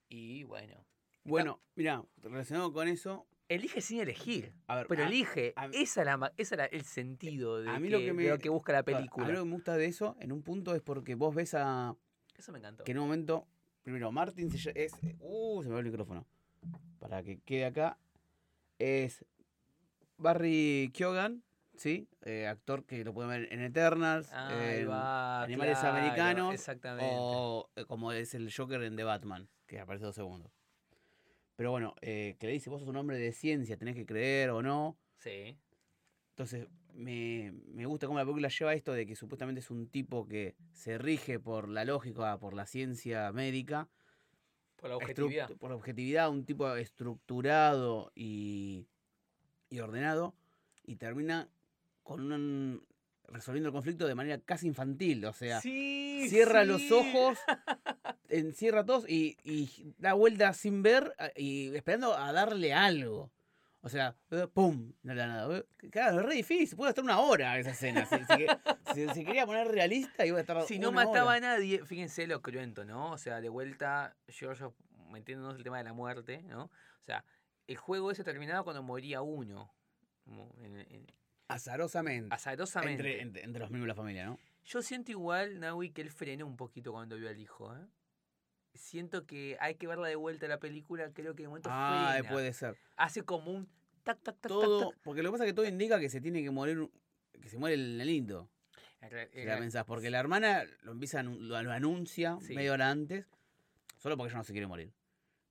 [0.08, 0.84] y bueno,
[1.28, 4.86] Bueno, mira, relacionado con eso, elige sin elegir, a ver.
[4.88, 8.12] pero a- elige, a- esa la el sentido de, a mí que, lo que de
[8.12, 9.24] me- lo que busca la película.
[9.26, 11.54] A mí lo que me gusta de eso, en un punto, es porque vos ves
[11.54, 11.94] a.
[12.36, 12.84] Eso me encantó.
[12.84, 13.46] Que en un momento.
[13.82, 14.92] Primero, Martin se es.
[15.20, 16.26] Uh, se me va el micrófono.
[16.98, 17.98] Para que quede acá.
[18.78, 19.24] Es.
[20.18, 21.42] Barry Keoghan,
[21.76, 22.08] ¿sí?
[22.22, 24.30] Eh, actor que lo pueden ver en Eternals.
[24.32, 26.54] Ahí en- va, Animales claro, Americanos.
[26.54, 27.14] Exactamente.
[27.16, 30.52] O eh, como es el Joker en The Batman, que aparece dos segundos.
[31.58, 34.50] Pero bueno, eh, que le dice, vos sos un hombre de ciencia, tenés que creer
[34.50, 34.96] o no.
[35.16, 35.58] Sí.
[36.30, 40.28] Entonces, me, me gusta cómo la película lleva esto de que supuestamente es un tipo
[40.28, 43.88] que se rige por la lógica, por la ciencia médica.
[44.76, 45.50] Por la objetividad.
[45.56, 48.86] Por la objetividad, un tipo estructurado y,
[49.68, 50.36] y ordenado.
[50.84, 51.50] Y termina
[52.04, 52.86] con un,
[53.28, 55.24] resolviendo el conflicto de manera casi infantil.
[55.26, 57.38] O sea, Sí, cierra los ojos,
[58.28, 63.30] encierra todos y, y da vuelta sin ver y esperando a darle algo.
[63.80, 64.92] O sea, eh, ¡pum!
[65.02, 65.56] No le da nada.
[65.58, 66.76] Eh, Claro, es re difícil.
[66.76, 68.04] Puede estar una hora esa escena.
[68.06, 68.46] Si, si que-
[68.94, 70.62] si- si quería poner realista, iba a estar.
[70.64, 71.36] Si no mataba hora.
[71.36, 73.12] a nadie, fíjense lo cruento, ¿no?
[73.12, 74.74] O sea, de vuelta, Giorgio
[75.10, 76.64] metiéndonos el tema de la muerte, ¿no?
[76.64, 77.24] O sea,
[77.68, 79.72] el juego ese terminaba cuando moría uno.
[80.24, 81.06] como en- en-
[81.48, 82.34] Azarosamente.
[82.34, 82.92] azarosamente.
[82.92, 84.38] Entre, entre, entre los miembros de la familia, ¿no?
[84.64, 87.86] Yo siento igual, Naui, que él frenó un poquito cuando vio al hijo, ¿eh?
[88.74, 92.30] Siento que hay que verla de vuelta la película, creo que de momento Ah, frena.
[92.30, 92.76] puede ser.
[92.96, 93.66] Hace como un
[94.04, 94.98] tac, tac, tac, Todo, tac.
[95.02, 96.88] porque lo que pasa es que todo indica que se tiene que morir,
[97.40, 97.98] que se muere el
[99.00, 102.54] re- Si la pensás, porque la hermana lo empieza lo, lo anuncia Sí.
[102.54, 103.26] media hora antes,
[103.96, 104.92] solo porque ella no se quiere morir.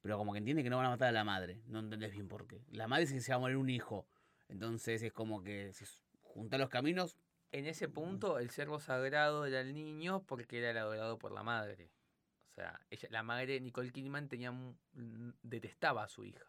[0.02, 1.60] Pero como que entiende que no van a matar a la madre.
[1.65, 2.61] No entendés bien por qué.
[2.72, 4.07] La madre dice que se va a morir un hijo.
[4.49, 5.86] Entonces es como que se
[6.22, 7.18] juntan los caminos.
[7.52, 11.44] En ese punto, el servo sagrado era el niño porque era el adorado por la
[11.44, 11.91] madre.
[12.49, 16.44] O sea, ella, la madre, Nicole Kidman, tenía, mm, detestaba a su hija.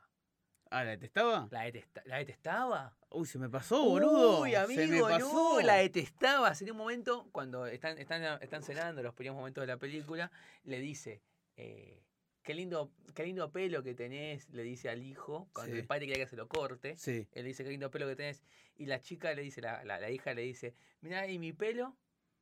[0.71, 1.49] Ah, ¿la detestaba?
[1.51, 2.95] ¿La, detesta- ¿La detestaba?
[3.11, 4.43] Uy, se me pasó, boludo.
[4.43, 5.33] Uy, se me amigo, pasó.
[5.33, 6.53] no, la detestaba.
[6.61, 10.31] En un momento, cuando están, están, están cenando los primeros momentos de la película,
[10.65, 11.23] le dice,
[11.57, 12.03] eh,
[12.49, 15.81] qué lindo, qué lindo pelo que tenés, le dice al hijo, cuando Sí.
[15.81, 16.97] el padre quiere que se lo corte.
[16.97, 17.29] Sí.
[17.33, 18.43] Él le dice, qué lindo pelo que tenés.
[18.79, 21.95] Y la chica le dice, la, la, la hija le dice, mira, ¿y mi pelo?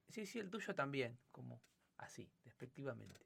[0.09, 1.19] Sí, sí, el tuyo también.
[1.33, 1.61] Como
[1.99, 3.19] así, despectivamente.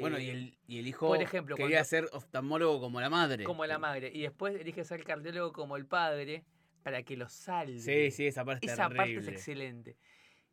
[0.00, 3.10] Bueno, y Eh, el, y el hijo por ejemplo, quería cuando- ser oftalmólogo como la
[3.10, 3.44] madre.
[3.44, 4.10] Como la madre.
[4.14, 6.46] Y después elige ser cardiólogo como el padre
[6.84, 7.78] para que lo salve.
[7.80, 9.98] Sí, sí, esa parte es Esa parte es excelente.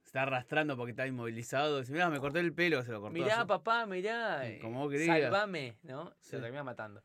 [0.04, 1.80] Está arrastrando porque está inmovilizado.
[1.80, 3.14] Dice, mirá, me corté el pelo, se lo cortó.
[3.14, 3.48] Mirá, así.
[3.48, 4.42] papá, mirá.
[4.46, 4.94] Sí, eh, como vos.
[5.06, 6.14] Salvame, ¿no?
[6.20, 6.36] Se Sí.
[6.36, 7.04] lo termina matando.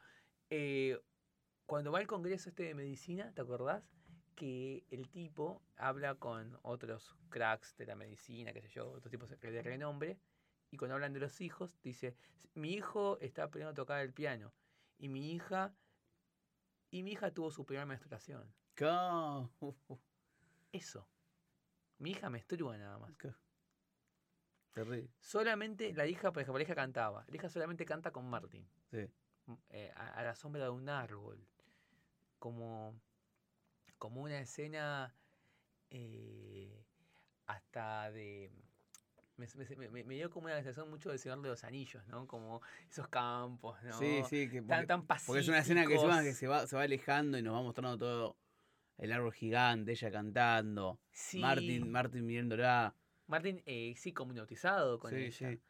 [0.50, 0.98] Eh,
[1.66, 3.82] cuando va al congreso este de medicina, ¿te acordás?
[4.34, 9.28] Que el tipo habla con otros cracks de la medicina, qué sé yo, otros tipos
[9.38, 10.18] de renombre,
[10.70, 12.14] y cuando hablan de los hijos, dice,
[12.54, 14.52] mi hijo está aprendiendo a tocar el piano,
[14.98, 15.74] y mi hija,
[16.90, 18.52] y mi hija tuvo su primera menstruación.
[19.60, 20.00] Uf, uf,
[20.72, 21.06] Eso.
[21.98, 23.14] Mi hija menstrua nada más.
[23.16, 23.36] ca-
[24.72, 25.10] Terrible.
[25.20, 27.24] Solamente la hija, por ejemplo, la hija cantaba.
[27.28, 28.68] La hija solamente canta con Martin.
[28.90, 29.08] Sí.
[29.70, 31.44] eh, a, a la sombra de un árbol.
[32.38, 32.94] Como,
[33.98, 35.12] como una escena
[35.90, 36.84] eh,
[37.46, 38.52] hasta de...
[39.36, 39.46] Me,
[39.76, 42.26] me- me- me dio como una sensación mucho del Señor de los Anillos, ¿no?
[42.26, 42.60] Como
[42.90, 43.92] esos campos, ¿no?
[43.98, 46.38] Sí, sí, que Tan, porque, tan porque es una escena que, encima que pacíficos.
[46.38, 48.36] se va, se va alejando y nos va mostrando todo
[48.98, 51.38] el árbol gigante, ella cantando, Sí.
[51.40, 52.94] Martin, Martin mirándola.
[53.26, 55.30] Martin, eh, sí, como hipnotizado con Sí, ella.
[55.52, 55.60] sí.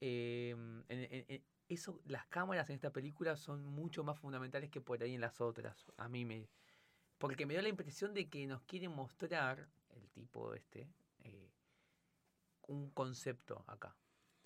[0.00, 4.80] Eh, en- en- en- eso, las cámaras en esta película son mucho más fundamentales que
[4.80, 5.86] por ahí en las otras.
[5.96, 6.48] A mí me.
[7.18, 10.88] Porque me da la impresión de que nos quiere mostrar el tipo este
[11.24, 11.50] eh,
[12.68, 13.96] un concepto acá.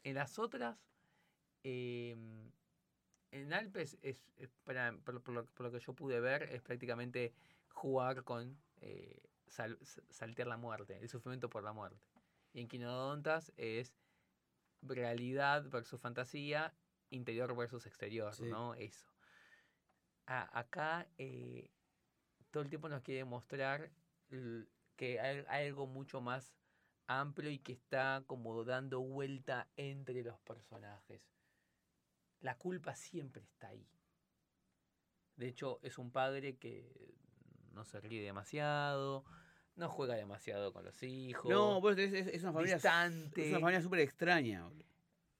[0.04, 0.78] En las otras,
[1.64, 2.16] eh,
[3.30, 6.44] en Alpes es, es para, por, lo- por lo, por lo que yo pude ver,
[6.44, 7.34] es prácticamente
[7.72, 9.78] jugar con eh, sal-
[10.10, 12.06] saltear la muerte, el sufrimiento por la muerte.
[12.52, 13.94] Y en Quinodontas es
[14.82, 16.74] realidad versus fantasía,
[17.10, 18.44] interior versus exterior, Sí.
[18.44, 18.74] ¿no?
[18.74, 19.06] Eso.
[20.26, 21.70] A- acá eh,
[22.50, 23.90] todo el tiempo nos quiere mostrar
[24.96, 26.54] que hay algo mucho más
[27.06, 31.22] amplio y que está como dando vuelta entre los personajes.
[32.40, 33.86] La culpa siempre está ahí.
[35.36, 37.14] De hecho, es un padre que
[37.72, 39.24] no se ríe demasiado,
[39.76, 41.50] no juega demasiado con los hijos.
[41.50, 42.76] No, pues es, es- es una familia.
[42.76, 43.48] Es distante.
[43.50, 44.64] una familia súper extraña.
[44.64, 44.84] boludo.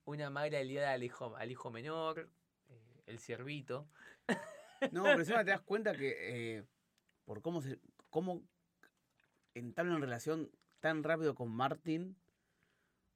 [0.05, 2.29] una madre aliada al hijo, al hijo menor,
[2.69, 3.89] eh, el ciervito.
[4.91, 6.17] No, pero encima te das cuenta que
[6.59, 6.65] eh,
[7.25, 7.79] por cómo se.
[8.11, 8.43] cómo
[9.55, 10.51] entablan relación
[10.81, 12.17] tan rápido con Martin.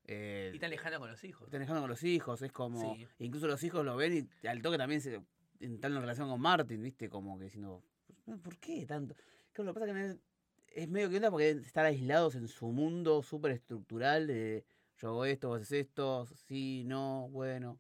[0.04, 1.46] eh, Y tan lejano con los hijos.
[1.48, 2.94] están dejando con los hijos, es como.
[2.94, 3.06] Sí.
[3.18, 5.20] Incluso los hijos lo ven y al toque también se
[5.60, 7.08] entablan relación con Martin, ¿viste?
[7.08, 7.82] Como que diciendo.
[8.26, 9.14] "No, ¿Por qué tanto?
[9.52, 12.66] Claro, lo que pasa es que es, medio que onda porque estar aislados en su
[12.68, 14.64] mundo súper estructural de
[14.98, 17.78] yo hago esto, vos haces esto, sí, no, bueno.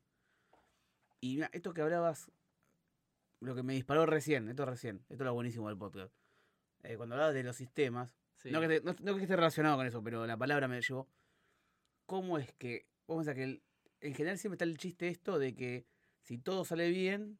[1.20, 2.30] Y mira, esto que hablabas,
[3.40, 6.14] lo que me disparó recién, esto recién, esto es lo buenísimo del podcast.
[6.82, 8.50] Eh, cuando hablabas de los sistemas, Sí.
[8.50, 11.08] no, que te- no- no que esté relacionado con eso, pero la palabra me llevó.
[12.04, 13.62] ¿Cómo es que, vamos a pensar que el-
[14.00, 15.86] en general siempre está el chiste esto de que
[16.22, 17.38] si todo sale bien,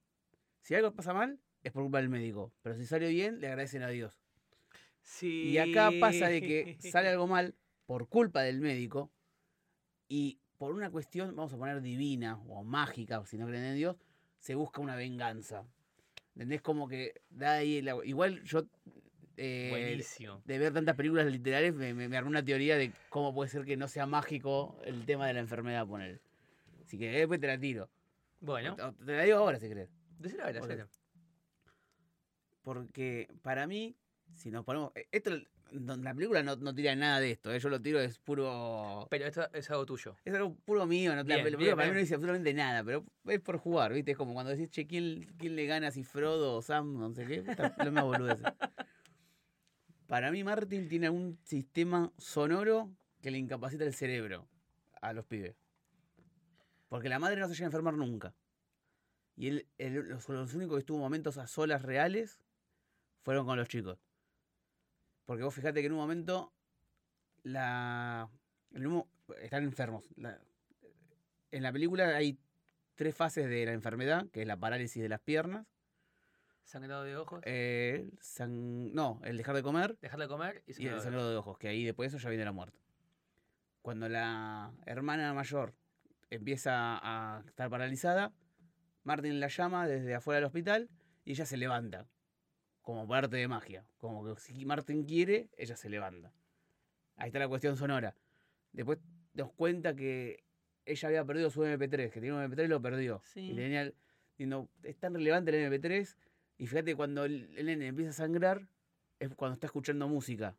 [0.63, 3.83] si algo pasa mal, es por culpa del médico, pero si sale bien, le agradecen
[3.83, 4.21] a Dios.
[5.03, 5.51] Sí.
[5.51, 7.55] Y acá pasa de que sale algo mal
[7.87, 9.11] por culpa del médico
[10.09, 13.97] y por una cuestión, vamos a poner divina o mágica, si no creen en Dios,
[14.39, 15.67] se busca una venganza.
[16.35, 16.63] ¿Entendés?
[16.63, 17.83] Como que da ahí.
[17.83, 18.65] la- igual yo.
[19.37, 20.43] eh, Buenísimo.
[20.45, 23.65] de ver tantas películas literarias, me, me, me armé una teoría de cómo puede ser
[23.65, 26.21] que no sea mágico el tema de la enfermedad, poner.
[26.85, 27.91] Así que después te la tiro.
[28.41, 30.89] Bueno, Te la digo ahora si decilo ahora.
[32.67, 33.95] Porque para mí,
[34.35, 34.91] si nos ponemos.
[34.97, 35.31] eh, Esto,
[35.71, 39.07] la película no, no tira nada de esto, eh, yo lo tiro, es puro.
[39.09, 40.17] Pero esto es algo tuyo.
[40.25, 42.83] Es algo puro mío, no, la Bien, película bien, para mí no dice absolutamente nada,
[42.83, 44.11] pero es por jugar, ¿viste?
[44.11, 47.25] Es como cuando decís, che, ¿quién, quién le gana si Frodo o Sam, no sé
[47.25, 47.45] qué?
[47.85, 48.35] Lo más boludo
[50.09, 52.91] Para mí, Martin tiene un sistema sonoro
[53.23, 54.49] que le incapacita el cerebro
[55.01, 55.55] a los pibes.
[56.89, 58.35] Porque la madre no se llega a enfermar nunca.
[59.37, 62.41] Y él, él- los, los únicos que estuvo momentos a solas reales
[63.27, 63.99] fueron con los chicos.
[65.25, 66.53] Porque vos fijate que en un momento
[67.43, 68.29] la,
[68.73, 69.09] el humo-
[69.43, 70.05] están enfermos.
[70.17, 70.39] La-
[71.51, 72.39] en la película hay
[72.95, 75.67] tres fases de la enfermedad, que es la parálisis de las piernas,
[76.63, 78.11] Sangrado de ojos, eh,
[78.49, 81.67] no, el dejar de comer dejar de comer y y el sangrado de ojos, que
[81.69, 82.79] ahí después de eso ya viene la muerte.
[83.83, 85.75] Cuando la hermana mayor
[86.31, 88.33] empieza a estar paralizada,
[89.05, 90.89] Martin la llama desde afuera del hospital
[91.25, 92.07] y ella se levanta,
[92.87, 93.85] como parte de magia.
[93.99, 96.33] Como que si Martin quiere, ella se levanta.
[97.17, 98.15] Ahí está la cuestión sonora.
[98.71, 99.01] Después
[99.35, 100.45] nos cuenta que
[100.85, 103.21] ella había perdido su MP3, que tenía un MP3 y lo perdió.
[103.25, 103.41] Sí.
[103.41, 103.95] Y le tenía, el-
[104.31, 106.17] diciendo, es tan relevante el MP3.
[106.59, 108.69] Y fíjate, cuando el, el nene empieza a sangrar,
[109.19, 110.55] es cuando está escuchando música.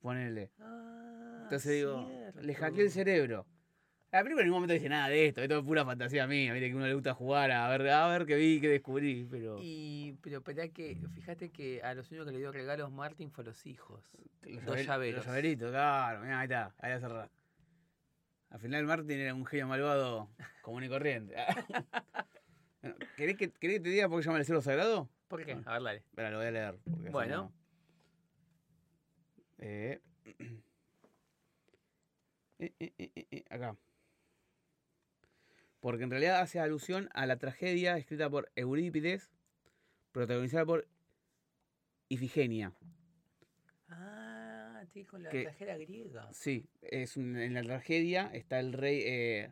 [0.00, 0.52] Ponele.
[0.60, 2.08] Ah, Entonces digo,
[2.40, 3.46] le hackeé el cerebro.
[4.12, 6.68] La película en ningún momento dice nada de esto, esto es pura fantasía mía, viste
[6.68, 10.18] que uno le gusta jugar a ver, a ver qué vi, qué descubrí, pero Y,
[10.20, 13.64] pero que, fíjate que a los únicos que le dio regalos Martin fue a los
[13.64, 14.04] hijos.
[14.42, 15.16] los, dos llaver- llaveros.
[15.16, 17.30] los llaveritos, claro, mirá, ahí está, ahí está cerrado.
[18.50, 20.28] Al final Martin era un genio malvado
[20.60, 21.34] común y corriente.
[23.16, 25.08] ¿Querés que, ¿Querés que te diga por qué llama el cielo sagrado?
[25.28, 25.54] ¿Por qué?
[25.54, 25.70] Bueno.
[25.70, 25.98] A ver, dale.
[26.00, 26.78] Espera, lo voy a leer.
[26.84, 27.36] Bueno.
[27.36, 27.52] no-
[29.58, 30.00] eh,
[32.58, 33.74] eh, eh, eh, eh, acá.
[35.82, 39.32] Porque en realidad hace alusión a la tragedia escrita por Eurípides,
[40.12, 40.86] protagonizada por
[42.08, 42.72] Ifigenia.
[43.88, 46.32] Ah, tiene con la Que- trajera griega.
[46.32, 49.50] Sí, es un- en la tragedia está el rey eh,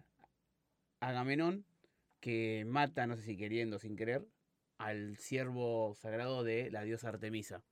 [1.00, 1.64] Agamenón
[2.20, 4.24] que mata, no sé si queriendo o sin querer,
[4.78, 7.64] al siervo sagrado de la diosa Artemisa.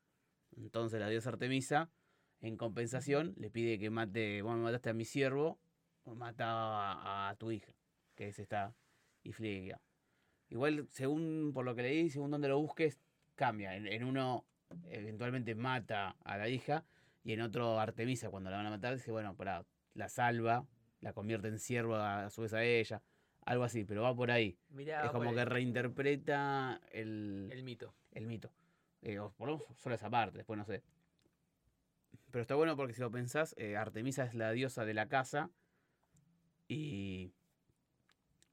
[0.57, 1.91] Entonces la diosa Artemisa,
[2.41, 5.61] en compensación, le pide que mate, bueno, mataste a mi siervo,
[6.03, 7.73] o mata a, a tu hija,
[8.19, 8.75] que es esta
[9.23, 9.81] Ifligia.
[10.51, 13.01] Igual, según por lo que leí, según donde lo busques,
[13.37, 13.77] cambia.
[13.77, 14.45] En, en uno
[14.91, 16.85] eventualmente mata a la hija
[17.23, 19.65] y en otro Artemisa cuando la van a matar dice, bueno, para
[19.95, 20.67] la salva,
[21.01, 23.01] la convierte en sierva a su vez a ella,
[23.47, 24.59] algo así, pero va por ahí.
[24.71, 27.95] Mirá, es como que reinterpreta el, el mito.
[28.11, 28.51] el mito.
[29.03, 30.83] Eh, o por lo menos solo esa parte, después no sé.
[32.33, 35.51] Pero está bueno porque si lo pensás, eh, Artemisa es la diosa de la casa
[36.67, 37.33] y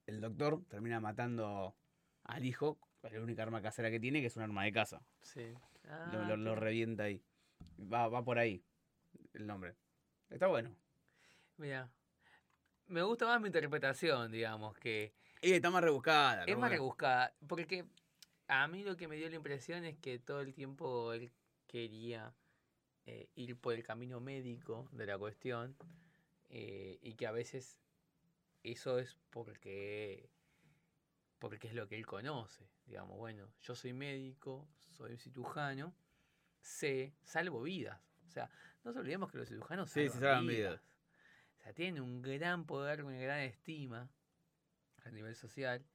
[0.08, 1.76] el doctor termina matando
[2.24, 5.02] al hijo con la única arma casera que tiene, que es un arma de casa.
[5.22, 5.54] Sí.
[5.84, 7.22] Lo, Ah, lo- lo pero- revienta ahí.
[7.80, 8.64] Va, va por ahí
[9.34, 9.76] el nombre.
[10.30, 10.76] Está bueno.
[11.58, 11.90] Mirá.
[12.88, 16.44] Me gusta más mi interpretación, digamos, que Y está más rebuscada.
[16.46, 17.34] es más rebuscada.
[17.48, 17.86] Porque
[18.48, 21.32] a mí lo que me dio la impresión es que todo el tiempo él
[21.68, 22.34] quería
[23.08, 25.76] eh, ir por el camino médico de la cuestión
[26.50, 27.78] eh, y que a veces
[28.72, 30.30] eso es porque
[31.40, 32.68] porque es lo que él conoce.
[32.86, 35.96] Digamos, bueno, yo soy médico, soy cirujano,
[36.60, 38.02] sé, salvo vidas.
[38.28, 38.50] O sea,
[38.84, 40.82] no nos olvidemos que los cirujanos Sí, sí, salvan salvan vidas.
[41.60, 44.10] O sea, tienen un gran poder, una gran estima
[45.04, 45.86] a nivel social.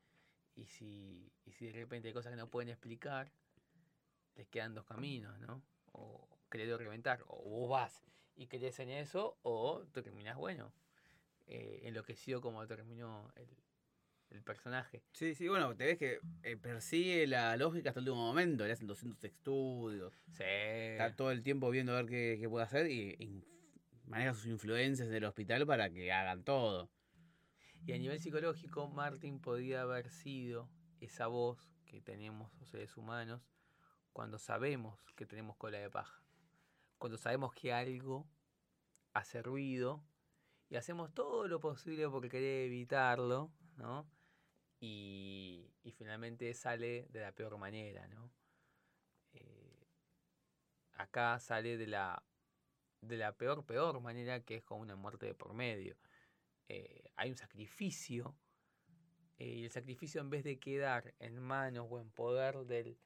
[0.54, 3.32] Y si, y si de repente hay cosas que no pueden explicar,
[4.36, 5.62] les quedan dos caminos, ¿no?
[5.92, 8.04] O querer reventar, o vos vas
[8.36, 10.72] y querés en eso, o terminás, bueno,
[11.50, 13.48] eh, enloquecido como terminó el,
[14.30, 15.02] el personaje.
[15.12, 18.64] Sí, sí, bueno, te ves que eh, persigue la lógica hasta el último momento.
[18.64, 20.14] Le hacen 200 estudios.
[20.28, 20.44] Sí.
[20.44, 23.44] Está todo el tiempo viendo a ver qué, qué puede hacer y, y
[24.04, 26.88] maneja sus influencias en el hospital para que hagan todo.
[27.84, 30.70] Y a nivel psicológico, Martin podía haber sido
[31.00, 33.42] esa voz que tenemos los seres humanos
[34.12, 36.22] cuando sabemos que tenemos cola de paja.
[36.98, 38.28] Cuando sabemos que algo
[39.14, 40.04] hace ruido
[40.70, 44.08] y hacemos todo lo posible por querer evitarlo, ¿no?
[44.80, 48.32] Y, y finalmente sale de la peor manera, ¿no?
[49.34, 49.86] Eh,
[50.94, 52.22] acá sale de la,
[53.02, 55.96] de la peor, peor manera que es con una muerte de por medio
[56.72, 58.36] eh, hay un sacrificio
[59.38, 62.96] eh, y el sacrificio en vez de quedar en manos o en poder del,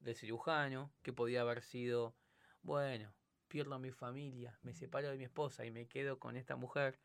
[0.00, 2.16] del cirujano, que podía haber sido,
[2.62, 3.14] bueno,
[3.48, 6.98] pierdo a mi familia, me separo de mi esposa y me quedo con esta mujer,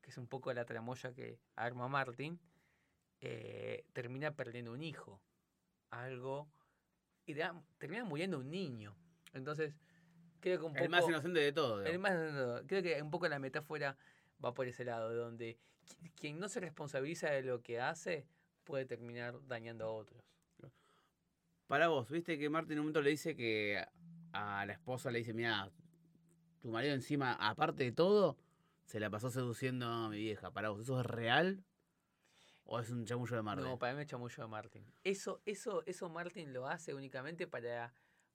[0.00, 2.40] que es un poco la tramoya que arma Martin,
[3.20, 5.20] eh, termina perdiendo un hijo,
[5.90, 6.48] algo,
[7.26, 8.96] y da- termina muriendo un niño.
[9.34, 9.74] Entonces,
[10.40, 10.84] creo que un poco...
[10.84, 11.84] El más inocente de todo.
[11.84, 13.96] El más- creo que un poco la metáfora
[14.42, 18.26] va por ese lado, donde qui- quien no se responsabiliza de lo que hace
[18.64, 20.22] puede terminar dañando a otros.
[21.66, 23.84] Para vos, viste que Martin en un momento le dice que
[24.32, 25.70] a la esposa le dice, mira,
[26.60, 28.36] tu marido encima, aparte de todo,
[28.84, 30.50] se la pasó seduciendo a mi vieja.
[30.50, 31.64] Para vos, ¿eso es real?
[32.64, 33.64] ¿O es un chamullo de Martin?
[33.64, 34.84] No, para mí me mucho de Martin.
[35.02, 37.92] Eso, eso, eso Martin lo hace únicamente para,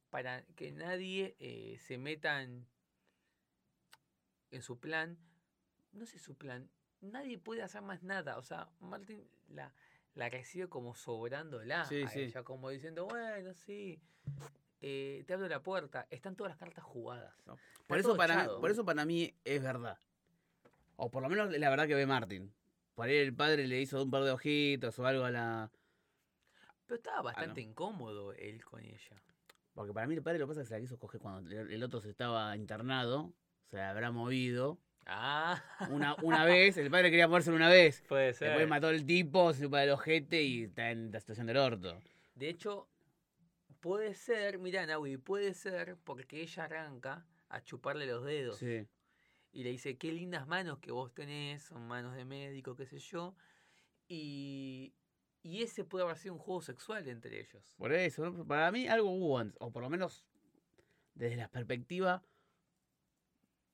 [0.10, 2.68] para que nadie eh, se meta en,
[4.52, 5.18] en su plan.
[5.94, 6.70] No sé su plan.
[7.02, 8.38] Nadie puede hacer más nada.
[8.38, 9.74] O sea, Martin la,
[10.16, 12.22] la recibe como sobrándola Sí, a sí.
[12.22, 14.02] ella, como diciendo, bueno, sí,
[14.88, 16.06] eh, te abro la puerta.
[16.12, 17.34] Están todas las cartas jugadas.
[17.48, 17.58] No.
[17.88, 19.98] Por eso, para mí, por eso para mí es verdad.
[20.96, 22.54] O por lo menos la verdad que ve Martin.
[22.94, 25.72] Por ahí el padre le hizo un par de ojitos o algo a la...
[26.86, 27.70] Pero estaba bastante no.
[27.70, 29.22] incómodo él con ella.
[29.74, 31.50] Porque para mí el padre lo que pasa es que se la quiso coger cuando
[31.50, 33.34] el otro se estaba internado,
[33.72, 38.04] se la habrá movido Ah, Una, una vez, el padre quería moverse una vez.
[38.08, 38.50] puede ser.
[38.50, 41.98] Después mató al tipo, se supa el ojete y está en la situación del orto.
[42.34, 42.88] De hecho,
[43.86, 48.58] puede ser, mirá, Naui, puede ser porque ella arranca a chuparle los dedos.
[48.58, 48.88] Sí.
[49.52, 52.98] Y le dice, qué lindas manos que vos tenés, son manos de médico, qué sé
[52.98, 53.36] yo.
[54.08, 54.96] Y,
[55.44, 57.76] y ese puede haber sido un juego sexual entre ellos.
[57.78, 58.48] Por eso, ¿no?
[58.48, 60.26] para mí algo hubo antes, o por lo menos
[61.14, 62.24] desde la perspectiva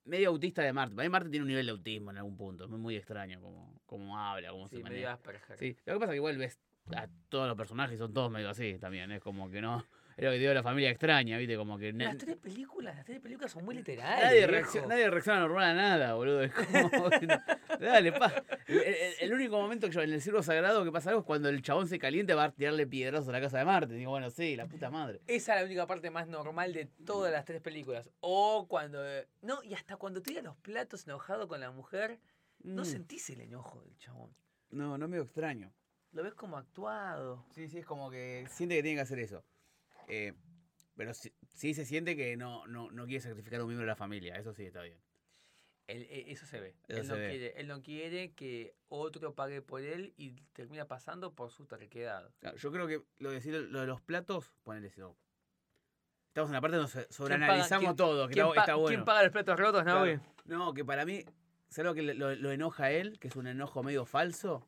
[0.04, 0.94] medio autista de Marte.
[0.94, 3.82] Para mí Marte tiene un nivel de autismo en algún punto, es muy, extraño como,
[3.86, 5.18] como habla, cómo Sí, se maneja.
[5.56, 6.60] Sí, lo que pasa es que igual ves
[6.94, 9.86] a todos los personajes, son todos medio así también, es como que no,
[10.26, 13.20] es lo que digo la familia extraña, viste, como que Las tres películas, las tres
[13.20, 14.24] películas son muy literales.
[14.26, 16.90] nadie, reacciona, nadie reacciona normal a nada, boludo, es como,
[17.80, 18.32] dale, pa.
[18.68, 21.26] El, el- el único momento que yo, en el círculo sagrado que pasa algo es
[21.28, 24.12] cuando el chabón se calienta va a tirarle piedrazos a la casa de Marte, digo,
[24.12, 25.22] bueno, sí, la puta madre.
[25.28, 28.10] Esa es la única parte más normal de todas las tres películas.
[28.20, 29.02] O cuando.
[29.42, 32.20] No, y hasta cuando tira los platos enojado con la mujer,
[32.64, 32.86] no Mm.
[32.86, 34.36] sentís el enojo del chabón.
[34.70, 35.74] No, no medio extraño.
[36.12, 37.46] Lo ves como actuado.
[37.56, 39.44] Sí, sí, es como que siente que tiene que hacer eso.
[40.08, 40.34] Eh,
[40.96, 43.92] pero sí, sí se siente que no, no, no quiere sacrificar a un miembro de
[43.92, 44.98] la familia, eso sí está bien.
[45.88, 46.76] Él- eh, eso se ve.
[46.88, 47.30] Eso él, no ve.
[47.30, 52.30] Quiere, él no quiere que otro pague por él y termina pasando por su terquedad.
[52.40, 55.18] Claro, Yo creo que lo de, decir, lo de los platos, ponele eso.
[56.28, 58.88] Estamos en la parte donde sobreanalizamos todo, que ¿Quién, está, bueno.
[58.88, 60.06] quién paga los platos rotos, Claro.
[60.06, 60.20] Naui?
[60.46, 61.26] No, que para mí,
[61.68, 63.20] ¿sabes lo que lo, lo enoja a él?
[63.20, 64.64] Que es un enojo medio falso.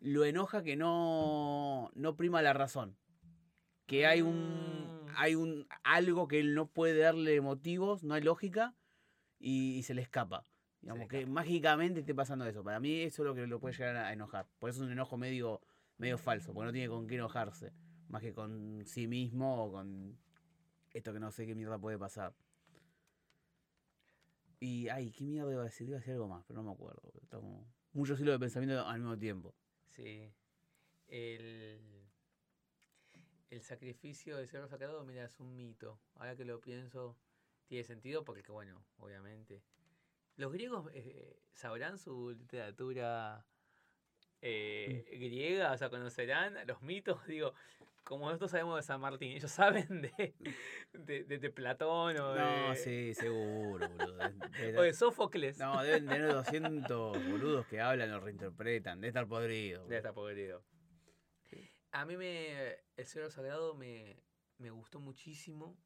[0.00, 2.96] Lo enoja que no, no prima la razón.
[3.88, 4.36] Que hay un,
[5.06, 5.14] Mm.
[5.16, 8.76] hay un algo que él no puede darle motivos, no hay lógica,
[9.40, 10.44] y, y se le escapa.
[10.82, 11.32] Digamos le que escapa.
[11.32, 12.62] mágicamente esté pasando eso.
[12.62, 14.46] Para mí eso es lo que lo puede llegar a enojar.
[14.60, 15.60] Por eso es un enojo medio,
[15.96, 17.72] medio falso, porque no tiene con qué enojarse.
[18.08, 20.18] Más que con sí mismo o con
[20.92, 22.34] esto que no sé qué mierda puede pasar.
[24.60, 25.88] Y, ay, ¿qué mierda iba a decir?
[25.88, 27.12] Iba a decir algo más, pero no me acuerdo.
[27.22, 29.54] Está como muchos hilos de pensamiento al mismo tiempo.
[29.88, 30.32] Sí.
[31.06, 31.97] El,
[33.50, 35.98] el sacrificio de cerdo sagrado, mira, es un mito.
[36.16, 37.16] Ahora que lo pienso,
[37.66, 39.62] tiene sentido porque, bueno, obviamente.
[40.36, 43.44] Los griegos eh, sabrán su literatura
[44.40, 47.54] eh, griega, o sea, conocerán los mitos, digo,
[48.04, 50.34] como nosotros sabemos de San Martín, ellos saben de,
[50.92, 54.16] de, de- de Platón o de, No, sí, seguro, boludo.
[54.58, 55.58] De- de- o de Sófocles.
[55.58, 59.00] no, deben tener 200 boludos que hablan o reinterpretan.
[59.00, 59.86] Debe estar podrido.
[59.88, 60.62] Ya está podrido.
[61.92, 62.72] A mí me.
[62.96, 64.16] El Cero Sagrado me,
[64.58, 65.76] me gustó muchísimo.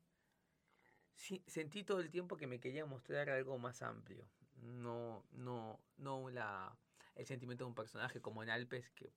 [1.47, 4.27] Sentí todo el tiempo que me quería mostrar algo más amplio.
[4.63, 6.77] No, no, no la,
[7.15, 9.13] el sentimiento de un personaje como en Alpes, que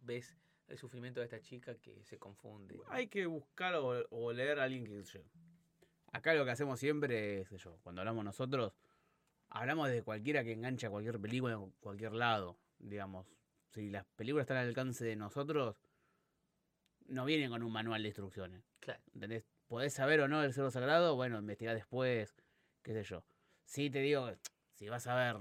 [0.00, 0.36] ves
[0.68, 2.78] el sufrimiento de esta chica que se confunde.
[2.88, 5.20] Hay que buscar o, leer a alguien que yo.
[6.12, 8.72] Acá lo que hacemos siempre es, yo, cuando hablamos nosotros,
[9.48, 13.26] hablamos de cualquiera que engancha cualquier película en cualquier lado, digamos.
[13.68, 15.76] Si las películas están al alcance de nosotros,
[17.06, 18.62] no vienen con un manual de instrucciones.
[18.80, 19.00] Claro.
[19.14, 19.44] ¿Entendés?
[19.66, 22.34] Podés saber o no el cerdo sagrado, bueno, investigar después,
[22.82, 23.24] qué sé yo.
[23.64, 24.30] Sí te digo,
[24.72, 25.36] si vas a ver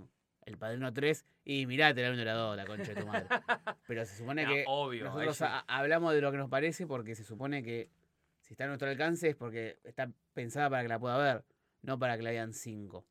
[0.46, 3.28] El Padrino 3, y mirate la 1 y la 2, la concha de tu madre.
[3.88, 7.24] Pero se supone No, que obvio, nosotros hablamos de lo que nos parece porque se
[7.24, 7.90] supone que
[8.42, 11.46] si está a nuestro alcance es porque está pensada para que la pueda ver,
[11.82, 13.06] no para que la vean 5.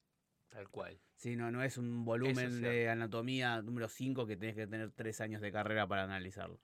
[0.51, 0.99] Tal cual.
[1.17, 5.21] Sí, no, no es un volumen de anatomía número 5 que tenés que tener 3
[5.23, 6.61] años de carrera para analizarlo.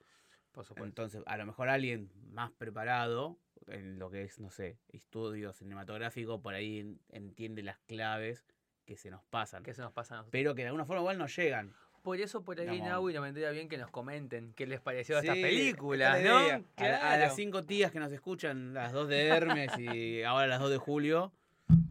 [0.52, 0.86] Por supuesto.
[0.86, 3.38] Entonces, a lo mejor alguien más preparado
[3.68, 8.44] en lo que es, no sé, estudio cinematográfico, por ahí en- entiende las claves
[8.84, 9.62] que se nos pasan.
[9.62, 10.32] Que eso nos pasa a nosotros.
[10.32, 11.72] Pero que de alguna forma igual nos llegan.
[12.02, 12.88] Por eso por ahí, Digamos.
[12.88, 16.52] Naui, nos vendría bien que nos comenten qué les pareció estas Sí, películas, esta es
[16.52, 16.64] la ¿no?
[16.76, 20.58] A, a las cinco tías que nos escuchan, las dos de Hermes y ahora las
[20.60, 21.32] dos de Julio,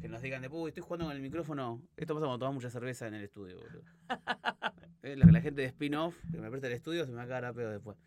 [0.02, 1.82] que nos digan de, "Uy, estoy jugando con el micrófono.
[1.98, 3.84] Esto pasa cuando tomas mucha cerveza en el estudio, boludo.
[5.04, 7.46] La, la gente de spin-off que me presta el estudio se me va a cagar
[7.46, 7.98] a pedo después.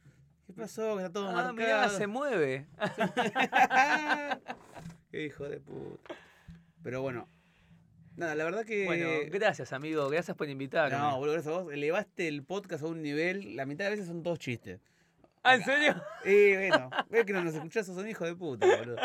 [0.47, 0.97] ¿Qué pasó?
[0.97, 1.55] Que está todo Ah, marcado.
[1.55, 2.67] mirá, se mueve.
[5.11, 6.15] Qué hijo de puta.
[6.83, 7.29] Pero bueno.
[8.17, 8.85] Nada, la verdad que.
[8.85, 10.09] Bueno, gracias, amigo.
[10.09, 10.97] Gracias por invitarme.
[10.97, 11.73] no, boludo, gracias a vos.
[11.73, 13.57] Elevaste el podcast a un nivel.
[13.57, 14.81] La mitad de veces son todos chistes.
[15.45, 16.03] ¿Ah, en serio?
[16.25, 18.97] Y bueno, ves que no nos escuchás, sos un hijo de puta, boludo.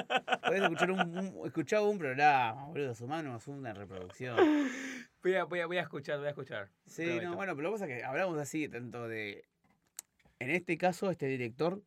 [0.41, 2.95] Podés escuchar un, un, escuchar un programa, boludo.
[2.95, 4.38] Sumamos una reproducción.
[5.22, 6.70] Voy a, voy, a, voy a escuchar, voy a escuchar.
[6.86, 7.30] Sí, Prometo.
[7.30, 9.44] no, bueno, pero lo que pasa es que hablamos así, tanto de.
[10.40, 11.84] En este caso, este director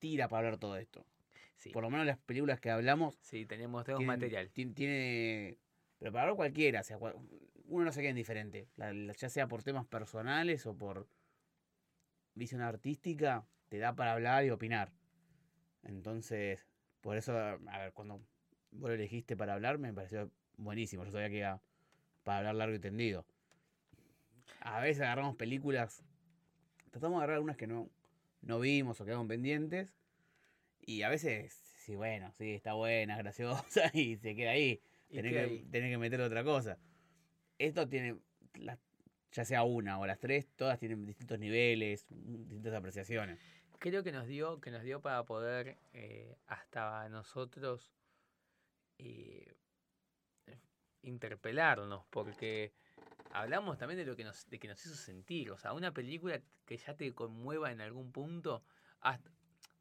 [0.00, 1.06] tira para hablar todo esto.
[1.54, 4.50] Sí, Por lo menos las películas que hablamos sí tenemos, tenemos tienen- material.
[4.50, 5.58] ti- Tiene.
[6.00, 8.66] Pero para hablar cualquiera, o sea, uno no se queda indiferente.
[8.76, 11.06] La- la- ya sea por temas personales o por
[12.34, 14.92] visión artística, te da para hablar y opinar.
[15.84, 16.66] Entonces,
[17.00, 18.20] por eso, a ver, cuando
[18.72, 21.04] vos lo elegiste para hablar, me pareció buenísimo.
[21.04, 21.60] Yo sabía que iba,
[22.24, 23.24] para hablar largo y tendido.
[24.60, 26.02] A veces agarramos películas,
[26.90, 27.88] tratamos de agarrar algunas que no,
[28.42, 29.92] no vimos o quedaron pendientes,
[30.80, 34.80] y a veces, sí, bueno, sí, está buena, es graciosa, y se queda ahí.
[35.08, 35.66] Tenés que, ahí.
[35.70, 36.78] tenés que meter otra cosa.
[37.58, 38.16] Esto tiene,
[38.54, 38.78] las-
[39.32, 43.38] ya sea una o las tres, todas tienen distintos niveles, distintas apreciaciones.
[43.78, 47.92] Creo que nos dio, que nos dio para poder eh, hasta nosotros
[48.98, 49.54] eh,
[51.02, 52.72] interpelarnos, porque
[53.32, 55.50] hablamos también de lo que nos, de que nos hizo sentir.
[55.50, 58.64] O sea, una película que ya te conmueva en algún punto,
[59.00, 59.30] hasta-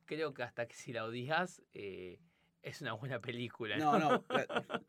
[0.05, 2.19] creo que hasta que si la odias, eh,
[2.61, 3.77] es una buena película.
[3.77, 4.23] No, no.
[4.29, 4.83] la-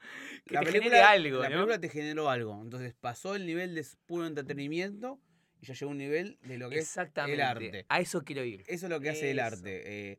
[0.44, 1.54] que la te película, algo, la ¿no?
[1.56, 2.60] película te generó algo.
[2.62, 5.20] Entonces pasó el nivel de puro entretenimiento
[5.60, 7.86] y ya llegó a un nivel de lo que es el arte.
[7.88, 8.62] A eso quiero ir.
[8.66, 10.12] Eso es lo que hace el arte.
[10.12, 10.18] eh,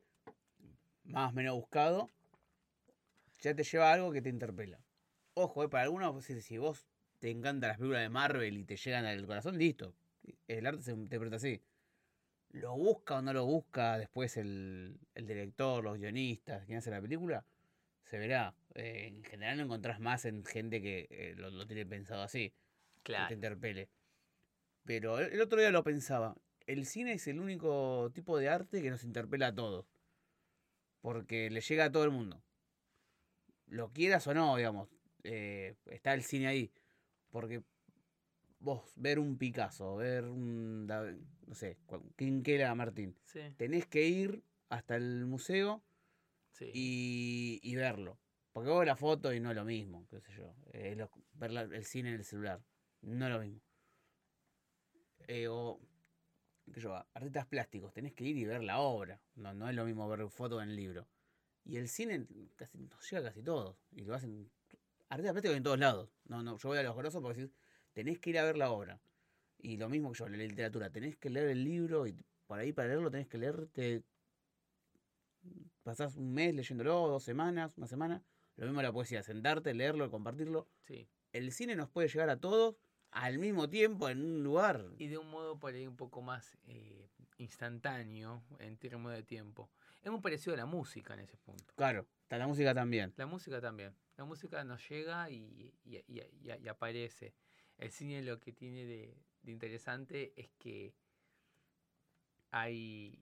[1.04, 2.10] más o menos buscado.
[3.40, 4.80] Ya te lleva a algo que te interpela.
[5.36, 6.88] Ojo, eh, para algunos, si, vos
[7.20, 9.94] te encantan las películas de Marvel y te llegan al corazón, listo.
[10.48, 11.62] El arte se interpreta así.
[12.52, 17.02] Lo busca o no lo busca después el, el director, los guionistas, quien hace la
[17.02, 17.46] película,
[18.04, 18.56] se verá.
[18.74, 22.50] Eh, en general no encontrás más en gente que eh, lo, lo tiene pensado así
[23.04, 23.34] que te Claro.
[23.36, 23.90] interpele.
[24.88, 26.36] Pero el otro día lo pensaba.
[26.66, 29.86] El cine es el único tipo de arte que nos interpela a todos.
[31.02, 32.42] Porque le llega a todo el mundo.
[33.68, 34.88] Lo quieras o no, digamos.
[35.24, 36.72] eh, está el cine ahí.
[37.32, 37.62] Porque
[38.60, 41.78] vos ver un Picasso, ver un, no sé,
[42.44, 45.84] quiera Martín, Sí, tenés que ir hasta el museo
[46.54, 46.72] sí.
[46.74, 48.18] y, y verlo.
[48.54, 50.56] Porque vos ves la foto y no es lo mismo, qué sé yo.
[50.72, 52.62] eh, lo- ver la- el cine en el celular,
[53.02, 53.62] no es lo mismo.
[55.28, 55.80] Eh, o,
[56.74, 59.22] qué yo, artistas plásticos, tenés que ir y ver la obra.
[59.36, 61.08] No, no es lo mismo ver foto en el libro.
[61.64, 62.26] Y el cine
[62.56, 63.78] casi, nos llega a casi todos.
[63.92, 64.50] Y lo hacen
[65.10, 66.10] artistas plásticos en todos lados.
[66.26, 67.56] No, no, yo voy a los grosos porque decís,
[67.94, 69.02] tenés que ir a ver la obra.
[69.60, 72.72] Y lo mismo que yo, la literatura, tenés que leer el libro y por ahí
[72.72, 74.04] para leerlo tenés que leerte
[75.88, 78.22] pasás un mes leyéndolo, dos semanas, una semana.
[78.58, 80.68] Lo mismo la poesía, sentarte, leerlo, compartirlo.
[80.84, 81.08] sí.
[81.32, 82.76] El cine nos puede llegar a todos
[83.12, 84.86] al mismo tiempo en un lugar.
[84.98, 89.70] Y de un modo por ahí un poco más eh, instantáneo en términos de tiempo.
[90.04, 91.74] Es parecido a la música en ese punto.
[91.76, 93.14] Claro, está la música también.
[93.18, 93.94] La música también.
[94.16, 97.34] La música nos llega y, y- y- y- y aparece.
[97.78, 100.94] El cine lo que tiene de, de interesante es que
[102.52, 103.22] hay,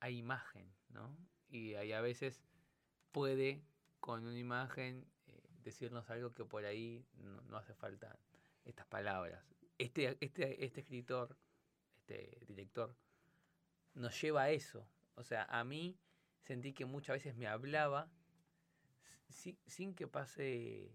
[0.00, 1.16] hay imagen, ¿no?
[1.48, 2.42] Y ahí a veces
[3.12, 3.62] puede
[4.00, 8.18] con una imagen eh, decirnos algo que por ahí no, no hace falta
[8.64, 9.42] estas palabras.
[9.78, 11.36] Este, este, este escritor,
[11.98, 12.94] este director,
[13.94, 14.86] nos lleva a eso.
[15.14, 15.96] O sea, a mí
[16.42, 18.10] sentí que muchas veces me hablaba
[19.28, 20.90] si- sin que pase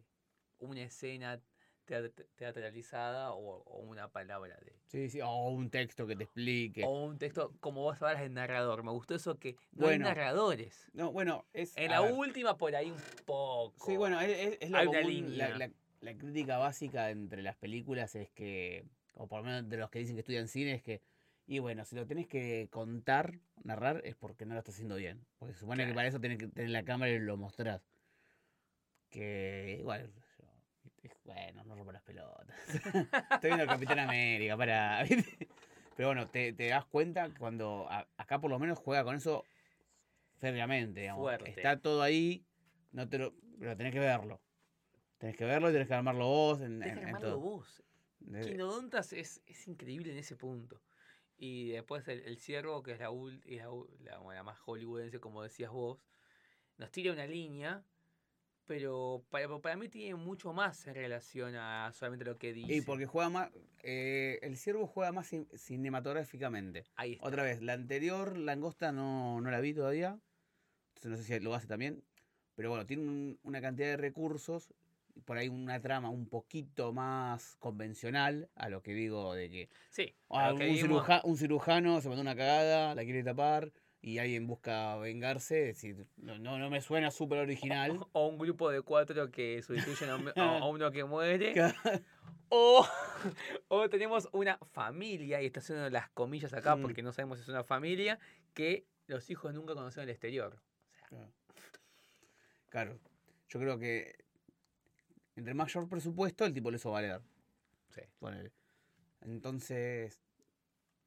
[0.59, 1.41] una escena
[1.85, 6.83] teat- teatralizada o, o una palabra de Sí, sí, o un texto que te explique.
[6.85, 10.05] o un texto como vos hablas de narrador me gustó eso que no Bueno.
[10.07, 11.75] hay narradores No, bueno, es.
[11.77, 15.01] en la ver, última por ahí un poco Sí, bueno, es, es- lo Hay una
[15.01, 15.49] línea.
[15.49, 18.85] La, la- la crítica básica entre las películas es que,
[19.15, 21.01] o por lo menos de los que dicen que estudian cine, es que,
[21.45, 25.25] y bueno, si lo tenés que contar, narrar, es porque no lo estás haciendo bien.
[25.39, 27.81] Porque se supone que para eso tenés que tener la cámara y lo mostrás.
[29.09, 30.45] Que igual, yo,
[31.23, 32.55] bueno, no rompo las pelotas.
[33.31, 35.03] Estoy viendo Capitán América, para.
[35.95, 39.43] Pero bueno, te, te das cuenta cuando a- acá por lo menos juega con eso
[40.37, 41.23] férreamente, digamos.
[41.23, 41.49] Fuerte.
[41.49, 42.45] Está todo ahí,
[42.91, 44.39] no te lo, pero tenés que verlo.
[45.19, 47.83] Tenés que verlo y tenés que armarlo vos en, Tenés en- que armarlo vos
[48.41, 50.81] Quinodontas es, es increíble en ese punto.
[51.37, 53.63] Y después el, el ciervo, que es la, ul- es
[54.03, 55.99] la, más hollywoodense, como decías vos,
[56.77, 57.83] nos tira una línea,
[58.67, 62.75] pero para, para mí tiene mucho más en relación a solamente lo que dice.
[62.75, 63.49] Y porque juega más,
[63.83, 66.83] eh, el ciervo juega más cin- cinematográficamente.
[66.95, 67.27] Ahí está.
[67.27, 70.19] Otra vez, la anterior langosta no, no la vi todavía.
[70.89, 72.03] Entonces no sé si lo hace también.
[72.55, 74.73] Pero bueno, tiene un- una cantidad de recursos.
[75.25, 80.13] Por ahí una trama un poquito más convencional a lo que digo de que Sí,
[80.29, 83.71] a un, ciruja- cirujano se mandó una cagada, la quiere tapar
[84.01, 85.69] y alguien busca vengarse.
[85.69, 87.99] Es decir, no, no, no me suena súper original.
[88.13, 91.53] o un grupo de cuatro que sustituyen a, un- a- a uno que muere.
[92.49, 92.85] O,
[93.67, 96.81] o tenemos una familia, y está haciendo las comillas acá Mm.
[96.81, 98.17] porque no sabemos si es una familia,
[98.53, 100.55] que los hijos nunca conocieron el exterior.
[100.55, 101.31] O sea, Claro.
[102.69, 102.99] Claro,
[103.49, 104.15] yo creo que
[105.39, 107.21] entre mayor presupuesto el tipo lo hizo valer.
[107.89, 108.01] sí.
[108.19, 108.51] ponele.
[109.21, 110.21] Entonces,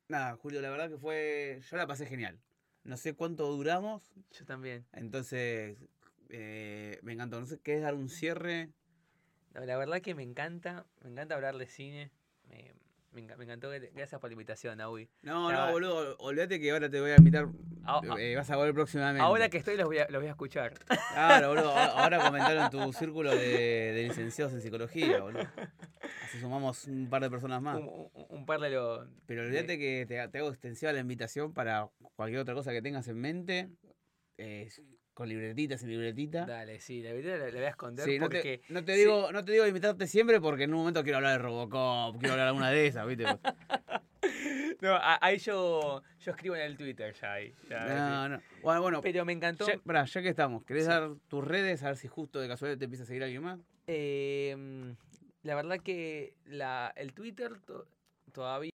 [0.08, 1.60] nada, Julio, la verdad que fue.
[1.70, 2.38] Yo la pasé genial.
[2.84, 4.84] No sé cuánto duramos, Yo también.
[4.92, 5.78] entonces
[6.30, 7.38] eh, me encantó.
[7.40, 8.70] No sé, ¿querés dar un cierre?
[9.54, 12.10] No, la verdad que me encanta, me encanta hablar de cine.
[12.48, 12.74] Me,
[13.12, 13.70] me enca- me encantó.
[13.94, 15.08] Gracias por la invitación, Naui.
[15.22, 17.48] No, no, boludo, olvídate que ahora te voy a invitar.
[17.84, 19.20] Ah, eh, vas a volver próximamente.
[19.22, 20.74] Ahora que estoy los voy a, los voy a escuchar.
[21.12, 21.72] Claro, boludo.
[21.76, 25.46] Ahora comentaron tu círculo de, de licenciados en psicología, boludo.
[26.24, 27.78] Así sumamos un par de personas más.
[27.78, 29.06] Un, un- un par de los...
[29.26, 33.08] Pero olvídate que te, te hago extensiva la invitación para cualquier otra cosa que tengas
[33.08, 33.68] en mente.
[34.38, 34.68] eh,
[35.14, 36.46] con libretita, sin libretita.
[36.46, 38.62] Dale, sí, la verdad la, la voy a esconder Sí, no porque...
[38.66, 39.00] te, no te sí.
[39.00, 42.32] digo, no te digo invitarte siempre porque en un momento quiero hablar de Robocop, quiero
[42.32, 43.24] hablar de alguna de esas, ¿viste?
[44.80, 47.54] No, ahí yo, yo escribo en el Twitter ya ahí.
[47.68, 48.42] ya, No, no.
[48.62, 49.64] Bueno, bueno Pero me encantó.
[49.66, 50.90] ya, pará, ya que estamos, ¿querés Sí.
[50.90, 51.84] dar tus redes?
[51.84, 53.60] A ver si justo de casualidad te empieza a seguir alguien más.
[53.86, 54.94] Eh,
[55.44, 57.86] la verdad que la, el Twitter to-
[58.32, 58.70] todavía...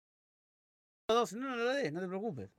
[1.09, 2.51] Dos, no, no lo des, no te preocupes.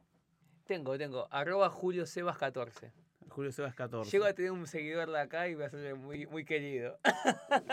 [0.65, 1.27] Tengo, tengo.
[1.31, 2.91] Arroba Julio Sebas 14.
[3.35, 4.09] Julio Sebas 14.
[4.09, 6.97] Llego a tener un seguidor de acá y va a ser muy, muy querido.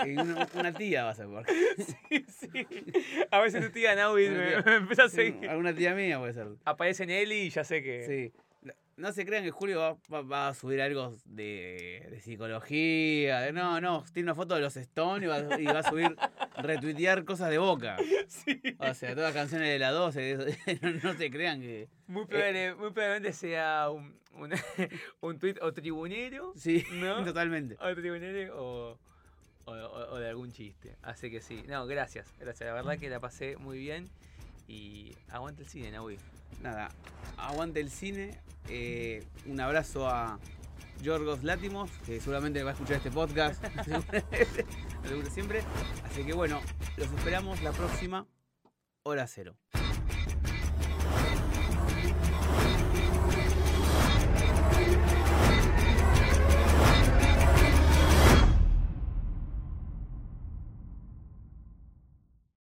[0.05, 1.47] Y una, una tía vas a ver.
[1.79, 2.67] sí, sí.
[3.31, 5.49] A veces tu tía Una me, empieza a seguir.
[5.49, 6.49] Alguna tía mía puede ser.
[6.65, 8.03] Aparece en él y ya sé que.
[8.05, 8.41] Sí.
[8.97, 13.41] No, se crean que Julio va, va- va a subir algo de, de psicología.
[13.41, 16.15] de- no, no, tiene una foto de los Stones y va, y va a subir,
[16.59, 17.97] retuitear cosas de boca.
[18.29, 18.61] Sí.
[18.79, 20.59] O sea, todas canciones de la 12.
[20.83, 21.89] No, no se crean que.
[22.07, 24.53] Muy, probable- muy probablemente sea un, un,
[25.21, 26.53] un tweet o tribunero.
[26.57, 27.25] Sí, ¿No?
[27.25, 27.77] totalmente.
[27.81, 28.99] O tribunero o,
[29.65, 30.97] o, o- o de algún chiste.
[31.03, 31.63] Así que sí.
[31.67, 32.33] No, gracias.
[32.39, 32.67] Gracias.
[32.69, 34.11] La verdad que la pasé muy bien.
[34.69, 36.19] Y aguante el cine, Naui.
[36.63, 36.91] Nada,
[37.37, 38.41] aguante el cine.
[38.69, 40.39] eh, un abrazo a
[41.03, 43.63] Yorgos Látimos, que seguramente va a escuchar este podcast.
[45.31, 45.63] siempre.
[46.05, 46.61] Así que bueno,
[46.97, 48.27] los esperamos la próxima
[49.03, 49.57] hora cero.